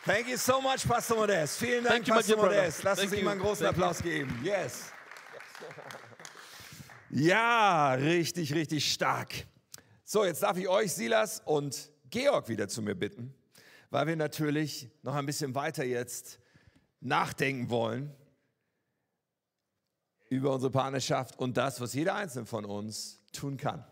Thank 0.03 0.29
you 0.29 0.37
so 0.37 0.59
much, 0.59 0.87
Pastor 0.87 1.15
Modest. 1.15 1.59
Vielen 1.59 1.83
Dank, 1.83 1.93
Thank 1.93 2.07
you, 2.07 2.13
Pastor 2.15 2.37
brother. 2.37 2.55
Modest. 2.55 2.83
Lass 2.83 2.99
uns 2.99 3.13
ihm 3.13 3.25
you. 3.25 3.29
einen 3.29 3.39
großen 3.39 3.67
Thank 3.67 3.77
you. 3.77 3.83
Applaus 3.83 4.01
geben. 4.01 4.39
Yes. 4.43 4.91
Ja, 7.11 7.93
richtig, 7.93 8.55
richtig 8.55 8.91
stark. 8.91 9.45
So, 10.05 10.25
jetzt 10.25 10.41
darf 10.41 10.57
ich 10.57 10.67
euch, 10.67 10.91
Silas 10.91 11.43
und 11.45 11.91
Georg, 12.09 12.49
wieder 12.49 12.67
zu 12.67 12.81
mir 12.81 12.95
bitten, 12.95 13.31
weil 13.91 14.07
wir 14.07 14.15
natürlich 14.15 14.89
noch 15.03 15.13
ein 15.13 15.27
bisschen 15.27 15.53
weiter 15.53 15.83
jetzt 15.83 16.39
nachdenken 16.99 17.69
wollen 17.69 18.11
über 20.29 20.53
unsere 20.53 20.71
Partnerschaft 20.71 21.39
und 21.39 21.57
das, 21.57 21.79
was 21.81 21.93
jeder 21.93 22.15
Einzelne 22.15 22.45
von 22.45 22.65
uns 22.65 23.21
tun 23.31 23.57
kann. 23.57 23.85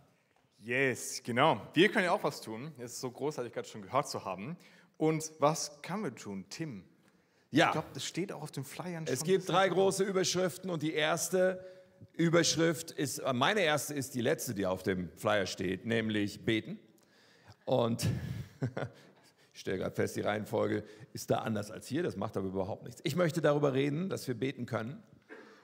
Yes, 0.60 1.22
genau. 1.24 1.62
Wir 1.74 1.90
können 1.90 2.06
ja 2.06 2.12
auch 2.12 2.24
was 2.24 2.42
tun. 2.42 2.72
Es 2.80 2.94
ist 2.94 3.02
so 3.02 3.12
großartig, 3.12 3.54
gerade 3.54 3.68
schon 3.68 3.84
gehört 3.84 4.10
zu 4.10 4.26
haben. 4.26 4.58
Und 4.98 5.32
was 5.40 5.82
können 5.82 6.04
wir 6.04 6.16
tun, 6.16 6.46
Tim? 6.50 6.84
Ja. 7.52 7.68
Ich 7.68 7.72
glaube, 7.74 7.88
das 7.94 8.06
steht 8.06 8.32
auch 8.32 8.42
auf 8.42 8.52
den 8.52 8.64
Flyern. 8.64 9.06
Es 9.08 9.24
gibt 9.24 9.48
drei 9.48 9.70
große 9.70 10.04
Überschriften 10.04 10.70
und 10.70 10.82
die 10.82 10.94
erste 10.94 11.64
Überschrift 12.14 12.92
ist, 12.92 13.20
äh, 13.20 13.34
meine 13.34 13.62
erste 13.62 13.94
ist 13.94 14.16
die 14.16 14.22
letzte, 14.22 14.54
die 14.54 14.66
auf 14.66 14.84
dem 14.84 15.10
Flyer 15.18 15.46
steht, 15.46 15.86
nämlich 15.86 16.44
beten. 16.44 16.80
Und 17.66 18.08
ich 19.54 19.60
stelle 19.60 19.78
gerade 19.78 19.96
fest, 19.96 20.16
die 20.16 20.22
Reihenfolge 20.22 20.84
ist 21.14 21.30
da 21.32 21.40
anders 21.40 21.72
als 21.72 21.88
hier, 21.88 22.04
das 22.04 22.16
macht 22.16 22.38
aber 22.38 22.48
überhaupt 22.48 22.84
nichts. 22.84 23.02
Ich 23.04 23.16
möchte 23.16 23.42
darüber 23.42 23.74
reden, 23.74 24.10
dass 24.10 24.28
wir 24.28 24.36
beten 24.36 24.66
können. 24.66 25.02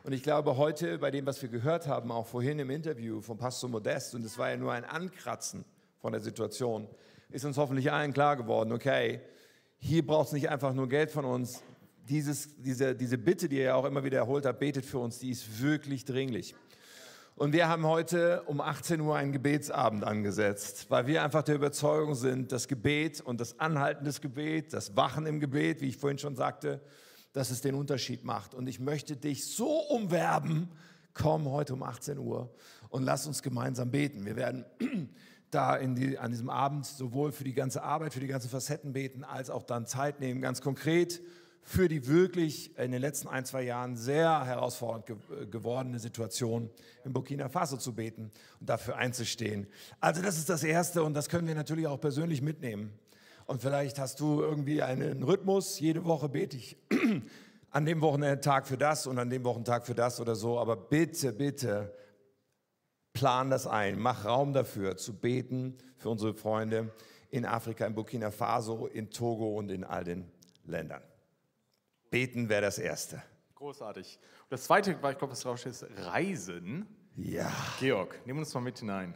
Und 0.04 0.14
ich 0.14 0.24
glaube, 0.24 0.58
heute 0.58 0.97
bei 0.97 1.12
dem, 1.12 1.28
was 1.28 1.43
wir 1.43 1.49
gehört 1.49 1.86
haben, 1.86 2.12
auch 2.12 2.26
vorhin 2.26 2.58
im 2.58 2.72
Interview 2.72 3.22
von 3.22 3.38
Pastor 3.38 3.70
Modest, 3.70 4.16
und 4.16 4.26
es 4.26 4.36
war 4.39 4.49
ja 4.49 4.58
nur 4.58 4.72
ein 4.72 4.84
Ankratzen 4.84 5.64
von 5.99 6.12
der 6.12 6.22
Situation, 6.22 6.88
ist 7.30 7.45
uns 7.45 7.56
hoffentlich 7.58 7.91
allen 7.91 8.12
klar 8.12 8.36
geworden, 8.36 8.72
okay, 8.72 9.22
hier 9.78 10.04
braucht 10.06 10.28
es 10.28 10.34
nicht 10.34 10.49
einfach 10.49 10.74
nur 10.74 10.89
Geld 10.89 11.12
von 11.12 11.24
uns. 11.24 11.62
Dieses, 12.10 12.56
diese, 12.58 12.95
diese 12.95 13.20
Bitte, 13.20 13.47
die 13.47 13.58
ihr 13.58 13.66
ja 13.66 13.76
auch 13.76 13.86
immer 13.86 14.04
wieder 14.04 14.18
erholt 14.18 14.47
habt, 14.47 14.60
betet 14.60 14.86
für 14.86 14.97
uns, 14.97 15.20
die 15.20 15.30
ist 15.30 15.62
wirklich 15.62 16.04
dringlich. 16.04 16.56
Und 17.36 17.54
wir 17.54 17.68
haben 17.68 17.86
heute 17.86 18.41
um 18.47 18.60
18 18.60 19.02
Uhr 19.02 19.16
einen 19.16 19.32
Gebetsabend 19.32 20.04
angesetzt, 20.04 20.88
weil 20.89 21.06
wir 21.06 21.24
einfach 21.24 21.43
der 21.43 21.56
Überzeugung 21.56 22.16
sind, 22.16 22.52
das 22.52 22.68
Gebet 22.68 23.22
und 23.22 23.39
das 23.39 23.60
Anhalten 23.60 24.06
des 24.06 24.20
Gebet, 24.20 24.74
das 24.74 24.95
Wachen 24.95 25.28
im 25.28 25.39
Gebet, 25.39 25.80
wie 25.82 25.89
ich 25.89 25.97
vorhin 25.97 26.18
schon 26.18 26.36
sagte, 26.36 26.82
dass 27.34 27.52
es 27.52 27.62
den 27.62 27.76
Unterschied 27.76 28.24
macht. 28.24 28.54
Und 28.54 28.68
ich 28.68 28.80
möchte 28.80 29.16
dich 29.16 29.46
so 29.46 29.80
umwerben, 29.80 30.70
komm 31.14 31.50
heute 31.50 31.74
um 31.74 31.84
18 31.84 32.18
Uhr 32.18 32.54
und 32.90 33.04
lass 33.04 33.28
uns 33.28 33.42
gemeinsam 33.42 33.92
beten. 33.92 34.26
Wir 34.26 34.36
werden 34.36 34.66
da 35.52 35.78
die, 35.78 36.18
an 36.18 36.32
diesem 36.32 36.50
Abend 36.50 36.86
sowohl 36.86 37.32
für 37.32 37.44
die 37.44 37.54
ganze 37.54 37.84
Arbeit, 37.84 38.14
für 38.14 38.20
die 38.20 38.28
ganzen 38.28 38.50
Facetten 38.50 38.94
beten, 38.94 39.24
als 39.24 39.50
auch 39.50 39.64
dann 39.64 39.86
Zeit 39.86 40.20
nehmen, 40.20 40.42
ganz 40.42 40.62
konkret 40.62 41.22
für 41.64 41.88
die 41.88 42.08
wirklich 42.08 42.78
in 42.78 42.92
den 42.92 43.02
letzten 43.02 43.28
ein, 43.28 43.46
zwei 43.46 43.64
Jahren 43.64 43.96
sehr 43.96 44.46
herausfordernd 44.46 45.06
ge 45.06 45.16
gewordene 45.50 46.00
Situation 46.00 46.70
in 47.06 47.14
Burkina 47.14 47.50
Faso 47.50 47.78
zu 47.78 47.94
beten 47.94 48.32
und 48.60 48.70
dafür 48.70 48.98
einzustehen. 48.98 49.68
Also 50.00 50.22
das 50.22 50.38
ist 50.38 50.50
das 50.50 50.64
Erste 50.64 51.04
und 51.04 51.14
das 51.14 51.30
können 51.30 51.48
wir 51.48 51.56
natürlich 51.56 51.88
auch 51.88 52.00
persönlich 52.00 52.42
mitnehmen. 52.42 52.92
Und 53.46 53.62
vielleicht 53.62 54.00
hast 54.00 54.20
du 54.20 54.42
irgendwie 54.42 54.82
einen 54.82 55.24
Rhythmus, 55.24 55.80
jede 55.80 56.06
Woche 56.06 56.30
bete 56.30 56.58
ich 56.58 56.78
an 57.72 57.86
dem 57.86 58.02
Wochenendtag 58.02 58.68
für 58.68 58.78
das 58.78 59.08
und 59.08 59.18
an 59.20 59.30
dem 59.30 59.44
Wochentag 59.44 59.86
für 59.86 59.96
das 59.96 60.20
oder 60.20 60.36
so, 60.36 60.60
aber 60.60 60.76
bitte, 60.76 61.34
bitte 61.34 61.94
plan 63.14 63.50
das 63.50 63.68
ein, 63.68 64.00
mach 64.00 64.26
Raum 64.26 64.54
dafür, 64.54 64.98
zu 64.98 65.14
beten 65.14 65.78
für 65.98 66.10
unsere 66.10 66.34
Freunde 66.34 66.94
in 67.30 67.46
Afrika, 67.46 67.86
in 67.86 67.94
Burkina 67.94 68.32
Faso, 68.32 68.88
in 68.88 69.10
Togo 69.10 69.58
und 69.58 69.70
in 69.70 69.84
all 69.84 70.04
den 70.04 70.30
Ländern. 70.66 71.02
Beten 72.10 72.50
wäre 72.50 72.62
das 72.62 72.78
Erste. 72.78 73.22
Großartig. 73.56 74.20
Und 74.44 74.52
das 74.52 74.64
zweite, 74.64 75.02
war, 75.02 75.12
ich 75.12 75.18
glaube, 75.18 75.32
was 75.32 75.42
drauf 75.42 75.66
ist 75.66 75.86
Reisen. 75.98 76.86
Ja. 77.16 77.52
Georg, 77.80 78.20
nimm 78.26 78.38
uns 78.38 78.54
mal 78.54 78.62
mit 78.62 78.80
hinein. 78.80 79.16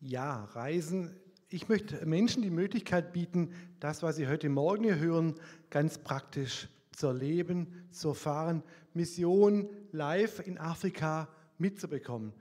Ja, 0.00 0.44
Reisen. 0.52 1.19
Ich 1.52 1.68
möchte 1.68 2.06
Menschen 2.06 2.44
die 2.44 2.50
Möglichkeit 2.50 3.12
bieten, 3.12 3.52
das, 3.80 4.04
was 4.04 4.14
Sie 4.14 4.28
heute 4.28 4.48
Morgen 4.48 4.84
hier 4.84 5.00
hören, 5.00 5.34
ganz 5.68 5.98
praktisch 5.98 6.68
zu 6.92 7.08
erleben, 7.08 7.66
zu 7.90 8.10
erfahren, 8.10 8.62
Mission 8.94 9.68
live 9.90 10.46
in 10.46 10.58
Afrika 10.58 11.28
mitzubekommen. 11.58 12.32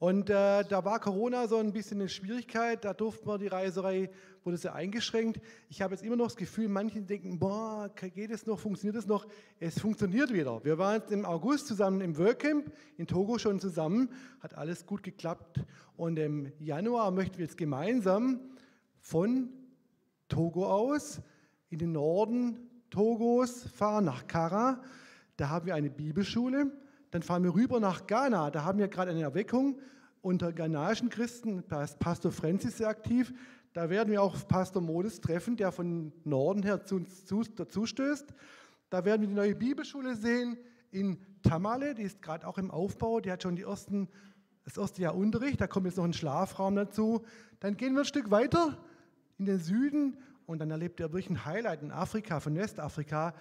Und 0.00 0.30
äh, 0.30 0.64
da 0.64 0.84
war 0.84 0.98
Corona 0.98 1.46
so 1.46 1.58
ein 1.58 1.72
bisschen 1.72 2.00
eine 2.00 2.08
Schwierigkeit, 2.08 2.84
da 2.84 2.92
durfte 2.92 3.24
man 3.24 3.38
die 3.38 3.46
Reiserei, 3.46 4.10
wurde 4.42 4.56
sehr 4.56 4.74
eingeschränkt. 4.74 5.40
Ich 5.68 5.80
habe 5.80 5.94
jetzt 5.94 6.02
immer 6.04 6.16
noch 6.16 6.26
das 6.26 6.36
Gefühl, 6.36 6.68
manche 6.68 7.00
denken, 7.00 7.38
boah, 7.38 7.88
geht 7.94 8.32
es 8.32 8.46
noch, 8.46 8.58
funktioniert 8.58 8.96
es 8.96 9.06
noch? 9.06 9.28
Es 9.60 9.78
funktioniert 9.78 10.32
wieder. 10.32 10.64
Wir 10.64 10.76
waren 10.76 11.00
jetzt 11.02 11.12
im 11.12 11.24
August 11.24 11.68
zusammen 11.68 12.00
im 12.00 12.18
Workcamp 12.18 12.72
in 12.98 13.06
Togo 13.06 13.38
schon 13.38 13.60
zusammen, 13.60 14.10
hat 14.40 14.54
alles 14.54 14.86
gut 14.86 15.04
geklappt. 15.04 15.60
Und 15.96 16.18
im 16.18 16.50
Januar 16.58 17.12
möchten 17.12 17.38
wir 17.38 17.44
jetzt 17.44 17.56
gemeinsam 17.56 18.40
von 19.06 19.48
Togo 20.26 20.66
aus 20.66 21.20
in 21.68 21.78
den 21.78 21.92
Norden 21.92 22.58
Togos 22.90 23.62
fahren, 23.62 24.04
nach 24.04 24.26
Kara. 24.26 24.82
Da 25.36 25.48
haben 25.48 25.66
wir 25.66 25.76
eine 25.76 25.90
Bibelschule. 25.90 26.72
Dann 27.12 27.22
fahren 27.22 27.44
wir 27.44 27.54
rüber 27.54 27.78
nach 27.78 28.08
Ghana. 28.08 28.50
Da 28.50 28.64
haben 28.64 28.80
wir 28.80 28.88
gerade 28.88 29.12
eine 29.12 29.22
Erweckung 29.22 29.78
unter 30.22 30.52
ghanaischen 30.52 31.08
Christen. 31.08 31.62
Da 31.68 31.84
ist 31.84 32.00
Pastor 32.00 32.32
Francis 32.32 32.78
sehr 32.78 32.88
aktiv. 32.88 33.32
Da 33.74 33.90
werden 33.90 34.10
wir 34.10 34.20
auch 34.20 34.36
Pastor 34.48 34.82
Modest 34.82 35.22
treffen, 35.22 35.56
der 35.56 35.70
von 35.70 36.12
Norden 36.24 36.64
her 36.64 36.84
zu 36.84 36.96
uns 36.96 37.26
zu, 37.26 37.42
dazu 37.42 37.86
stößt. 37.86 38.34
Da 38.90 39.04
werden 39.04 39.20
wir 39.20 39.28
die 39.28 39.34
neue 39.34 39.54
Bibelschule 39.54 40.16
sehen 40.16 40.58
in 40.90 41.18
Tamale. 41.44 41.94
Die 41.94 42.02
ist 42.02 42.22
gerade 42.22 42.44
auch 42.44 42.58
im 42.58 42.72
Aufbau. 42.72 43.20
Die 43.20 43.30
hat 43.30 43.44
schon 43.44 43.54
die 43.54 43.62
ersten, 43.62 44.08
das 44.64 44.76
erste 44.76 45.00
Jahr 45.00 45.14
Unterricht. 45.14 45.60
Da 45.60 45.68
kommt 45.68 45.86
jetzt 45.86 45.96
noch 45.96 46.04
ein 46.04 46.12
Schlafraum 46.12 46.74
dazu. 46.74 47.24
Dann 47.60 47.76
gehen 47.76 47.94
wir 47.94 48.00
ein 48.00 48.06
Stück 48.06 48.32
weiter 48.32 48.76
in 49.38 49.46
den 49.46 49.58
Süden 49.58 50.16
und 50.46 50.60
dann 50.60 50.70
erlebt 50.70 51.00
ihr 51.00 51.12
wirklich 51.12 51.30
ein 51.30 51.44
Highlight 51.44 51.82
in 51.82 51.90
Afrika, 51.90 52.40
von 52.40 52.54
Westafrika. 52.54 53.34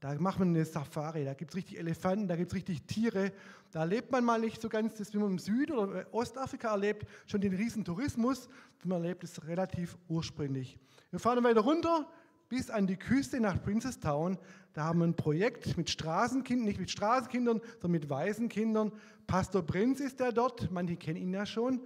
Da 0.00 0.14
macht 0.18 0.40
man 0.40 0.48
eine 0.48 0.64
Safari, 0.64 1.24
da 1.24 1.34
gibt 1.34 1.52
es 1.52 1.56
richtig 1.56 1.78
Elefanten, 1.78 2.26
da 2.26 2.34
gibt 2.34 2.50
es 2.50 2.56
richtig 2.56 2.82
Tiere. 2.86 3.32
Da 3.70 3.80
erlebt 3.80 4.10
man 4.10 4.24
mal 4.24 4.40
nicht 4.40 4.60
so 4.60 4.68
ganz 4.68 4.96
das, 4.96 5.14
wie 5.14 5.18
man 5.18 5.32
im 5.32 5.38
Süden 5.38 5.76
oder 5.76 6.06
Ostafrika 6.12 6.72
erlebt, 6.72 7.06
schon 7.26 7.40
den 7.40 7.54
riesen 7.54 7.84
Tourismus. 7.84 8.48
Man 8.84 9.02
erlebt 9.02 9.22
es 9.22 9.46
relativ 9.46 9.96
ursprünglich. 10.08 10.76
Wir 11.10 11.20
fahren 11.20 11.44
weiter 11.44 11.60
runter 11.60 12.08
bis 12.48 12.68
an 12.68 12.86
die 12.86 12.96
Küste 12.96 13.40
nach 13.40 13.62
Princestown. 13.62 14.38
Da 14.72 14.84
haben 14.84 14.98
wir 14.98 15.06
ein 15.06 15.14
Projekt 15.14 15.76
mit 15.76 15.88
Straßenkindern, 15.88 16.66
nicht 16.66 16.80
mit 16.80 16.90
Straßenkindern, 16.90 17.60
sondern 17.80 17.90
mit 17.92 18.10
Waisenkindern. 18.10 18.92
Pastor 19.26 19.62
Prinz 19.62 20.00
ist 20.00 20.20
der 20.20 20.32
dort, 20.32 20.70
manche 20.70 20.96
kennen 20.96 21.16
ihn 21.16 21.32
ja 21.32 21.46
schon. 21.46 21.80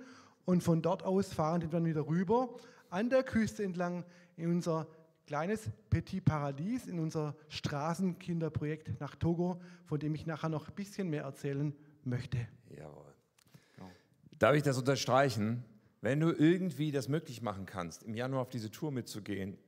Und 0.45 0.62
von 0.62 0.81
dort 0.81 1.03
aus 1.03 1.33
fahren 1.33 1.61
die 1.61 1.69
dann 1.69 1.85
wieder 1.85 2.07
rüber 2.07 2.57
an 2.97 3.11
der 3.11 3.22
Küste 3.22 3.62
entlang 3.62 4.05
in 4.38 4.51
unser 4.51 4.86
kleines 5.26 5.68
Petit 5.90 6.24
Paradies, 6.24 6.86
in 6.86 6.99
unser 6.99 7.36
Straßenkinderprojekt 7.49 8.99
nach 9.01 9.16
Togo, 9.16 9.61
von 9.84 10.01
dem 10.01 10.14
ich 10.14 10.24
nachher 10.24 10.49
noch 10.49 10.68
ein 10.68 10.74
bisschen 10.74 11.11
mehr 11.11 11.24
erzählen 11.24 11.74
möchte. 12.05 12.38
Jawohl. 12.74 13.12
Darf 14.38 14.55
ich 14.55 14.62
das 14.62 14.78
unterstreichen? 14.78 15.62
Wenn 16.01 16.20
du 16.20 16.30
irgendwie 16.30 16.90
das 16.90 17.09
möglich 17.09 17.42
machen 17.42 17.66
kannst, 17.66 18.03
im 18.03 18.14
Januar 18.14 18.42
auf 18.42 18.49
diese 18.49 18.70
Tour 18.70 18.92
mitzugehen, 18.92 19.59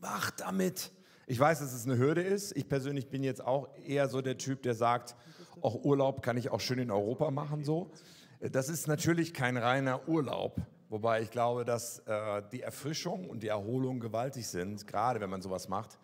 mach 0.00 0.30
damit. 0.30 0.92
Ich 1.26 1.38
weiß, 1.38 1.60
dass 1.60 1.74
es 1.74 1.84
eine 1.84 1.98
Hürde 1.98 2.22
ist. 2.22 2.56
Ich 2.56 2.68
persönlich 2.68 3.08
bin 3.08 3.22
jetzt 3.22 3.44
auch 3.44 3.68
eher 3.86 4.08
so 4.08 4.22
der 4.22 4.38
Typ, 4.38 4.62
der 4.62 4.74
sagt, 4.74 5.14
auch 5.60 5.84
Urlaub 5.84 6.22
kann 6.22 6.38
ich 6.38 6.48
auch 6.50 6.60
schön 6.60 6.78
in 6.78 6.90
Europa 6.90 7.30
machen. 7.30 7.64
So. 7.64 7.90
Das 8.40 8.70
ist 8.70 8.88
natürlich 8.88 9.34
kein 9.34 9.58
reiner 9.58 10.08
Urlaub, 10.08 10.60
wobei 10.92 11.22
ich 11.22 11.30
glaube, 11.30 11.64
dass 11.64 12.00
äh, 12.00 12.42
die 12.52 12.60
Erfrischung 12.60 13.28
und 13.30 13.42
die 13.42 13.48
Erholung 13.48 13.98
gewaltig 13.98 14.46
sind, 14.46 14.86
gerade 14.86 15.20
wenn 15.20 15.30
man 15.30 15.40
sowas 15.40 15.66
macht. 15.68 15.98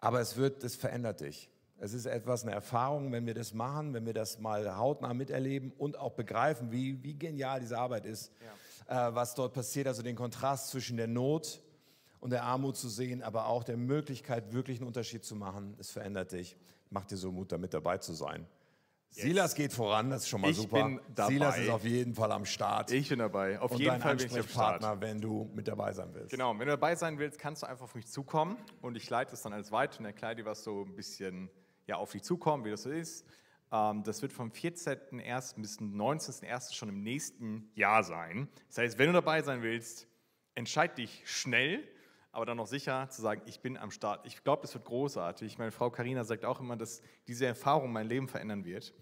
Aber 0.00 0.18
es 0.20 0.36
wird, 0.38 0.64
das 0.64 0.74
verändert 0.74 1.20
dich. 1.20 1.50
Es 1.78 1.92
ist 1.92 2.06
etwas, 2.06 2.42
eine 2.42 2.52
Erfahrung, 2.52 3.12
wenn 3.12 3.26
wir 3.26 3.34
das 3.34 3.52
machen, 3.52 3.92
wenn 3.92 4.06
wir 4.06 4.14
das 4.14 4.38
mal 4.38 4.76
hautnah 4.78 5.12
miterleben 5.12 5.72
und 5.76 5.98
auch 5.98 6.12
begreifen, 6.12 6.72
wie, 6.72 7.02
wie 7.02 7.14
genial 7.14 7.60
diese 7.60 7.78
Arbeit 7.78 8.06
ist, 8.06 8.32
ja. 8.88 9.08
äh, 9.08 9.14
was 9.14 9.34
dort 9.34 9.52
passiert, 9.52 9.86
also 9.86 10.02
den 10.02 10.16
Kontrast 10.16 10.68
zwischen 10.68 10.96
der 10.96 11.06
Not 11.06 11.60
und 12.20 12.30
der 12.30 12.44
Armut 12.44 12.78
zu 12.78 12.88
sehen, 12.88 13.22
aber 13.22 13.46
auch 13.48 13.62
der 13.62 13.76
Möglichkeit, 13.76 14.54
wirklich 14.54 14.78
einen 14.78 14.86
Unterschied 14.86 15.22
zu 15.24 15.36
machen. 15.36 15.76
Es 15.78 15.90
verändert 15.90 16.32
dich. 16.32 16.56
Macht 16.88 17.10
dir 17.10 17.18
so 17.18 17.30
Mut, 17.30 17.52
damit 17.52 17.74
dabei 17.74 17.98
zu 17.98 18.14
sein. 18.14 18.46
Yes. 19.14 19.22
Silas 19.22 19.54
geht 19.54 19.72
voran, 19.72 20.10
das 20.10 20.22
ist 20.22 20.28
schon 20.28 20.40
mal 20.40 20.50
Ich 20.50 20.56
super. 20.56 20.82
bin 20.84 21.00
dabei. 21.14 21.32
Silas 21.32 21.58
ist 21.58 21.68
auf 21.70 21.84
jeden 21.84 22.14
Fall 22.14 22.32
am 22.32 22.44
Start. 22.44 22.90
Ich 22.90 23.08
bin 23.08 23.20
dabei. 23.20 23.60
Auf 23.60 23.70
und 23.70 23.78
jeden 23.78 23.92
dein 23.92 24.00
Fall 24.00 24.16
bin 24.16 24.26
ich 24.26 24.32
am 24.36 24.42
Start. 24.48 24.82
Ansprechpartner, 24.82 25.00
wenn 25.00 25.20
du 25.20 25.50
mit 25.54 25.68
dabei 25.68 25.92
sein 25.92 26.08
willst. 26.12 26.30
Genau, 26.30 26.50
wenn 26.52 26.58
du 26.60 26.66
dabei 26.66 26.96
sein 26.96 27.18
willst, 27.18 27.38
kannst 27.38 27.62
du 27.62 27.66
einfach 27.68 27.84
auf 27.84 27.94
mich 27.94 28.06
zukommen 28.08 28.56
und 28.82 28.96
ich 28.96 29.08
leite 29.08 29.34
es 29.34 29.42
dann 29.42 29.52
alles 29.52 29.70
weiter 29.70 30.00
und 30.00 30.06
erkläre 30.06 30.34
dir, 30.34 30.44
was 30.44 30.64
so 30.64 30.82
ein 30.82 30.96
bisschen 30.96 31.48
ja, 31.86 31.96
auf 31.96 32.10
dich 32.12 32.22
zukommt, 32.22 32.64
wie 32.64 32.70
das 32.70 32.82
so 32.82 32.90
ist. 32.90 33.24
Ähm, 33.70 34.02
das 34.02 34.20
wird 34.20 34.32
vom 34.32 34.50
14.01. 34.50 35.60
bis 35.60 35.78
19.01. 35.78 36.74
schon 36.74 36.88
im 36.88 37.02
nächsten 37.02 37.70
Jahr 37.74 38.02
sein. 38.02 38.48
Das 38.68 38.78
heißt, 38.78 38.98
wenn 38.98 39.06
du 39.06 39.12
dabei 39.12 39.42
sein 39.42 39.62
willst, 39.62 40.08
entscheid 40.54 40.96
dich 40.98 41.22
schnell, 41.24 41.86
aber 42.34 42.46
dann 42.46 42.56
noch 42.56 42.66
sicher 42.66 43.08
zu 43.10 43.22
sagen, 43.22 43.42
ich 43.46 43.60
bin 43.60 43.76
am 43.76 43.90
Start. 43.90 44.26
Ich 44.26 44.42
glaube, 44.42 44.62
das 44.62 44.74
wird 44.74 44.84
großartig. 44.84 45.56
Meine 45.58 45.70
Frau 45.70 45.90
Karina 45.90 46.24
sagt 46.24 46.44
auch 46.44 46.60
immer, 46.60 46.76
dass 46.76 47.00
diese 47.28 47.46
Erfahrung 47.46 47.92
mein 47.92 48.08
Leben 48.08 48.28
verändern 48.28 48.64
wird. 48.64 48.92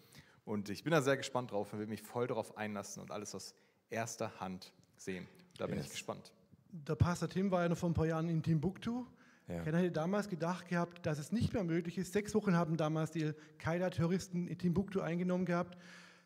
Und 0.44 0.68
ich 0.68 0.84
bin 0.84 0.90
da 0.90 1.00
sehr 1.00 1.16
gespannt 1.16 1.52
drauf 1.52 1.72
und 1.72 1.78
will 1.78 1.86
mich 1.86 2.02
voll 2.02 2.26
darauf 2.26 2.56
einlassen 2.56 3.02
und 3.02 3.10
alles 3.10 3.34
aus 3.34 3.54
erster 3.90 4.38
Hand 4.40 4.72
sehen. 4.96 5.26
Da 5.56 5.66
bin 5.66 5.76
yes. 5.76 5.86
ich 5.86 5.92
gespannt. 5.92 6.32
Der 6.70 6.94
Pastor 6.94 7.28
Tim 7.28 7.50
war 7.50 7.62
ja 7.62 7.68
noch 7.68 7.78
vor 7.78 7.90
ein 7.90 7.94
paar 7.94 8.06
Jahren 8.06 8.28
in 8.28 8.42
Timbuktu. 8.42 9.06
Ja. 9.48 9.56
Er 9.56 9.76
hätte 9.76 9.92
damals 9.92 10.28
gedacht 10.28 10.68
gehabt, 10.68 11.04
dass 11.06 11.18
es 11.18 11.32
nicht 11.32 11.52
mehr 11.52 11.64
möglich 11.64 11.98
ist. 11.98 12.12
Sechs 12.12 12.34
Wochen 12.34 12.54
haben 12.54 12.76
damals 12.76 13.10
die 13.10 13.32
Qaida-Terroristen 13.58 14.46
in 14.46 14.58
Timbuktu 14.58 15.00
eingenommen 15.00 15.44
gehabt. 15.44 15.76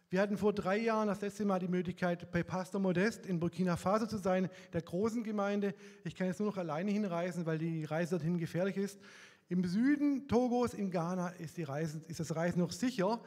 Wir 0.08 0.20
hatten 0.20 0.38
vor 0.38 0.52
drei 0.52 0.78
Jahren 0.78 1.08
das 1.08 1.20
letzte 1.20 1.44
Mal 1.44 1.58
die 1.58 1.66
Möglichkeit, 1.66 2.30
bei 2.30 2.44
Pastor 2.44 2.80
Modest 2.80 3.26
in 3.26 3.40
Burkina 3.40 3.76
Faso 3.76 4.06
zu 4.06 4.18
sein, 4.18 4.48
der 4.72 4.82
großen 4.82 5.24
Gemeinde. 5.24 5.74
Ich 6.04 6.14
kann 6.14 6.28
jetzt 6.28 6.38
nur 6.38 6.48
noch 6.48 6.58
alleine 6.58 6.92
hinreisen, 6.92 7.44
weil 7.44 7.58
die 7.58 7.84
Reise 7.84 8.10
dorthin 8.10 8.38
gefährlich 8.38 8.76
ist. 8.76 9.00
Im 9.48 9.64
Süden 9.64 10.28
Togos, 10.28 10.74
in 10.74 10.92
Ghana, 10.92 11.30
ist, 11.30 11.56
die 11.56 11.64
Reise, 11.64 12.00
ist 12.06 12.20
das 12.20 12.36
Reisen 12.36 12.60
noch 12.60 12.70
sicher. 12.70 13.20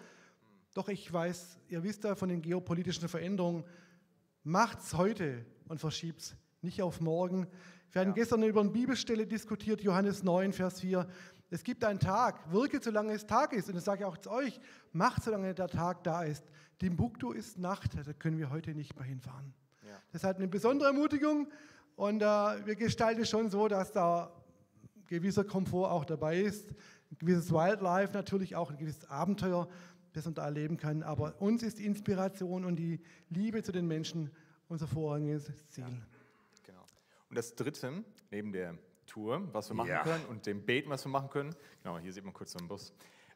Doch 0.73 0.87
ich 0.87 1.11
weiß, 1.11 1.57
ihr 1.67 1.83
wisst 1.83 2.05
ja 2.05 2.15
von 2.15 2.29
den 2.29 2.41
geopolitischen 2.41 3.09
Veränderungen, 3.09 3.65
macht's 4.43 4.93
heute 4.93 5.45
und 5.67 5.81
verschiebt's 5.81 6.37
nicht 6.61 6.81
auf 6.81 7.01
morgen. 7.01 7.47
Wir 7.91 8.01
hatten 8.01 8.11
ja. 8.11 8.15
gestern 8.15 8.43
über 8.43 8.61
eine 8.61 8.69
Bibelstelle 8.69 9.27
diskutiert, 9.27 9.81
Johannes 9.81 10.23
9, 10.23 10.53
Vers 10.53 10.79
4. 10.79 11.05
Es 11.49 11.63
gibt 11.63 11.83
einen 11.83 11.99
Tag, 11.99 12.51
wirke 12.51 12.79
solange 12.81 13.13
es 13.13 13.25
Tag 13.25 13.53
ist. 13.53 13.69
Und 13.69 13.75
das 13.75 13.85
sage 13.85 14.01
ich 14.01 14.05
auch 14.05 14.17
zu 14.17 14.29
euch, 14.29 14.59
macht 14.93 15.23
solange 15.23 15.53
der 15.53 15.67
Tag 15.67 16.03
da 16.03 16.23
ist. 16.23 16.43
Timbuktu 16.77 17.31
ist 17.31 17.57
Nacht, 17.57 17.91
da 17.95 18.13
können 18.13 18.37
wir 18.37 18.49
heute 18.49 18.73
nicht 18.73 18.95
mehr 18.95 19.05
hinfahren. 19.05 19.53
Ja. 19.83 19.97
Das 20.11 20.23
hat 20.23 20.37
eine 20.37 20.47
besondere 20.47 20.89
Ermutigung 20.89 21.47
und 21.95 22.21
äh, 22.21 22.25
wir 22.25 22.75
gestalten 22.75 23.21
es 23.21 23.29
schon 23.29 23.49
so, 23.49 23.67
dass 23.67 23.91
da 23.91 24.31
gewisser 25.07 25.43
Komfort 25.43 25.91
auch 25.91 26.05
dabei 26.05 26.39
ist, 26.39 26.69
ein 27.11 27.17
gewisses 27.17 27.51
Wildlife 27.51 28.13
natürlich 28.13 28.55
auch, 28.55 28.69
ein 28.69 28.77
gewisses 28.77 29.09
Abenteuer, 29.09 29.67
das 30.13 30.25
man 30.25 30.35
da 30.35 30.45
erleben 30.45 30.77
kann. 30.77 31.03
Aber 31.03 31.41
uns 31.41 31.63
ist 31.63 31.79
die 31.79 31.85
Inspiration 31.85 32.63
und 32.63 32.77
die 32.77 33.01
Liebe 33.29 33.61
zu 33.63 33.71
den 33.71 33.87
Menschen 33.87 34.29
unser 34.67 34.87
vorrangiges 34.87 35.51
Ziel. 35.69 35.83
Ja. 35.83 35.89
Genau. 36.63 36.85
Und 37.29 37.35
das 37.35 37.55
Dritte, 37.55 38.03
neben 38.31 38.53
der 38.53 38.77
Tour, 39.09 39.41
was 39.51 39.69
wir 39.69 39.75
machen 39.75 39.89
ja. 39.89 40.03
können 40.03 40.25
und 40.29 40.45
dem 40.45 40.65
Beten, 40.65 40.89
was 40.89 41.05
wir 41.05 41.11
machen 41.11 41.29
können, 41.29 41.55
genau, 41.83 41.97
hier 41.99 42.13
sieht 42.13 42.23
man 42.23 42.33
kurz 42.33 42.53
so 42.53 42.59
einen 42.59 42.69
Bus, 42.69 42.93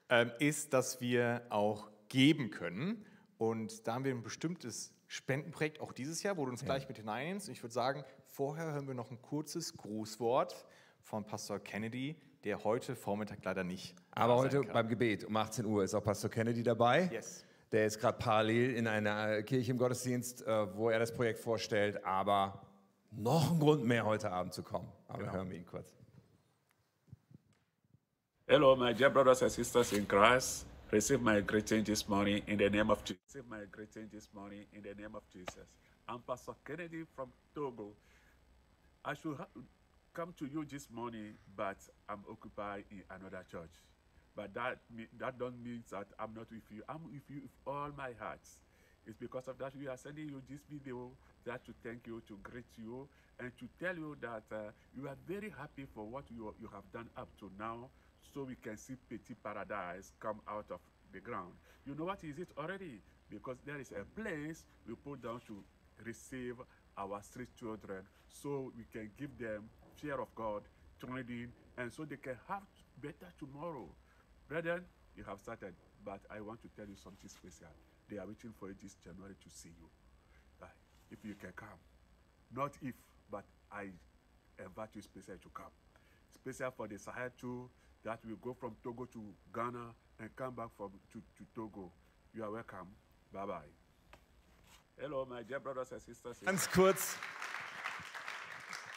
äh, 0.10 0.28
ist, 0.40 0.74
dass 0.74 1.02
wir 1.02 1.42
auch 1.50 1.90
geben 2.08 2.50
können. 2.50 3.06
Und 3.38 3.88
da 3.88 3.96
haben 3.96 4.06
wir 4.06 4.14
ein 4.14 4.24
bestimmtes 4.24 4.94
Spendenprojekt 5.08 5.82
auch 5.82 5.92
dieses 5.92 6.24
Jahr, 6.24 6.38
wo 6.38 6.46
du 6.46 6.52
uns 6.52 6.62
ja. 6.62 6.66
gleich 6.66 6.88
mit 6.88 6.98
hineinnimmst. 6.98 7.48
Und 7.48 7.54
ich 7.54 7.62
würde 7.62 7.74
sagen, 7.74 8.06
vorher 8.26 8.72
hören 8.72 8.88
wir 8.88 8.94
noch 8.94 9.12
ein 9.12 9.22
kurzes 9.22 9.76
Grußwort 9.76 10.66
von 11.02 11.26
Pastor 11.26 11.60
Kennedy, 11.60 12.16
der 12.44 12.64
heute 12.64 12.96
Vormittag 12.96 13.44
leider 13.44 13.64
nicht. 13.64 13.96
Aber 14.12 14.38
heute 14.38 14.62
beim 14.62 14.88
Gebet 14.88 15.24
um 15.26 15.36
18 15.36 15.66
Uhr 15.66 15.84
ist 15.84 15.94
auch 15.94 16.04
Pastor 16.04 16.30
Kennedy 16.30 16.64
dabei. 16.64 17.10
Yes. 17.12 17.46
Der 17.72 17.88
ist 17.88 18.00
gerade 18.00 18.18
parallel 18.20 18.76
in 18.76 18.88
einer 18.88 19.42
Kirche 19.44 19.72
im 19.72 19.78
Gottesdienst, 19.78 20.46
äh, 20.46 20.76
wo 20.76 20.90
er 20.90 21.00
das 21.00 21.14
Projekt 21.14 21.40
vorstellt. 21.40 22.06
Aber 22.06 22.62
noch 23.18 23.52
ein 23.52 23.60
Grund 23.60 23.84
mehr, 23.86 24.06
heute 24.06 24.32
Abend 24.32 24.54
zu 24.54 24.64
kommen. 24.64 24.92
Aber 25.08 25.20
genau. 25.20 25.34
hören 25.34 25.50
wir 25.50 25.58
ihn 25.58 25.66
kurz. 25.66 25.94
Hello, 28.48 28.76
my 28.76 28.94
dear 28.94 29.10
brothers 29.10 29.42
and 29.42 29.52
sisters 29.52 29.94
in 29.94 30.08
Christ. 30.08 30.66
Receive 30.92 31.22
my 31.22 31.42
greeting 31.42 31.84
this 31.84 32.08
morning 32.08 32.44
in 32.46 32.60
the 32.60 32.70
name 32.70 32.92
of 32.92 33.04
Jesus. 33.04 33.24
Receive 33.28 33.50
my 33.50 33.66
greeting 33.72 34.10
this 34.12 34.30
morning 34.34 34.66
in 34.74 34.84
the 34.84 34.94
name 34.94 35.16
of 35.16 35.24
Jesus. 35.32 35.66
I'm 36.08 36.20
Pastor 36.20 36.54
Kennedy 36.64 37.04
from 37.16 37.32
Togo. 37.56 37.94
I 39.04 39.16
should 39.16 39.38
come 40.14 40.34
to 40.38 40.46
you 40.46 40.66
this 40.66 40.90
morning, 40.92 41.34
but 41.56 41.78
I'm 42.08 42.24
occupied 42.30 42.84
in 42.92 43.02
another 43.10 43.44
church. 43.50 43.72
But 44.36 44.54
that 44.54 44.78
that 45.20 45.40
don't 45.40 45.64
mean 45.64 45.84
that 45.90 46.08
I'm 46.20 46.34
not 46.36 46.52
with 46.52 46.70
you. 46.70 46.84
I'm 46.88 47.04
with 47.06 47.24
you 47.30 47.42
with 47.42 47.52
all 47.66 47.90
my 47.98 48.12
heart. 48.20 48.42
It's 49.08 49.18
because 49.18 49.48
of 49.48 49.58
that 49.58 49.76
we 49.76 49.88
are 49.88 49.98
sending 49.98 50.30
you 50.30 50.42
this 50.50 50.62
video 50.70 51.12
that 51.46 51.66
to 51.66 51.74
thank 51.84 52.08
you, 52.08 52.22
to 52.28 52.38
greet 52.44 52.66
you, 52.78 53.08
and 53.40 53.52
to 53.60 53.68
tell 53.84 53.96
you 53.96 54.16
that 54.22 54.44
uh, 54.52 54.72
you 54.96 55.08
are 55.08 55.18
very 55.28 55.52
happy 55.58 55.86
for 55.94 56.06
what 56.06 56.24
you, 56.30 56.54
you 56.62 56.70
have 56.74 56.84
done 56.92 57.10
up 57.18 57.30
to 57.40 57.52
now, 57.60 57.90
so 58.34 58.44
we 58.44 58.56
can 58.56 58.78
see 58.78 58.96
Petit 59.10 59.36
Paradise 59.44 60.12
come 60.20 60.40
out 60.48 60.66
of 60.72 60.80
the 61.12 61.20
ground. 61.20 61.54
You 61.86 61.96
know 61.96 62.06
what 62.06 62.24
is 62.24 62.40
it 62.40 62.50
already? 62.58 63.00
Because 63.30 63.58
there 63.66 63.80
is 63.80 63.92
a 63.92 64.06
place 64.20 64.66
we 64.88 64.96
put 64.96 65.22
down 65.22 65.42
to 65.48 65.64
receive 66.06 66.56
our 66.98 67.22
street 67.22 67.50
children, 67.60 68.04
so 68.30 68.72
we 68.78 68.86
can 68.92 69.10
give 69.18 69.38
them 69.38 69.70
fear 69.96 70.20
of 70.20 70.28
God, 70.36 70.64
training, 71.00 71.52
and 71.78 71.92
so 71.92 72.06
they 72.06 72.18
can 72.18 72.38
have 72.48 72.64
better 73.02 73.32
tomorrow. 73.40 73.88
Brethren, 74.48 74.84
you 75.18 75.24
have 75.24 75.40
started, 75.40 75.74
but 76.06 76.20
I 76.30 76.42
want 76.42 76.62
to 76.62 76.70
tell 76.76 76.86
you 76.88 76.96
something 76.96 77.30
special. 77.30 77.72
They 78.10 78.18
are 78.18 78.28
waiting 78.28 78.54
for 78.60 78.68
you 78.68 78.76
this 78.82 78.96
January 79.04 79.36
to 79.44 79.50
see 79.50 79.70
you. 79.70 80.03
If 81.14 81.20
you 81.24 81.36
can 81.36 81.52
come. 81.56 81.80
Not 82.56 82.74
if, 82.82 82.96
but 83.32 83.46
I 83.72 83.86
invite 84.60 84.90
you 84.96 85.02
special 85.04 85.36
to 85.36 85.50
come. 85.54 85.72
Special 86.34 86.72
for 86.76 86.88
the 86.88 86.98
Sahel 86.98 87.30
too, 87.40 87.70
that 88.04 88.20
will 88.26 88.36
go 88.38 88.54
from 88.60 88.76
Togo 88.84 89.06
to 89.14 89.22
Ghana 89.54 89.94
and 90.20 90.36
come 90.36 90.56
back 90.56 90.70
from 90.76 90.90
to, 91.14 91.20
to 91.20 91.44
Togo. 91.56 91.92
You 92.34 92.44
are 92.44 92.52
welcome. 92.52 92.88
Bye 93.32 93.46
bye. 93.46 93.72
Hello, 95.00 95.28
my 95.30 95.44
dear 95.44 95.60
brothers 95.60 95.92
and 95.92 96.02
sisters. 96.02 96.38
Ganz 96.44 96.68
kurz. 96.68 97.16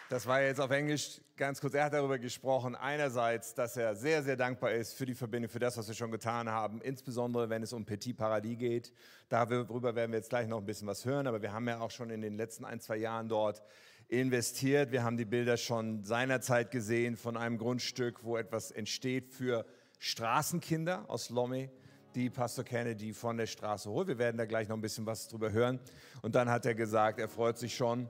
Das 0.08 0.24
war 0.24 0.40
jetzt 0.40 0.60
auf 0.60 0.70
Englisch 0.70 1.20
ganz 1.36 1.60
kurz. 1.60 1.74
Er 1.74 1.86
hat 1.86 1.92
darüber 1.92 2.20
gesprochen, 2.20 2.76
einerseits, 2.76 3.54
dass 3.54 3.76
er 3.76 3.96
sehr, 3.96 4.22
sehr 4.22 4.36
dankbar 4.36 4.70
ist 4.70 4.92
für 4.94 5.04
die 5.04 5.16
Verbindung, 5.16 5.50
für 5.50 5.58
das, 5.58 5.76
was 5.76 5.88
wir 5.88 5.96
schon 5.96 6.12
getan 6.12 6.48
haben, 6.48 6.80
insbesondere 6.80 7.50
wenn 7.50 7.64
es 7.64 7.72
um 7.72 7.84
Petit 7.84 8.16
Paradis 8.16 8.56
geht. 8.56 8.92
Darüber 9.28 9.96
werden 9.96 10.12
wir 10.12 10.18
jetzt 10.18 10.28
gleich 10.28 10.46
noch 10.46 10.58
ein 10.58 10.64
bisschen 10.64 10.86
was 10.86 11.04
hören, 11.04 11.26
aber 11.26 11.42
wir 11.42 11.52
haben 11.52 11.66
ja 11.66 11.80
auch 11.80 11.90
schon 11.90 12.10
in 12.10 12.20
den 12.20 12.36
letzten 12.36 12.64
ein, 12.64 12.78
zwei 12.78 12.98
Jahren 12.98 13.28
dort 13.28 13.64
investiert. 14.06 14.92
Wir 14.92 15.02
haben 15.02 15.16
die 15.16 15.24
Bilder 15.24 15.56
schon 15.56 16.04
seinerzeit 16.04 16.70
gesehen 16.70 17.16
von 17.16 17.36
einem 17.36 17.58
Grundstück, 17.58 18.22
wo 18.22 18.36
etwas 18.36 18.70
entsteht 18.70 19.32
für 19.32 19.66
Straßenkinder 19.98 21.06
aus 21.08 21.30
Lomé 21.30 21.68
die 22.14 22.30
Pastor 22.30 22.64
Kennedy 22.64 23.12
von 23.12 23.38
der 23.38 23.46
Straße 23.46 23.90
holt. 23.90 24.06
Wir 24.06 24.18
werden 24.18 24.38
da 24.38 24.44
gleich 24.44 24.68
noch 24.68 24.76
ein 24.76 24.82
bisschen 24.82 25.04
was 25.04 25.26
drüber 25.26 25.50
hören. 25.50 25.80
Und 26.22 26.36
dann 26.36 26.48
hat 26.48 26.64
er 26.64 26.76
gesagt, 26.76 27.18
er 27.18 27.28
freut 27.28 27.58
sich 27.58 27.74
schon, 27.74 28.08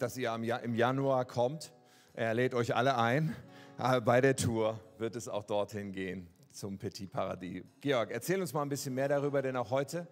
dass 0.00 0.16
ihr 0.16 0.34
im 0.62 0.74
Januar 0.74 1.24
kommt. 1.24 1.72
Er 2.14 2.34
lädt 2.34 2.54
euch 2.54 2.74
alle 2.74 2.96
ein. 2.96 3.34
bei 4.04 4.20
der 4.20 4.36
Tour 4.36 4.80
wird 4.98 5.16
es 5.16 5.28
auch 5.28 5.44
dorthin 5.44 5.92
gehen 5.92 6.28
zum 6.50 6.78
Petit 6.78 7.10
Paradis. 7.10 7.62
Georg, 7.80 8.10
erzähl 8.10 8.40
uns 8.40 8.52
mal 8.52 8.62
ein 8.62 8.68
bisschen 8.68 8.94
mehr 8.94 9.08
darüber, 9.08 9.42
denn 9.42 9.56
auch 9.56 9.70
heute 9.70 10.06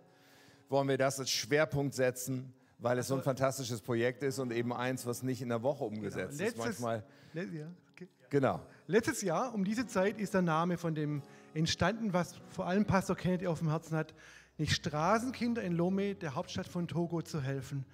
wollen 0.69 0.89
wir 0.89 0.99
das 0.99 1.19
als 1.19 1.31
Schwerpunkt 1.31 1.95
setzen, 1.95 2.53
weil 2.79 2.99
es 2.99 3.09
so 3.09 3.17
ein 3.17 3.23
fantastisches 3.23 3.81
Projekt 3.81 4.23
ist 4.23 4.39
und 4.39 4.53
eben 4.53 4.73
eins, 4.73 5.07
was 5.07 5.23
nicht 5.23 5.43
in 5.43 5.49
der 5.49 5.63
Woche 5.63 5.85
umgesetzt 5.85 6.39
genau. 6.39 6.45
Letztes, 6.45 6.67
ist. 6.67 6.81
Manchmal, 6.81 7.05
ja, 7.35 7.67
okay. 7.93 8.09
Genau. 8.31 8.61
Letztes 8.87 9.23
Jahr 9.23 9.55
um 9.55 9.65
diese 9.65 9.87
Zeit 9.87 10.19
ist 10.19 10.35
der 10.35 10.43
Name 10.43 10.77
von 10.77 10.95
dem 10.95 11.23
entstanden, 11.55 12.13
was 12.13 12.35
vor 12.51 12.67
allem 12.67 12.85
Pastor 12.85 13.17
Kennedy 13.17 13.47
auf 13.47 13.59
dem 13.59 13.71
Herzen 13.71 13.97
hat, 13.97 14.15
nicht 14.59 14.73
Straßenkinder 14.73 15.63
in 15.63 15.77
Lomé, 15.77 16.15
der 16.15 16.35
Hauptstadt 16.35 16.67
von 16.67 16.89
Togo, 16.89 17.23
zu 17.23 17.41
helfen. 17.41 17.85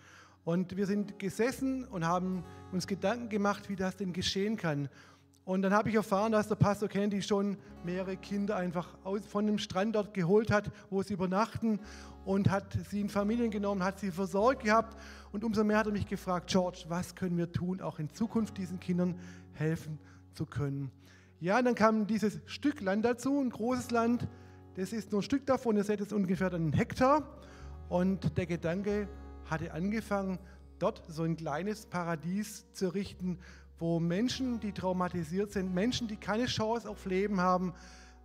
Und 0.45 0.77
wir 0.77 0.87
sind 0.87 1.19
gesessen 1.19 1.85
und 1.85 2.07
haben 2.07 2.45
uns 2.71 2.87
Gedanken 2.87 3.29
gemacht, 3.29 3.69
wie 3.69 3.77
das 3.77 3.97
denn 3.97 4.13
geschehen 4.13 4.57
kann. 4.57 4.89
Und 5.45 5.61
dann 5.61 5.75
habe 5.75 5.91
ich 5.91 5.95
erfahren, 5.95 6.33
dass 6.33 6.49
der 6.49 6.55
Pastor 6.55 6.89
Kennedy 6.89 7.21
schon 7.21 7.59
mehrere 7.85 8.17
Kinder 8.17 8.57
einfach 8.57 8.89
von 9.29 9.47
dem 9.47 9.59
Strand 9.59 9.95
dort 9.95 10.15
geholt 10.15 10.51
hat, 10.51 10.71
wo 10.89 11.03
sie 11.03 11.15
übernachten 11.15 11.81
und 12.25 12.51
hat 12.51 12.79
sie 12.91 13.01
in 13.01 13.11
Familien 13.11 13.51
genommen, 13.51 13.83
hat 13.83 14.01
sie 14.01 14.11
versorgt 14.11 14.65
gehabt. 14.65 14.97
Und 15.33 15.45
umso 15.45 15.63
mehr 15.63 15.79
hat 15.79 15.87
er 15.87 15.93
mich 15.93 16.07
gefragt, 16.07 16.49
George, 16.51 16.85
was 16.89 17.15
können 17.15 17.37
wir 17.37 17.53
tun, 17.53 17.83
auch 17.83 17.99
in 17.99 18.09
Zukunft 18.11 18.57
diesen 18.57 18.81
Kindern 18.81 19.19
helfen 19.53 19.99
zu 20.33 20.47
können. 20.47 20.91
Ja, 21.41 21.59
und 21.59 21.67
dann 21.67 21.75
kam 21.75 22.07
dieses 22.07 22.41
Stück 22.47 22.81
Land 22.81 23.05
dazu, 23.05 23.39
ein 23.39 23.51
großes 23.51 23.91
Land. 23.91 24.27
Das 24.77 24.95
ist 24.95 25.13
nur 25.13 25.21
ein 25.21 25.25
Stück 25.25 25.45
davon, 25.45 25.77
ihr 25.77 25.85
seht 25.85 26.01
es 26.01 26.13
ungefähr 26.13 26.53
einen 26.55 26.73
Hektar. 26.73 27.39
Und 27.91 28.39
der 28.39 28.47
Gedanke, 28.47 29.09
hatte 29.47 29.73
angefangen, 29.73 30.39
dort 30.79 31.03
so 31.09 31.23
ein 31.23 31.37
kleines 31.37 31.87
Paradies 31.87 32.67
zu 32.73 32.89
richten, 32.89 33.39
wo 33.79 34.01
Menschen, 34.01 34.61
die 34.61 34.73
traumatisiert 34.73 35.53
sind, 35.53 35.75
Menschen, 35.75 36.09
die 36.09 36.17
keine 36.17 36.47
Chance 36.47 36.89
auf 36.89 37.07
Leben 37.07 37.41
haben, 37.41 37.75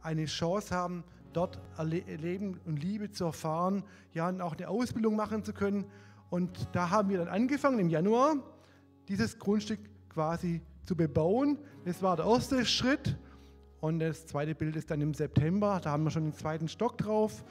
eine 0.01 0.26
Chance 0.26 0.76
haben, 0.76 1.03
dort 1.34 1.59
Leben 1.82 2.59
und 2.65 2.82
Liebe 2.82 3.11
zu 3.11 3.26
erfahren, 3.26 3.84
ja, 4.13 4.30
und 4.30 4.41
auch 4.41 4.55
eine 4.55 4.67
Ausbildung 4.67 5.15
machen 5.15 5.43
zu 5.43 5.53
können. 5.53 5.86
Und 6.30 6.67
da 6.74 6.89
haben 6.89 7.09
wir 7.09 7.17
dann 7.17 7.28
angefangen 7.28 7.80
im 7.80 7.89
Januar, 7.89 8.36
dieses 9.07 9.38
Grundstück 9.39 9.80
quasi 10.09 10.61
zu 10.86 10.95
bebauen. 10.95 11.59
Das 11.86 12.01
war 12.01 12.15
der 12.15 12.26
erste 12.26 12.65
Schritt. 12.65 13.17
Und 13.80 13.99
das 13.99 14.26
zweite 14.28 14.55
Bild 14.55 14.76
ist 14.76 14.91
dann 14.91 15.01
im 15.01 15.13
September. 15.13 15.80
Da 15.82 15.91
haben 15.91 16.03
wir 16.03 16.11
schon 16.11 16.24
den 16.24 16.34
zweiten 16.34 16.67
Stock 16.67 16.97
drauf. 16.97 17.43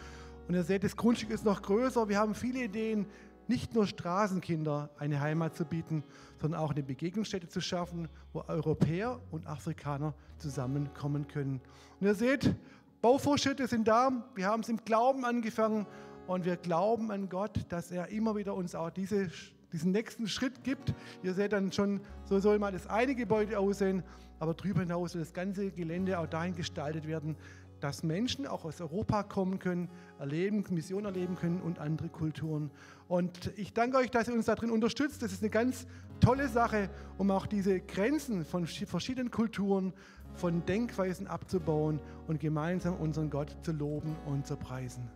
Und 0.47 0.55
ihr 0.55 0.63
seht, 0.63 0.85
das 0.85 0.97
Grundstück 0.97 1.31
ist 1.31 1.45
noch 1.45 1.63
größer. 1.63 2.09
Wir 2.09 2.19
haben 2.19 2.35
viele 2.35 2.65
Ideen, 2.65 3.07
nicht 3.49 3.75
nur 3.75 3.87
Straßenkinder 3.87 4.91
eine 4.99 5.21
Heimat 5.21 5.57
zu 5.57 5.65
bieten, 5.65 6.05
sondern 6.41 6.61
auch 6.61 6.71
eine 6.71 6.83
Begegnungsstätte 6.83 7.49
zu 7.49 7.61
schaffen, 7.61 8.09
wo 8.33 8.45
Europäer 8.47 9.21
und 9.31 9.47
Afrikaner 9.47 10.15
zusammenkommen 10.37 11.27
können. 11.27 11.61
Und 12.01 12.07
ihr 12.07 12.15
seht, 12.15 12.55
Bauvorschritte 13.01 13.67
sind 13.67 13.89
da. 13.89 14.11
Wir 14.35 14.47
haben 14.47 14.61
es 14.61 14.69
im 14.69 14.79
Glauben 14.85 15.25
angefangen 15.25 15.87
und 16.27 16.45
wir 16.45 16.57
glauben 16.57 17.11
an 17.11 17.29
Gott, 17.29 17.61
dass 17.69 17.91
er 17.91 18.09
immer 18.09 18.37
wieder 18.37 18.55
uns 18.55 18.75
auch 18.75 18.91
diese, 18.91 19.31
diesen 19.73 19.93
nächsten 19.93 20.29
Schritt 20.29 20.63
gibt. 20.65 20.95
Ihr 21.23 21.33
seht 21.33 21.53
dann 21.53 21.73
schon, 21.73 22.01
so 22.25 22.39
soll 22.39 22.59
mal 22.59 22.73
das 22.73 22.87
eine 22.87 23.15
Gebäude 23.15 23.59
aussehen, 23.59 24.03
aber 24.41 24.55
darüber 24.55 24.81
hinaus 24.81 25.13
soll 25.13 25.23
das 25.23 25.33
ganze 25.33 25.71
Gelände 25.71 26.19
auch 26.19 26.27
dahin 26.27 26.55
gestaltet 26.55 27.07
werden, 27.07 27.37
dass 27.81 28.03
Menschen 28.03 28.47
auch 28.47 28.65
aus 28.65 28.81
Europa 28.81 29.23
kommen 29.23 29.59
können, 29.59 29.89
erleben, 30.19 30.65
Mission 30.71 31.05
erleben 31.05 31.37
können 31.37 31.61
und 31.61 31.79
andere 31.79 32.09
Kulturen. 32.09 32.71
Und 33.09 33.53
ich 33.57 33.73
danke 33.73 33.97
euch, 33.99 34.11
dass 34.11 34.29
ihr 34.29 34.35
uns 34.35 34.47
darin 34.47 34.71
unterstützt. 34.71 35.23
Das 35.23 35.33
ist 35.33 35.43
eine 35.43 35.51
ganz 35.51 35.87
tolle 36.21 36.49
Sache, 36.49 36.91
um 37.17 37.31
auch 37.31 37.47
diese 37.47 37.81
Grenzen 37.81 38.45
von 38.45 38.67
verschiedenen 38.67 39.31
Kulturen, 39.31 39.93
von 40.35 40.65
Denkweisen 40.67 41.27
abzubauen 41.27 42.01
und 42.27 42.39
gemeinsam 42.39 42.95
unseren 42.97 43.31
Gott 43.31 43.57
zu 43.63 43.73
loben 43.73 44.17
und 44.27 44.47
zu 44.47 44.57
preisen. 44.57 45.11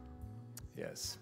Yes. 0.75 1.19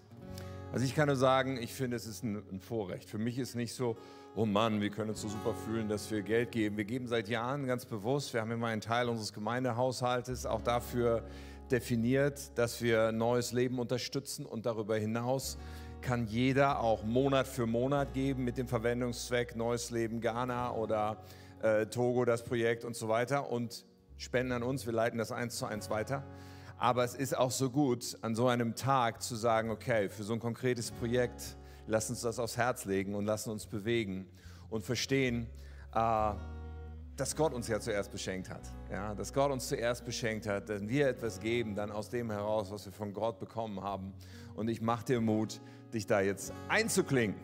Also 0.71 0.85
ich 0.85 0.95
kann 0.95 1.07
nur 1.07 1.17
sagen, 1.17 1.57
ich 1.57 1.73
finde, 1.73 1.97
es 1.97 2.07
ist 2.07 2.23
ein, 2.23 2.61
Vorrecht. 2.61 3.09
Für 3.09 3.17
mich 3.17 3.37
ist 3.37 3.55
nicht 3.55 3.73
so, 3.73 3.97
oh 4.35 4.45
Mann, 4.45 4.79
wir 4.79 4.89
können 4.89 5.09
uns 5.09 5.21
so 5.21 5.27
super 5.27 5.53
fühlen, 5.53 5.89
dass 5.89 6.09
wir 6.09 6.21
Geld 6.21 6.51
geben. 6.51 6.77
Wir 6.77 6.85
geben 6.85 7.07
seit 7.07 7.27
Jahren 7.27 7.65
ganz 7.67 7.85
bewusst. 7.85 8.33
Wir 8.33 8.41
haben 8.41 8.51
immer 8.51 8.67
einen 8.67 8.81
Teil 8.81 9.09
unseres 9.09 9.33
Gemeindehaushaltes 9.33 10.45
auch 10.45 10.61
dafür 10.61 11.23
definiert, 11.69 12.57
dass 12.57 12.81
wir 12.81 13.11
neues 13.11 13.51
Leben 13.51 13.79
unterstützen 13.79 14.45
und 14.45 14.65
darüber 14.65 14.97
hinaus 14.97 15.57
kann 16.01 16.25
jeder 16.25 16.79
auch 16.79 17.03
Monat 17.03 17.47
für 17.47 17.67
Monat 17.67 18.13
geben 18.13 18.43
mit 18.43 18.57
dem 18.57 18.67
Verwendungszweck 18.67 19.55
Neues 19.55 19.91
Leben 19.91 20.19
Ghana 20.19 20.73
oder 20.73 21.17
äh, 21.61 21.85
Togo 21.85 22.25
das 22.25 22.43
Projekt 22.43 22.85
und 22.85 22.95
so 22.95 23.07
weiter 23.07 23.51
und 23.51 23.85
spenden 24.17 24.53
an 24.53 24.63
uns. 24.63 24.85
Wir 24.85 24.93
leiten 24.93 25.19
das 25.19 25.31
eins 25.31 25.57
zu 25.57 25.65
eins 25.65 25.89
weiter. 25.89 26.23
Aber 26.77 27.03
es 27.03 27.13
ist 27.13 27.37
auch 27.37 27.51
so 27.51 27.69
gut, 27.69 28.17
an 28.21 28.33
so 28.33 28.47
einem 28.47 28.75
Tag 28.75 29.21
zu 29.21 29.35
sagen, 29.35 29.69
okay, 29.69 30.09
für 30.09 30.23
so 30.23 30.33
ein 30.33 30.39
konkretes 30.39 30.89
Projekt, 30.89 31.55
lass 31.91 32.09
uns 32.09 32.21
das 32.21 32.39
aufs 32.39 32.55
Herz 32.55 32.85
legen 32.85 33.15
und 33.15 33.25
lassen 33.25 33.51
uns 33.51 33.65
bewegen 33.65 34.25
und 34.69 34.85
verstehen, 34.85 35.47
äh, 35.93 36.31
dass 37.17 37.35
Gott 37.35 37.53
uns 37.53 37.67
ja 37.67 37.81
zuerst 37.81 38.11
beschenkt 38.11 38.49
hat. 38.49 38.61
Ja, 38.89 39.13
dass 39.13 39.33
Gott 39.33 39.51
uns 39.51 39.67
zuerst 39.67 40.05
beschenkt 40.05 40.47
hat, 40.47 40.69
dass 40.69 40.87
wir 40.87 41.09
etwas 41.09 41.41
geben, 41.41 41.75
dann 41.75 41.91
aus 41.91 42.09
dem 42.09 42.31
heraus, 42.31 42.71
was 42.71 42.85
wir 42.85 42.93
von 42.93 43.13
Gott 43.13 43.39
bekommen 43.39 43.81
haben. 43.81 44.13
Und 44.55 44.69
ich 44.69 44.81
mache 44.81 45.05
dir 45.05 45.21
Mut, 45.21 45.59
dich 45.93 46.07
da 46.07 46.21
jetzt 46.21 46.53
einzuklingen. 46.69 47.35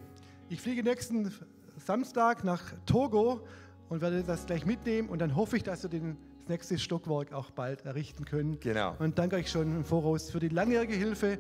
Ich 0.48 0.62
fliege 0.62 0.82
nächsten 0.82 1.34
Samstag 1.76 2.46
nach 2.46 2.74
Togo 2.86 3.42
und 3.90 4.00
werde 4.00 4.24
das 4.24 4.46
gleich 4.46 4.66
mitnehmen 4.66 5.10
und 5.10 5.20
dann 5.20 5.36
hoffe 5.36 5.58
ich, 5.58 5.64
dass 5.64 5.82
du 5.82 5.90
den 5.90 6.18
das 6.48 6.54
nächste 6.54 6.80
Stockwerk 6.80 7.34
auch 7.34 7.52
bald 7.52 7.86
errichten 7.86 8.24
können. 8.24 8.58
Genau. 8.62 8.96
Und 9.00 9.20
danke 9.20 9.36
euch 9.36 9.52
schon 9.52 9.76
im 9.76 9.84
Voraus 9.84 10.32
für 10.32 10.40
die 10.40 10.48
langjährige 10.48 10.94
Hilfe, 10.94 11.40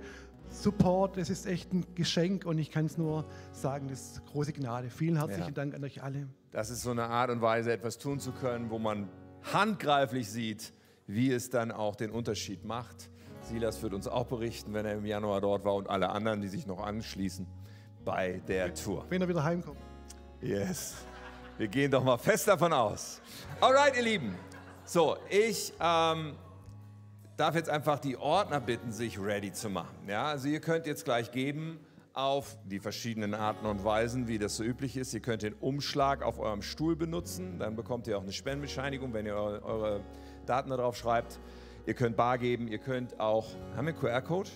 Support. 0.49 1.17
Es 1.17 1.29
ist 1.29 1.45
echt 1.45 1.71
ein 1.73 1.85
Geschenk 1.95 2.45
und 2.45 2.57
ich 2.57 2.71
kann 2.71 2.85
es 2.85 2.97
nur 2.97 3.25
sagen, 3.51 3.87
das 3.89 4.01
ist 4.13 4.25
große 4.25 4.53
Gnade. 4.53 4.89
Vielen 4.89 5.17
herzlichen 5.17 5.41
Ja. 5.49 5.51
Dank 5.51 5.75
an 5.75 5.83
euch 5.83 6.01
alle. 6.03 6.27
Das 6.51 6.69
ist 6.69 6.81
so 6.81 6.91
eine 6.91 7.03
Art 7.05 7.29
und 7.29 7.41
Weise, 7.41 7.71
etwas 7.71 7.97
tun 7.97 8.19
zu 8.19 8.31
können, 8.31 8.69
wo 8.69 8.79
man 8.79 9.09
handgreiflich 9.53 10.29
sieht, 10.29 10.73
wie 11.05 11.31
es 11.31 11.49
dann 11.49 11.71
auch 11.71 11.95
den 11.95 12.09
Unterschied 12.11 12.65
macht. 12.65 13.09
Silas 13.41 13.81
wird 13.81 13.93
uns 13.93 14.07
auch 14.07 14.25
berichten, 14.25 14.73
wenn 14.73 14.85
er 14.85 14.93
im 14.93 15.05
Januar 15.05 15.41
dort 15.41 15.63
war 15.63 15.75
und 15.75 15.89
alle 15.89 16.09
anderen, 16.09 16.41
die 16.41 16.47
sich 16.47 16.65
noch 16.67 16.79
anschließen 16.81 17.45
bei 18.03 18.41
der 18.47 18.73
Tour. 18.73 19.05
Wenn 19.09 19.21
er 19.21 19.29
wieder 19.29 19.43
heimkommt. 19.43 19.79
Yes. 20.41 20.95
Wir 21.57 21.67
gehen 21.67 21.89
doch 21.91 22.03
mal 22.03 22.17
fest 22.17 22.47
davon 22.47 22.73
aus. 22.73 23.21
Alright, 23.61 23.95
ihr 23.95 24.03
Lieben. 24.03 24.35
So, 24.85 25.17
ich 25.29 25.73
ähm, 25.79 26.35
darf 27.38 27.55
jetzt 27.55 27.69
einfach 27.69 27.99
die 27.99 28.17
Ordner 28.17 28.59
bitten, 28.59 28.91
sich 28.91 29.19
ready 29.19 29.53
zu 29.53 29.69
machen. 29.69 29.95
Ja, 30.07 30.25
also 30.25 30.47
ihr 30.47 30.59
könnt 30.59 30.88
jetzt 30.88 31.05
gleich 31.05 31.31
geben 31.31 31.79
auf 32.13 32.57
die 32.65 32.79
verschiedenen 32.79 33.35
Arten 33.35 33.67
und 33.67 33.85
Weisen, 33.85 34.27
wie 34.27 34.39
das 34.39 34.57
so 34.57 34.63
üblich 34.63 34.97
ist. 34.97 35.13
Ihr 35.13 35.19
könnt 35.19 35.43
den 35.43 35.53
Umschlag 35.53 36.23
auf 36.23 36.39
eurem 36.39 36.63
Stuhl 36.63 36.95
benutzen, 36.95 37.59
dann 37.59 37.75
bekommt 37.75 38.07
ihr 38.07 38.17
auch 38.17 38.23
eine 38.23 38.33
Spendenbescheinigung, 38.33 39.13
wenn 39.13 39.27
ihr 39.27 39.35
eure, 39.35 40.01
Daten 40.47 40.71
darauf 40.71 40.97
schreibt. 40.97 41.39
Ihr 41.85 41.93
könnt 41.93 42.17
bar 42.17 42.38
geben, 42.38 42.67
ihr 42.67 42.79
könnt 42.79 43.19
auch, 43.19 43.47
haben 43.75 43.85
wir 43.85 43.93
einen 43.93 43.99
QR-Code? 43.99 44.49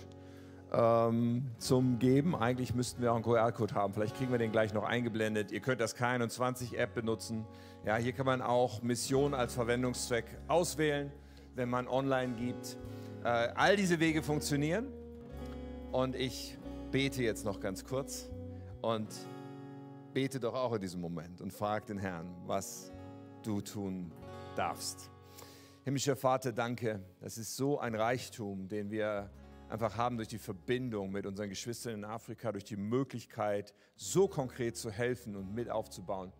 ähm, 0.72 1.50
zum 1.58 1.98
Geben. 1.98 2.34
Eigentlich 2.34 2.74
müssten 2.74 3.02
wir 3.02 3.12
auch 3.12 3.16
einen 3.16 3.24
QR-Code 3.24 3.74
haben. 3.74 3.92
Vielleicht 3.92 4.16
kriegen 4.16 4.32
wir 4.32 4.38
den 4.38 4.52
gleich 4.52 4.72
noch 4.72 4.84
eingeblendet. 4.84 5.52
Ihr 5.52 5.60
könnt 5.60 5.80
das 5.80 5.96
K21-App 5.96 6.94
benutzen. 6.94 7.44
Ja, 7.84 7.96
hier 7.96 8.12
kann 8.12 8.26
man 8.26 8.40
auch 8.40 8.82
Mission 8.82 9.34
als 9.34 9.54
Verwendungszweck 9.54 10.24
auswählen, 10.48 11.12
wenn 11.54 11.68
man 11.68 11.88
online 11.88 12.34
gibt. 12.34 12.76
Äh, 13.24 13.28
all 13.28 13.76
diese 13.76 14.00
Wege 14.00 14.22
funktionieren. 14.22 14.86
Und 15.90 16.16
ich 16.16 16.58
bete 16.90 17.22
jetzt 17.22 17.44
noch 17.44 17.60
ganz 17.60 17.84
kurz 17.84 18.30
und 18.80 19.08
bete 20.12 20.40
doch 20.40 20.54
auch 20.54 20.72
in 20.74 20.80
diesem 20.80 21.00
Moment 21.00 21.40
und 21.40 21.52
frag 21.52 21.86
den 21.86 21.98
Herrn, 21.98 22.34
was 22.46 22.92
du 23.42 23.60
tun 23.60 24.12
darfst. 24.56 25.10
Himmlischer 25.84 26.16
Vater, 26.16 26.52
danke. 26.52 27.00
Das 27.20 27.38
ist 27.38 27.56
so 27.56 27.78
ein 27.78 27.94
Reichtum, 27.94 28.68
den 28.68 28.90
wir 28.90 29.30
einfach 29.68 29.96
haben 29.96 30.16
durch 30.16 30.28
die 30.28 30.38
Verbindung 30.38 31.10
mit 31.10 31.26
unseren 31.26 31.48
Geschwistern 31.48 31.94
in 31.94 32.04
Afrika, 32.04 32.52
durch 32.52 32.64
die 32.64 32.76
Möglichkeit, 32.76 33.74
so 33.96 34.28
konkret 34.28 34.76
zu 34.76 34.90
helfen 34.90 35.34
und 35.34 35.54
mit 35.54 35.70
aufzubauen. 35.70 36.32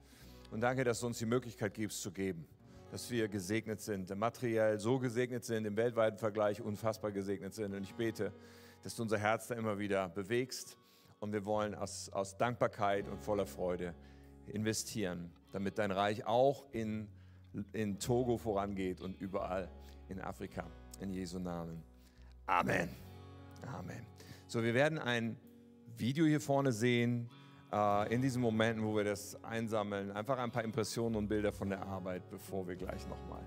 Und 0.51 0.61
danke, 0.61 0.85
dass 0.85 1.01
du 1.01 1.07
uns 1.07 1.19
die 1.19 1.27
Möglichkeit 1.27 1.75
gibst 1.75 2.03
zu 2.03 2.13
geben, 2.13 2.47
dass 2.93 3.11
wir 3.11 3.27
gesegnet 3.29 3.81
sind, 3.81 4.15
materiell 4.15 4.79
so 4.79 4.99
gesegnet 4.99 5.47
sind, 5.47 5.65
im 5.65 5.79
weltweiten 5.79 6.19
Vergleich 6.19 6.61
unfassbar 6.61 7.11
gesegnet 7.11 7.55
sind. 7.55 7.75
Und 7.75 7.85
ich 7.85 7.95
bete, 7.95 8.35
dass 8.83 8.95
du 8.95 9.03
unser 9.03 9.17
Herz 9.17 9.47
da 9.47 9.55
immer 9.55 9.79
wieder 9.79 10.11
bewegst. 10.11 10.77
Und 11.19 11.33
wir 11.33 11.47
wollen 11.47 11.75
aus, 11.75 12.11
aus 12.11 12.37
Dankbarkeit 12.37 13.09
und 13.09 13.23
voller 13.23 13.47
Freude 13.47 13.95
investieren, 14.47 15.33
damit 15.53 15.79
dein 15.79 15.91
Reich 15.91 16.27
auch 16.27 16.67
in, 16.73 17.09
in 17.73 17.99
Togo 17.99 18.37
vorangeht 18.37 19.01
und 19.01 19.19
überall 19.19 19.71
in 20.11 20.21
Afrika. 20.21 20.67
In 21.01 21.15
Jesu 21.15 21.39
Namen. 21.39 21.83
Amen. 22.45 22.91
Amen. 23.69 24.07
So, 24.49 24.63
wir 24.63 24.75
werden 24.75 24.99
ein 24.99 25.39
Video 25.97 26.27
hier 26.27 26.43
vorne 26.43 26.73
sehen, 26.73 27.31
in 28.11 28.21
diesen 28.21 28.43
Momenten, 28.43 28.85
wo 28.85 28.95
wir 28.95 29.05
das 29.05 29.43
einsammeln. 29.43 30.11
Einfach 30.13 30.39
ein 30.39 30.51
paar 30.51 30.63
Impressionen 30.63 31.17
und 31.17 31.29
Bilder 31.29 31.53
von 31.53 31.71
der 31.71 31.83
Arbeit, 31.83 32.29
bevor 32.29 32.69
wir 32.69 32.77
gleich 32.77 33.09
nochmal 33.09 33.43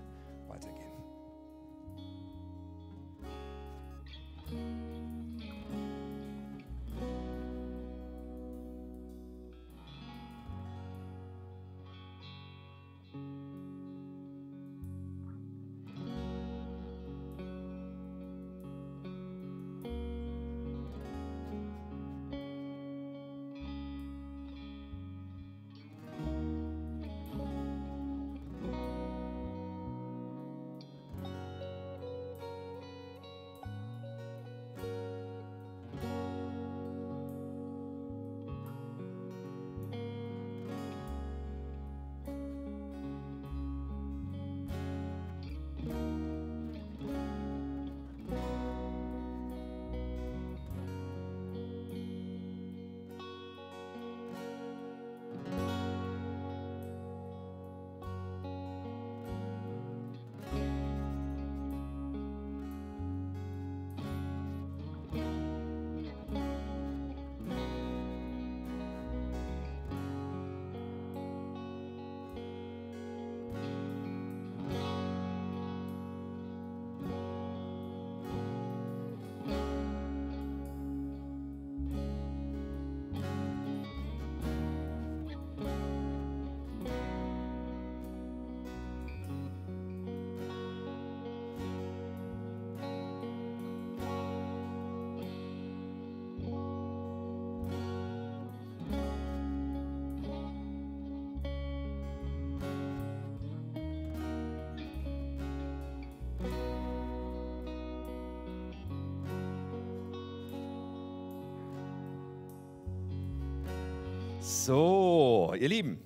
So, 114.66 115.54
ihr 115.56 115.68
Lieben, 115.68 116.00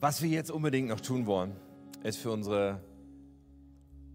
was 0.00 0.20
wir 0.20 0.28
jetzt 0.28 0.50
unbedingt 0.50 0.90
noch 0.90 1.00
tun 1.00 1.24
wollen, 1.24 1.56
ist 2.02 2.18
für 2.18 2.30
unsere, 2.30 2.82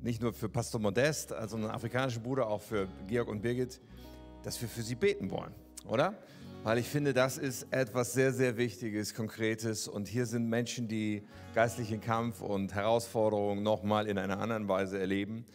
nicht 0.04 0.22
nur 0.22 0.34
für 0.34 0.50
Pastor 0.50 0.80
Modest, 0.80 1.34
also 1.34 1.56
unseren 1.56 1.72
afrikanischen 1.72 2.22
Bruder, 2.22 2.46
auch 2.48 2.62
für 2.62 2.88
Georg 3.08 3.28
und 3.28 3.42
Birgit, 3.42 3.82
dass 4.44 4.62
wir 4.62 4.70
für 4.70 4.84
sie 4.84 4.94
beten 4.94 5.32
wollen, 5.32 5.52
oder? 5.90 6.14
Weil 6.62 6.78
ich 6.78 6.88
finde, 6.88 7.16
das 7.16 7.40
ist 7.40 7.66
etwas 7.72 8.14
sehr, 8.14 8.32
sehr 8.32 8.56
Wichtiges, 8.56 9.16
Konkretes. 9.16 9.88
Und 9.88 10.08
hier 10.08 10.28
sind 10.28 10.48
Menschen, 10.48 10.88
die 10.88 11.24
geistlichen 11.56 12.02
Kampf 12.02 12.40
und 12.42 12.76
Herausforderungen 12.76 13.64
nochmal 13.64 14.06
in 14.06 14.20
einer 14.20 14.38
anderen 14.38 14.68
Weise 14.68 15.00
erleben. 15.00 15.48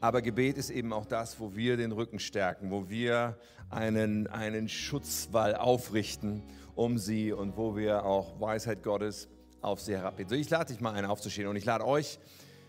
Aber 0.00 0.22
Gebet 0.22 0.58
ist 0.58 0.70
eben 0.70 0.92
auch 0.92 1.06
das, 1.06 1.40
wo 1.40 1.56
wir 1.56 1.76
den 1.76 1.92
Rücken 1.92 2.18
stärken, 2.18 2.70
wo 2.70 2.88
wir 2.88 3.38
einen, 3.70 4.26
einen 4.26 4.68
Schutzwall 4.68 5.54
aufrichten 5.54 6.42
um 6.74 6.98
sie 6.98 7.32
und 7.32 7.56
wo 7.56 7.74
wir 7.74 8.04
auch 8.04 8.38
Weisheit 8.38 8.82
Gottes 8.82 9.28
auf 9.62 9.80
sie 9.80 9.94
herabbeten. 9.94 10.28
So, 10.28 10.34
ich 10.34 10.50
lade 10.50 10.72
dich 10.72 10.80
mal 10.80 10.92
ein, 10.92 11.06
aufzustehen 11.06 11.48
und 11.48 11.56
ich 11.56 11.64
lade 11.64 11.84
euch, 11.84 12.18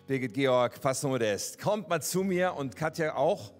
Birgit 0.08 0.34
Georg, 0.34 0.80
Pastor 0.80 1.10
Modest, 1.10 1.60
kommt 1.60 1.90
mal 1.90 2.02
zu 2.02 2.24
mir 2.24 2.54
und 2.54 2.78
Katja 2.78 3.16
auch. 3.16 3.52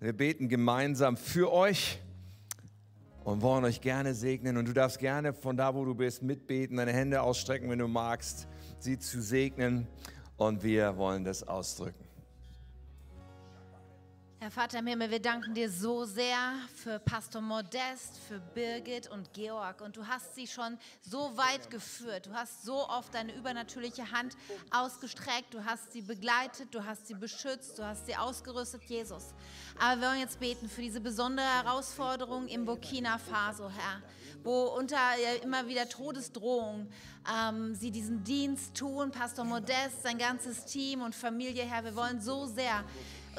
Wir 0.00 0.12
beten 0.12 0.48
gemeinsam 0.48 1.16
für 1.16 1.52
euch 1.52 2.00
und 3.22 3.40
wollen 3.40 3.64
euch 3.64 3.80
gerne 3.80 4.14
segnen. 4.14 4.56
Und 4.56 4.66
du 4.66 4.72
darfst 4.72 4.98
gerne 4.98 5.32
von 5.32 5.56
da, 5.56 5.72
wo 5.76 5.84
du 5.84 5.94
bist, 5.94 6.22
mitbeten, 6.22 6.78
deine 6.78 6.92
Hände 6.92 7.22
ausstrecken, 7.22 7.70
wenn 7.70 7.78
du 7.78 7.86
magst, 7.86 8.48
sie 8.80 8.98
zu 8.98 9.22
segnen. 9.22 9.86
Und 10.36 10.64
wir 10.64 10.96
wollen 10.96 11.22
das 11.22 11.46
ausdrücken. 11.46 12.11
Herr 14.42 14.50
Vater 14.50 14.80
im 14.80 14.88
Himmel, 14.88 15.08
wir 15.08 15.22
danken 15.22 15.54
dir 15.54 15.70
so 15.70 16.04
sehr 16.04 16.36
für 16.74 16.98
Pastor 16.98 17.40
Modest, 17.40 18.18
für 18.26 18.40
Birgit 18.40 19.08
und 19.08 19.32
Georg. 19.32 19.80
Und 19.80 19.96
du 19.96 20.04
hast 20.04 20.34
sie 20.34 20.48
schon 20.48 20.78
so 21.00 21.36
weit 21.36 21.70
geführt. 21.70 22.26
Du 22.26 22.32
hast 22.32 22.64
so 22.64 22.88
oft 22.88 23.14
deine 23.14 23.36
übernatürliche 23.36 24.10
Hand 24.10 24.36
ausgestreckt. 24.72 25.54
Du 25.54 25.64
hast 25.64 25.92
sie 25.92 26.02
begleitet, 26.02 26.74
du 26.74 26.84
hast 26.84 27.06
sie 27.06 27.14
beschützt, 27.14 27.78
du 27.78 27.84
hast 27.84 28.06
sie 28.06 28.16
ausgerüstet, 28.16 28.82
Jesus. 28.88 29.26
Aber 29.78 30.00
wir 30.00 30.08
wollen 30.08 30.18
jetzt 30.18 30.40
beten 30.40 30.68
für 30.68 30.82
diese 30.82 31.00
besondere 31.00 31.46
Herausforderung 31.46 32.48
im 32.48 32.64
Burkina 32.64 33.18
Faso, 33.18 33.70
Herr, 33.70 34.02
wo 34.42 34.64
unter 34.76 34.98
immer 35.44 35.68
wieder 35.68 35.88
Todesdrohungen 35.88 36.92
ähm, 37.32 37.76
sie 37.76 37.92
diesen 37.92 38.24
Dienst 38.24 38.74
tun. 38.74 39.12
Pastor 39.12 39.44
Modest, 39.44 40.02
sein 40.02 40.18
ganzes 40.18 40.64
Team 40.64 41.00
und 41.02 41.14
Familie, 41.14 41.62
Herr, 41.62 41.84
wir 41.84 41.94
wollen 41.94 42.20
so 42.20 42.46
sehr 42.46 42.84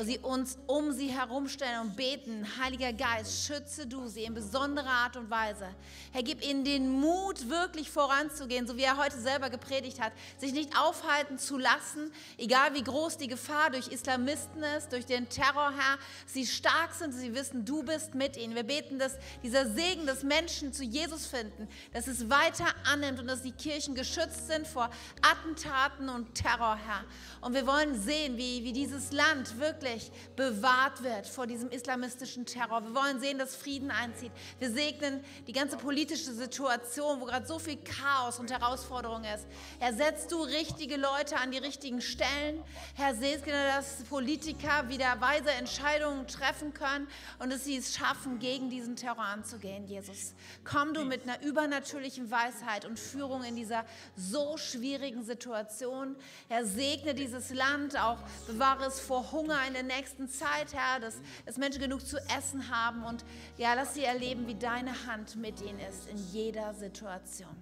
sie 0.01 0.17
uns 0.19 0.57
um 0.65 0.91
sie 0.91 1.07
herumstellen 1.07 1.81
und 1.81 1.95
beten. 1.95 2.47
Heiliger 2.59 2.93
Geist, 2.93 3.45
schütze 3.45 3.85
du 3.85 4.07
sie 4.07 4.23
in 4.23 4.33
besonderer 4.33 4.89
Art 4.89 5.17
und 5.17 5.29
Weise. 5.29 5.67
Herr, 6.11 6.23
gib 6.23 6.43
ihnen 6.43 6.63
den 6.63 6.89
Mut, 6.89 7.49
wirklich 7.49 7.91
voranzugehen, 7.91 8.65
so 8.65 8.75
wie 8.75 8.83
er 8.83 8.97
heute 8.97 9.19
selber 9.19 9.49
gepredigt 9.49 10.01
hat, 10.01 10.11
sich 10.39 10.53
nicht 10.53 10.75
aufhalten 10.77 11.37
zu 11.37 11.59
lassen, 11.59 12.11
egal 12.37 12.73
wie 12.73 12.83
groß 12.83 13.17
die 13.17 13.27
Gefahr 13.27 13.69
durch 13.69 13.87
Islamisten 13.89 14.63
ist, 14.77 14.91
durch 14.91 15.05
den 15.05 15.29
Terror, 15.29 15.71
Herr. 15.71 15.99
Sie 16.25 16.47
stark 16.47 16.93
sind, 16.93 17.11
sie 17.13 17.35
wissen, 17.35 17.63
du 17.63 17.83
bist 17.83 18.15
mit 18.15 18.35
ihnen. 18.35 18.55
Wir 18.55 18.63
beten, 18.63 18.97
dass 18.97 19.17
dieser 19.43 19.69
Segen, 19.69 20.07
dass 20.07 20.23
Menschen 20.23 20.73
zu 20.73 20.83
Jesus 20.83 21.27
finden, 21.27 21.67
dass 21.93 22.07
es 22.07 22.29
weiter 22.31 22.65
annimmt 22.91 23.19
und 23.19 23.27
dass 23.27 23.43
die 23.43 23.51
Kirchen 23.51 23.93
geschützt 23.93 24.47
sind 24.47 24.65
vor 24.65 24.89
Attentaten 25.21 26.09
und 26.09 26.33
Terror, 26.33 26.77
Herr. 26.77 27.03
Und 27.41 27.53
wir 27.53 27.67
wollen 27.67 28.01
sehen, 28.01 28.37
wie, 28.37 28.63
wie 28.63 28.73
dieses 28.73 29.11
Land 29.11 29.59
wirklich 29.59 29.82
wirklich 29.83 30.11
bewahrt 30.35 31.03
wird 31.03 31.27
vor 31.27 31.45
diesem 31.47 31.69
islamistischen 31.69 32.45
Terror. 32.45 32.83
Wir 32.83 32.95
wollen 32.95 33.19
sehen, 33.19 33.37
dass 33.37 33.55
Frieden 33.55 33.91
einzieht. 33.91 34.31
Wir 34.59 34.71
segnen 34.71 35.23
die 35.47 35.51
ganze 35.51 35.77
politische 35.77 36.33
Situation, 36.33 37.21
wo 37.21 37.25
gerade 37.25 37.45
so 37.45 37.59
viel 37.59 37.77
Chaos 37.77 38.39
und 38.39 38.51
Herausforderung 38.51 39.23
ist. 39.23 39.45
Herr, 39.79 39.93
setzt 39.93 40.31
du 40.31 40.41
richtige 40.41 40.97
Leute 40.97 41.37
an 41.37 41.51
die 41.51 41.57
richtigen 41.57 42.01
Stellen. 42.01 42.63
Herr, 42.95 43.15
segne, 43.15 43.53
dass 43.75 44.03
Politiker 44.09 44.87
wieder 44.89 45.19
weise 45.19 45.51
Entscheidungen 45.51 46.27
treffen 46.27 46.73
können 46.73 47.07
und 47.39 47.51
dass 47.51 47.65
sie 47.65 47.77
es 47.77 47.95
schaffen, 47.95 48.39
gegen 48.39 48.69
diesen 48.69 48.95
Terror 48.95 49.23
anzugehen, 49.23 49.87
Jesus. 49.87 50.33
Komm 50.63 50.93
du 50.93 51.03
mit 51.03 51.23
einer 51.23 51.41
übernatürlichen 51.43 52.31
Weisheit 52.31 52.85
und 52.85 52.99
Führung 52.99 53.43
in 53.43 53.55
dieser 53.55 53.85
so 54.15 54.57
schwierigen 54.57 55.23
Situation. 55.23 56.15
Herr, 56.47 56.65
segne 56.65 57.13
dieses 57.13 57.53
Land 57.53 57.99
auch, 57.99 58.17
bewahre 58.47 58.85
es 58.85 58.99
vor 58.99 59.31
Hunger 59.31 59.59
in 59.67 59.72
in 59.75 59.87
der 59.87 59.97
nächsten 59.97 60.27
Zeit, 60.29 60.73
Herr, 60.73 60.99
dass, 60.99 61.19
dass 61.45 61.57
Menschen 61.57 61.81
genug 61.81 62.05
zu 62.05 62.17
essen 62.37 62.69
haben 62.69 63.03
und 63.03 63.23
ja, 63.57 63.73
lass 63.73 63.93
sie 63.93 64.03
erleben, 64.03 64.47
wie 64.47 64.55
deine 64.55 65.07
Hand 65.07 65.35
mit 65.35 65.61
ihnen 65.61 65.79
ist 65.79 66.07
in 66.09 66.17
jeder 66.31 66.73
Situation. 66.73 67.55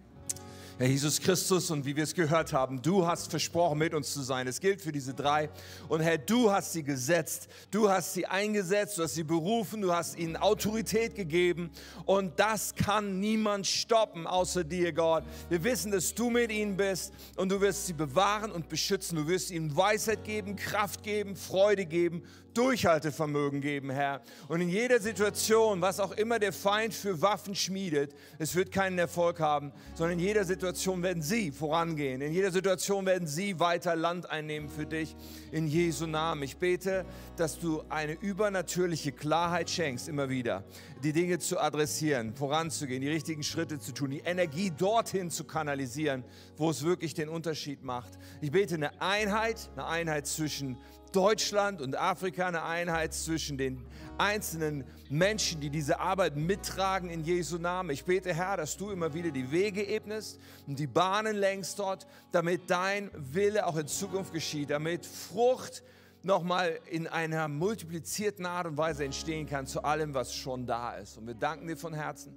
Herr 0.78 0.88
Jesus 0.88 1.20
Christus, 1.20 1.70
und 1.70 1.86
wie 1.86 1.96
wir 1.96 2.04
es 2.04 2.16
gehört 2.16 2.54
haben, 2.54 2.82
du 2.82 3.06
hast 3.06 3.30
versprochen, 3.30 3.78
mit 3.78 3.94
uns 3.94 4.14
zu 4.14 4.22
sein. 4.22 4.48
Es 4.48 4.60
gilt 4.60 4.82
für 4.82 4.92
diese 4.92 5.14
drei. 5.14 5.50
Und 5.90 6.02
Herr, 6.02 6.18
du 6.18 6.52
hast 6.52 6.74
sie 6.74 6.82
gesetzt, 6.82 7.50
du 7.70 7.90
hast 7.90 8.14
sie 8.14 8.26
eingesetzt, 8.26 8.98
du 8.98 9.04
hast 9.04 9.14
sie 9.14 9.24
berufen, 9.24 9.82
du 9.82 9.94
hast 9.94 10.18
ihnen 10.18 10.38
Autorität 10.38 11.16
gegeben. 11.16 11.70
Und 12.06 12.40
das 12.40 12.74
kann 12.74 13.20
niemand 13.20 13.68
stoppen, 13.68 14.26
außer 14.26 14.64
dir, 14.64 14.92
Gott. 14.94 15.24
Wir 15.50 15.64
wissen, 15.64 15.92
dass 15.92 16.16
du 16.16 16.30
mit 16.30 16.52
ihnen 16.52 16.78
bist 16.78 17.14
und 17.36 17.50
du 17.50 17.62
wirst 17.62 17.86
sie 17.86 17.94
bewahren 17.94 18.52
und 18.52 18.70
beschützen. 18.70 19.18
Du 19.18 19.28
wirst 19.28 19.52
ihnen 19.52 19.76
Weisheit 19.76 20.24
geben, 20.24 20.56
Kraft 20.56 21.04
geben, 21.04 21.36
Freude 21.36 21.86
geben 21.86 22.24
Durchhaltevermögen 22.54 23.62
geben, 23.62 23.89
Herr. 23.89 24.22
Und 24.47 24.62
in 24.62 24.70
jeder 24.70 24.99
Situation, 24.99 25.82
was 25.82 25.99
auch 25.99 26.12
immer 26.12 26.39
der 26.39 26.54
Feind 26.54 26.93
für 26.93 27.22
Waffen 27.22 27.56
schmiedet, 27.56 28.14
es 28.39 28.56
wird 28.56 28.72
keinen 28.72 28.97
Erfolg 28.97 29.39
haben, 29.39 29.72
sondern 29.95 30.20
in 30.20 30.26
jeder 30.26 30.43
Situation 30.43 31.04
werden 31.04 31.24
sie 31.24 31.52
vorangehen. 31.52 32.22
In 32.22 32.34
jeder 32.34 32.52
Situation 32.52 33.06
werden 33.06 33.28
sie 33.28 33.60
weiter 33.60 33.95
Land 33.95 34.30
einnehmen 34.30 34.70
für 34.70 34.86
dich. 34.86 35.16
In 35.52 35.68
Jesu 35.68 36.06
Namen. 36.06 36.43
Ich 36.43 36.58
bete, 36.58 37.06
dass 37.38 37.60
du 37.60 37.84
eine 37.89 38.14
übernatürliche 38.14 39.12
Klarheit 39.12 39.70
schenkst, 39.70 40.08
immer 40.08 40.30
wieder, 40.30 40.64
die 41.04 41.14
Dinge 41.14 41.39
zu 41.39 41.60
adressieren, 41.60 42.36
voranzugehen, 42.36 43.02
die 43.02 43.10
richtigen 43.10 43.43
Schritte 43.43 43.80
zu 43.80 43.91
tun, 43.93 44.12
die 44.12 44.20
Energie 44.20 44.72
dorthin 44.72 45.30
zu 45.30 45.43
kanalisieren, 45.43 46.24
wo 46.58 46.70
es 46.70 46.84
wirklich 46.84 47.14
den 47.14 47.30
Unterschied 47.30 47.84
macht. 47.84 48.12
Ich 48.41 48.52
bete 48.52 48.76
eine 48.76 49.02
Einheit, 49.02 49.70
eine 49.76 49.86
Einheit 49.86 50.28
zwischen 50.28 50.78
Deutschland 51.12 51.82
und 51.82 51.99
Afrika 51.99 52.47
eine 52.47 52.64
Einheit 52.64 53.14
zwischen 53.14 53.57
den 53.57 53.86
einzelnen 54.18 54.86
Menschen, 55.09 55.59
die 55.59 55.70
diese 55.70 55.99
Arbeit 55.99 56.36
mittragen 56.38 57.09
in 57.09 57.24
Jesu 57.24 57.57
Namen. 57.57 57.89
Ich 57.89 58.05
bete, 58.05 58.34
Herr, 58.34 58.57
dass 58.57 58.78
du 58.78 58.91
immer 58.91 59.14
wieder 59.14 59.32
die 59.32 59.51
Wege 59.51 59.84
ebnest 59.84 60.39
und 60.68 60.80
die 60.80 60.88
Bahnen 60.88 61.36
längst 61.36 61.80
dort, 61.80 62.07
damit 62.32 62.70
dein 62.70 63.12
Wille 63.14 63.66
auch 63.66 63.78
in 63.78 63.88
Zukunft 63.88 64.32
geschieht, 64.32 64.70
damit 64.70 65.05
Frucht 65.05 65.84
nochmal 66.24 66.80
in 66.89 67.07
einer 67.07 67.47
multiplizierten 67.47 68.45
Art 68.45 68.68
und 68.68 68.78
Weise 68.78 69.03
entstehen 69.03 69.47
kann 69.47 69.66
zu 69.66 69.84
allem, 69.84 70.14
was 70.14 70.36
schon 70.36 70.66
da 70.66 70.93
ist. 70.93 71.18
Und 71.18 71.28
wir 71.28 71.34
danken 71.34 71.68
dir 71.68 71.78
von 71.78 71.93
Herzen. 71.93 72.36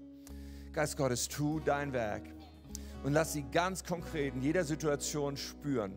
Geist 0.73 0.97
Gottes, 0.97 1.29
tu 1.29 1.61
dein 1.61 1.93
Werk 1.93 2.25
und 3.05 3.13
lass 3.13 3.35
sie 3.35 3.45
ganz 3.53 3.85
konkret 3.85 4.35
in 4.35 4.43
jeder 4.43 4.65
Situation 4.65 5.37
spüren 5.37 5.93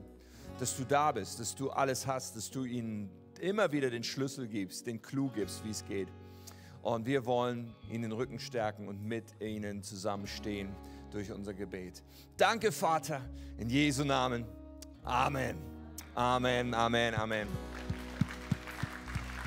dass 0.60 0.76
du 0.76 0.84
da 0.84 1.12
bist, 1.12 1.40
dass 1.40 1.56
du 1.56 1.70
alles 1.70 2.08
hast, 2.08 2.36
dass 2.36 2.50
du 2.50 2.64
ihnen 2.64 3.10
immer 3.40 3.72
wieder 3.72 3.90
den 3.90 4.04
Schlüssel 4.04 4.48
gibst, 4.48 4.88
den 4.88 5.02
Clou 5.02 5.30
gibst, 5.30 5.64
wie 5.64 5.70
es 5.70 5.86
geht. 5.86 6.08
Und 6.82 7.06
wir 7.06 7.26
wollen 7.26 7.76
ihnen 7.90 8.04
den 8.04 8.12
Rücken 8.12 8.40
stärken 8.40 8.88
und 8.88 9.04
mit 9.04 9.26
ihnen 9.42 9.84
zusammenstehen 9.84 10.70
durch 11.12 11.32
unser 11.32 11.54
Gebet. 11.54 12.04
Danke, 12.38 12.72
Vater, 12.72 13.22
in 13.58 13.70
Jesu 13.70 14.04
Namen. 14.04 14.46
Amen. 15.04 15.58
Amen, 16.16 16.74
Amen, 16.74 17.16
Amen. 17.16 17.48